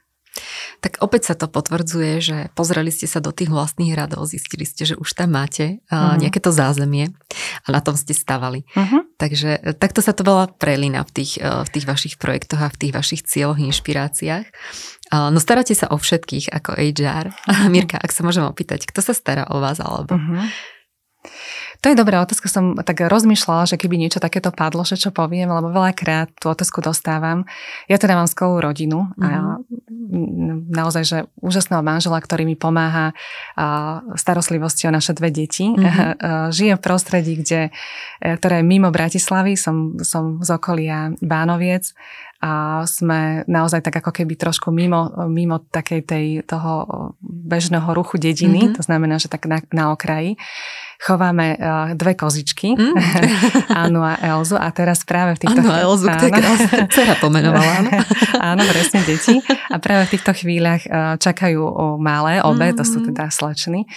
Tak 0.79 1.01
opäť 1.01 1.33
sa 1.33 1.35
to 1.35 1.49
potvrdzuje, 1.49 2.13
že 2.21 2.37
pozreli 2.53 2.93
ste 2.93 3.09
sa 3.09 3.19
do 3.19 3.33
tých 3.33 3.49
vlastných 3.49 3.93
radov, 3.97 4.29
zistili 4.29 4.63
ste, 4.63 4.85
že 4.85 4.95
už 4.95 5.17
tam 5.17 5.35
máte 5.35 5.81
uh, 5.89 5.93
uh-huh. 5.93 6.21
nejaké 6.21 6.39
to 6.39 6.53
zázemie 6.53 7.11
a 7.65 7.67
na 7.73 7.81
tom 7.81 7.97
ste 7.97 8.13
stavali. 8.13 8.63
Uh-huh. 8.77 9.05
Takže 9.19 9.75
takto 9.81 9.99
sa 9.99 10.15
to 10.15 10.23
veľa 10.23 10.55
prelína 10.55 11.03
v 11.03 11.11
tých, 11.11 11.41
uh, 11.41 11.65
v 11.65 11.69
tých 11.73 11.85
vašich 11.89 12.15
projektoch 12.21 12.61
a 12.61 12.71
v 12.71 12.79
tých 12.79 12.93
vašich 12.95 13.21
cieľoch, 13.25 13.59
inšpiráciách. 13.59 14.47
No 15.09 15.41
staráte 15.41 15.73
sa 15.73 15.89
o 15.89 15.97
všetkých 15.97 16.53
ako 16.53 16.77
HR. 16.77 17.33
Mirka, 17.73 17.97
ak 17.97 18.13
sa 18.13 18.21
môžem 18.21 18.45
opýtať, 18.45 18.85
kto 18.85 19.01
sa 19.01 19.17
stará 19.17 19.49
o 19.49 19.57
vás 19.57 19.81
alebo... 19.81 20.15
Uh-huh. 20.15 20.45
To 21.79 21.87
je 21.87 21.95
dobrá 21.95 22.19
otázka, 22.19 22.51
som 22.51 22.75
tak 22.75 23.07
rozmýšľala, 23.07 23.63
že 23.63 23.79
keby 23.79 23.95
niečo 23.95 24.19
takéto 24.19 24.51
padlo, 24.51 24.83
že 24.83 24.99
čo 24.99 25.15
poviem, 25.15 25.47
lebo 25.47 25.71
veľakrát 25.71 26.27
tú 26.35 26.51
otázku 26.51 26.83
dostávam. 26.83 27.47
Ja 27.87 27.95
teda 27.95 28.19
mám 28.19 28.27
skvelú 28.27 28.59
rodinu 28.59 29.07
mm-hmm. 29.07 29.23
a 29.23 29.29
mhm. 29.63 30.75
naozaj, 30.75 31.03
že 31.07 31.17
úžasného 31.39 31.79
manžela, 31.79 32.19
ktorý 32.19 32.43
mi 32.43 32.59
pomáha 32.59 33.15
starostlivosti 34.19 34.91
o 34.91 34.95
naše 34.95 35.15
dve 35.15 35.31
deti. 35.31 35.71
Mm-hmm. 35.79 36.51
Žijem 36.51 36.75
v 36.75 36.83
prostredí, 36.83 37.33
kde, 37.39 37.71
e, 38.19 38.35
ktoré 38.35 38.59
je 38.59 38.67
mimo 38.67 38.91
Bratislavy, 38.91 39.55
som, 39.55 39.95
som 40.03 40.43
z 40.43 40.49
okolia 40.51 41.15
Bánoviec 41.23 41.95
a 42.43 42.83
sme 42.83 43.47
naozaj 43.47 43.79
tak 43.79 44.03
ako 44.03 44.11
keby 44.11 44.35
trošku 44.35 44.69
mimo, 44.75 45.09
mimo 45.31 45.63
takej 45.71 46.01
tej, 46.03 46.25
toho 46.43 46.83
bežného 47.23 47.87
ruchu 47.95 48.19
dediny, 48.19 48.67
mm-hmm. 48.67 48.75
to 48.75 48.81
znamená, 48.83 49.15
že 49.23 49.31
tak 49.31 49.47
na, 49.47 49.63
na 49.71 49.95
okraji 49.95 50.35
chováme 50.99 51.55
uh, 51.55 51.95
dve 51.95 52.11
kozičky, 52.19 52.75
mm. 52.75 52.93
Anu 53.87 54.03
a 54.03 54.19
Elzu 54.19 54.59
a 54.59 54.67
teraz 54.75 55.07
práve 55.07 55.39
v 55.39 55.47
týchto... 55.47 55.63
Anu 55.63 55.71
a 55.71 55.79
Elzu, 55.79 56.05
áno, 56.11 56.27
krásne. 56.27 57.15
pomenovala, 57.23 57.71
áno. 57.79 57.89
áno, 58.51 58.61
presne 58.67 59.07
deti. 59.07 59.39
A 59.71 59.79
práve 59.79 60.11
v 60.11 60.19
týchto 60.19 60.35
chvíľach 60.35 60.83
uh, 60.83 61.15
čakajú 61.15 61.63
o 61.63 61.85
malé, 61.95 62.43
obe, 62.43 62.75
mm. 62.75 62.75
to 62.75 62.83
sú 62.83 62.99
teda 63.07 63.31
slečny. 63.31 63.87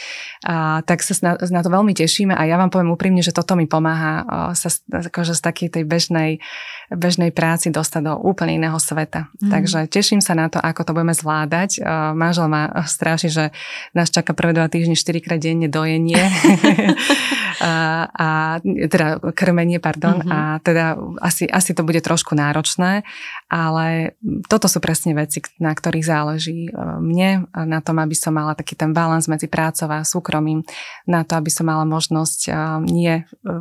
Uh, 0.46 0.78
tak 0.86 1.03
sa 1.03 1.18
na, 1.26 1.32
na 1.42 1.61
to 1.66 1.74
veľmi 1.74 1.90
tešíme 1.90 2.38
a 2.38 2.42
ja 2.46 2.55
vám 2.55 2.70
poviem 2.70 2.94
úprimne, 2.94 3.18
že 3.18 3.34
toto 3.34 3.59
mi 3.59 3.66
pomáha 3.66 4.14
uh, 4.22 4.26
sa 4.55 4.70
akože 4.86 5.34
z 5.34 5.42
takej 5.42 5.68
tej 5.74 5.84
bežnej, 5.84 6.38
bežnej 6.86 7.34
práci 7.34 7.74
dostať 7.74 8.03
do 8.07 8.14
úplne 8.22 8.62
iného 8.62 8.78
sveta. 8.78 9.26
Mm. 9.42 9.50
Takže 9.50 9.78
teším 9.90 10.22
sa 10.22 10.38
na 10.38 10.46
to, 10.46 10.62
ako 10.62 10.86
to 10.86 10.94
budeme 10.94 11.18
zvládať. 11.18 11.82
Uh, 11.82 12.14
manžel 12.14 12.46
ma 12.46 12.70
straší, 12.86 13.26
že 13.26 13.44
nás 13.90 14.07
čaká 14.07 14.38
prvé 14.38 14.55
dva 14.55 14.70
týždne 14.70 14.94
4 14.94 15.18
krát 15.18 15.42
denne 15.42 15.66
dojenie. 15.66 16.22
a, 17.62 17.72
a 18.11 18.28
teda 18.62 19.18
krmenie, 19.32 19.78
pardon, 19.78 20.22
mm-hmm. 20.22 20.32
a 20.32 20.38
teda 20.61 20.99
asi, 21.22 21.47
asi 21.47 21.72
to 21.72 21.86
bude 21.86 22.01
trošku 22.03 22.34
náročné, 22.34 23.07
ale 23.49 24.16
toto 24.49 24.66
sú 24.66 24.80
presne 24.80 25.12
veci, 25.12 25.45
na 25.61 25.72
ktorých 25.76 26.07
záleží 26.07 26.68
e, 26.68 26.72
mne, 26.99 27.47
na 27.53 27.80
tom, 27.84 28.01
aby 28.01 28.16
som 28.16 28.34
mala 28.34 28.57
taký 28.57 28.74
ten 28.74 28.90
balans 28.97 29.28
medzi 29.28 29.47
prácou 29.47 29.90
a 29.93 30.07
súkromím, 30.07 30.64
na 31.05 31.22
to, 31.22 31.36
aby 31.36 31.51
som 31.53 31.68
mala 31.68 31.84
možnosť 31.84 32.40
e, 32.49 32.53
nie, 32.88 33.14
e, 33.22 33.53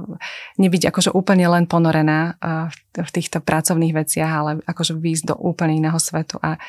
nebyť 0.58 0.90
akože 0.90 1.10
úplne 1.12 1.46
len 1.52 1.66
ponorená 1.68 2.40
v 2.92 3.10
týchto 3.12 3.40
pracovných 3.40 3.96
veciach, 3.96 4.32
ale 4.32 4.52
akože 4.64 4.98
výjsť 4.98 5.34
do 5.34 5.36
úplne 5.40 5.80
iného 5.80 5.98
svetu 6.00 6.40
a, 6.44 6.60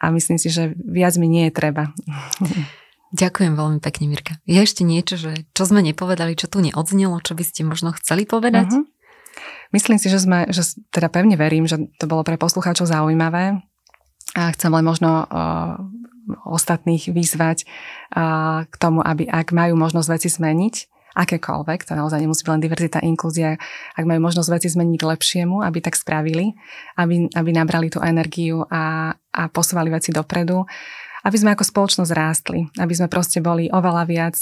a 0.00 0.04
myslím 0.14 0.38
si, 0.40 0.48
že 0.48 0.72
viac 0.78 1.14
mi 1.20 1.28
nie 1.28 1.48
je 1.48 1.52
treba. 1.52 1.90
Ďakujem 3.10 3.58
veľmi 3.58 3.78
pekne, 3.82 4.06
Mirka. 4.06 4.38
Je 4.46 4.62
ešte 4.62 4.86
niečo, 4.86 5.18
že 5.18 5.44
čo 5.50 5.66
sme 5.66 5.82
nepovedali, 5.82 6.38
čo 6.38 6.46
tu 6.46 6.62
neodznelo, 6.62 7.18
čo 7.26 7.34
by 7.34 7.42
ste 7.42 7.66
možno 7.66 7.90
chceli 7.98 8.22
povedať? 8.22 8.70
Uh-huh. 8.70 8.86
Myslím 9.74 9.98
si, 9.98 10.06
že 10.06 10.22
sme, 10.22 10.46
že 10.50 10.62
teda 10.94 11.10
pevne 11.10 11.34
verím, 11.34 11.66
že 11.66 11.90
to 11.98 12.06
bolo 12.06 12.22
pre 12.22 12.38
poslucháčov 12.38 12.86
zaujímavé 12.86 13.62
a 14.38 14.42
chcem 14.54 14.70
len 14.70 14.86
možno 14.86 15.26
uh, 15.26 15.78
ostatných 16.46 17.10
vyzvať 17.10 17.66
uh, 18.14 18.66
k 18.66 18.74
tomu, 18.78 19.02
aby 19.02 19.26
ak 19.26 19.50
majú 19.50 19.74
možnosť 19.74 20.08
veci 20.10 20.28
zmeniť, 20.30 20.74
akékoľvek, 21.10 21.90
to 21.90 21.98
naozaj 21.98 22.22
nemusí 22.22 22.46
byť 22.46 22.52
len 22.54 22.62
diverzita, 22.62 23.02
inklúzia, 23.02 23.58
ak 23.98 24.04
majú 24.06 24.22
možnosť 24.22 24.48
veci 24.54 24.68
zmeniť 24.70 24.96
k 24.98 25.08
lepšiemu, 25.10 25.66
aby 25.66 25.78
tak 25.82 25.98
spravili, 25.98 26.54
aby, 26.94 27.26
aby 27.34 27.50
nabrali 27.50 27.90
tú 27.90 27.98
energiu 27.98 28.62
a, 28.70 29.14
a 29.34 29.42
posúvali 29.50 29.90
veci 29.90 30.14
dopredu, 30.14 30.62
aby 31.24 31.36
sme 31.36 31.52
ako 31.52 31.64
spoločnosť 31.64 32.12
rástli, 32.12 32.68
aby 32.80 32.92
sme 32.96 33.12
proste 33.12 33.44
boli 33.44 33.68
oveľa 33.68 34.02
viac 34.08 34.36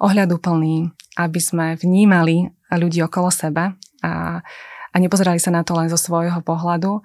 ohľaduplní, 0.00 0.90
aby 1.20 1.40
sme 1.40 1.76
vnímali 1.76 2.48
ľudí 2.72 3.04
okolo 3.04 3.28
seba 3.28 3.76
a, 4.00 4.40
a 4.92 4.96
nepozerali 4.96 5.36
sa 5.36 5.52
na 5.52 5.60
to 5.60 5.76
len 5.76 5.92
zo 5.92 6.00
svojho 6.00 6.40
pohľadu, 6.40 7.04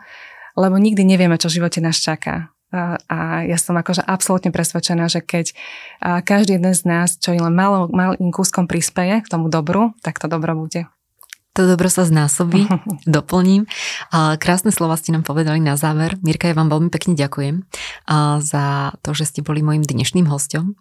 lebo 0.56 0.76
nikdy 0.80 1.04
nevieme, 1.04 1.36
čo 1.36 1.52
v 1.52 1.60
živote 1.60 1.84
nás 1.84 2.00
čaká. 2.00 2.56
A, 2.72 2.96
a 3.08 3.18
ja 3.44 3.60
som 3.60 3.76
akože 3.76 4.04
absolútne 4.04 4.52
presvedčená, 4.52 5.12
že 5.12 5.20
keď 5.24 5.52
každý 6.24 6.60
jeden 6.60 6.72
z 6.72 6.84
nás, 6.88 7.20
čo 7.20 7.36
len 7.36 7.52
malo, 7.52 7.92
malým 7.92 8.32
kúskom 8.32 8.68
prispieje 8.68 9.24
k 9.24 9.32
tomu 9.32 9.52
dobru, 9.52 9.92
tak 10.00 10.20
to 10.20 10.32
dobro 10.32 10.56
bude. 10.56 10.88
To 11.56 11.64
dobro 11.64 11.88
sa 11.88 12.04
znásobí, 12.04 12.68
doplním. 13.08 13.64
A 14.12 14.36
krásne 14.36 14.76
slova 14.76 15.00
ste 15.00 15.16
nám 15.16 15.24
povedali 15.24 15.64
na 15.64 15.80
záver. 15.80 16.20
Mirka, 16.20 16.52
ja 16.52 16.56
vám 16.56 16.68
veľmi 16.68 16.92
pekne 16.92 17.16
ďakujem 17.16 17.64
za 18.44 18.92
to, 19.00 19.16
že 19.16 19.24
ste 19.32 19.40
boli 19.40 19.64
mojim 19.64 19.80
dnešným 19.80 20.28
hostom. 20.28 20.76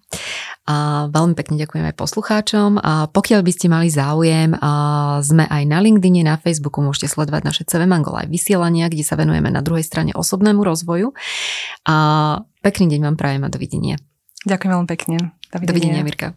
A 0.66 1.06
veľmi 1.14 1.38
pekne 1.38 1.62
ďakujem 1.62 1.86
aj 1.86 1.94
poslucháčom. 1.94 2.82
A 2.82 3.06
pokiaľ 3.06 3.40
by 3.46 3.52
ste 3.54 3.66
mali 3.70 3.86
záujem, 3.86 4.58
sme 5.22 5.46
aj 5.46 5.62
na 5.62 5.78
LinkedIne, 5.78 6.26
na 6.26 6.34
Facebooku, 6.42 6.82
môžete 6.82 7.06
sledovať 7.06 7.42
naše 7.46 7.62
CV 7.62 7.86
Mango 7.86 8.18
aj 8.18 8.26
vysielania, 8.26 8.90
kde 8.90 9.06
sa 9.06 9.14
venujeme 9.14 9.54
na 9.54 9.62
druhej 9.62 9.86
strane 9.86 10.10
osobnému 10.10 10.58
rozvoju. 10.66 11.14
A 11.86 11.96
pekný 12.66 12.98
deň 12.98 13.14
vám 13.14 13.16
prajem 13.16 13.46
a 13.46 13.48
dovidenia. 13.48 13.96
Ďakujem 14.42 14.70
veľmi 14.74 14.88
pekne. 14.90 15.16
Dovidenia, 15.54 15.70
dovidenia 15.70 16.02
Mirka. 16.02 16.28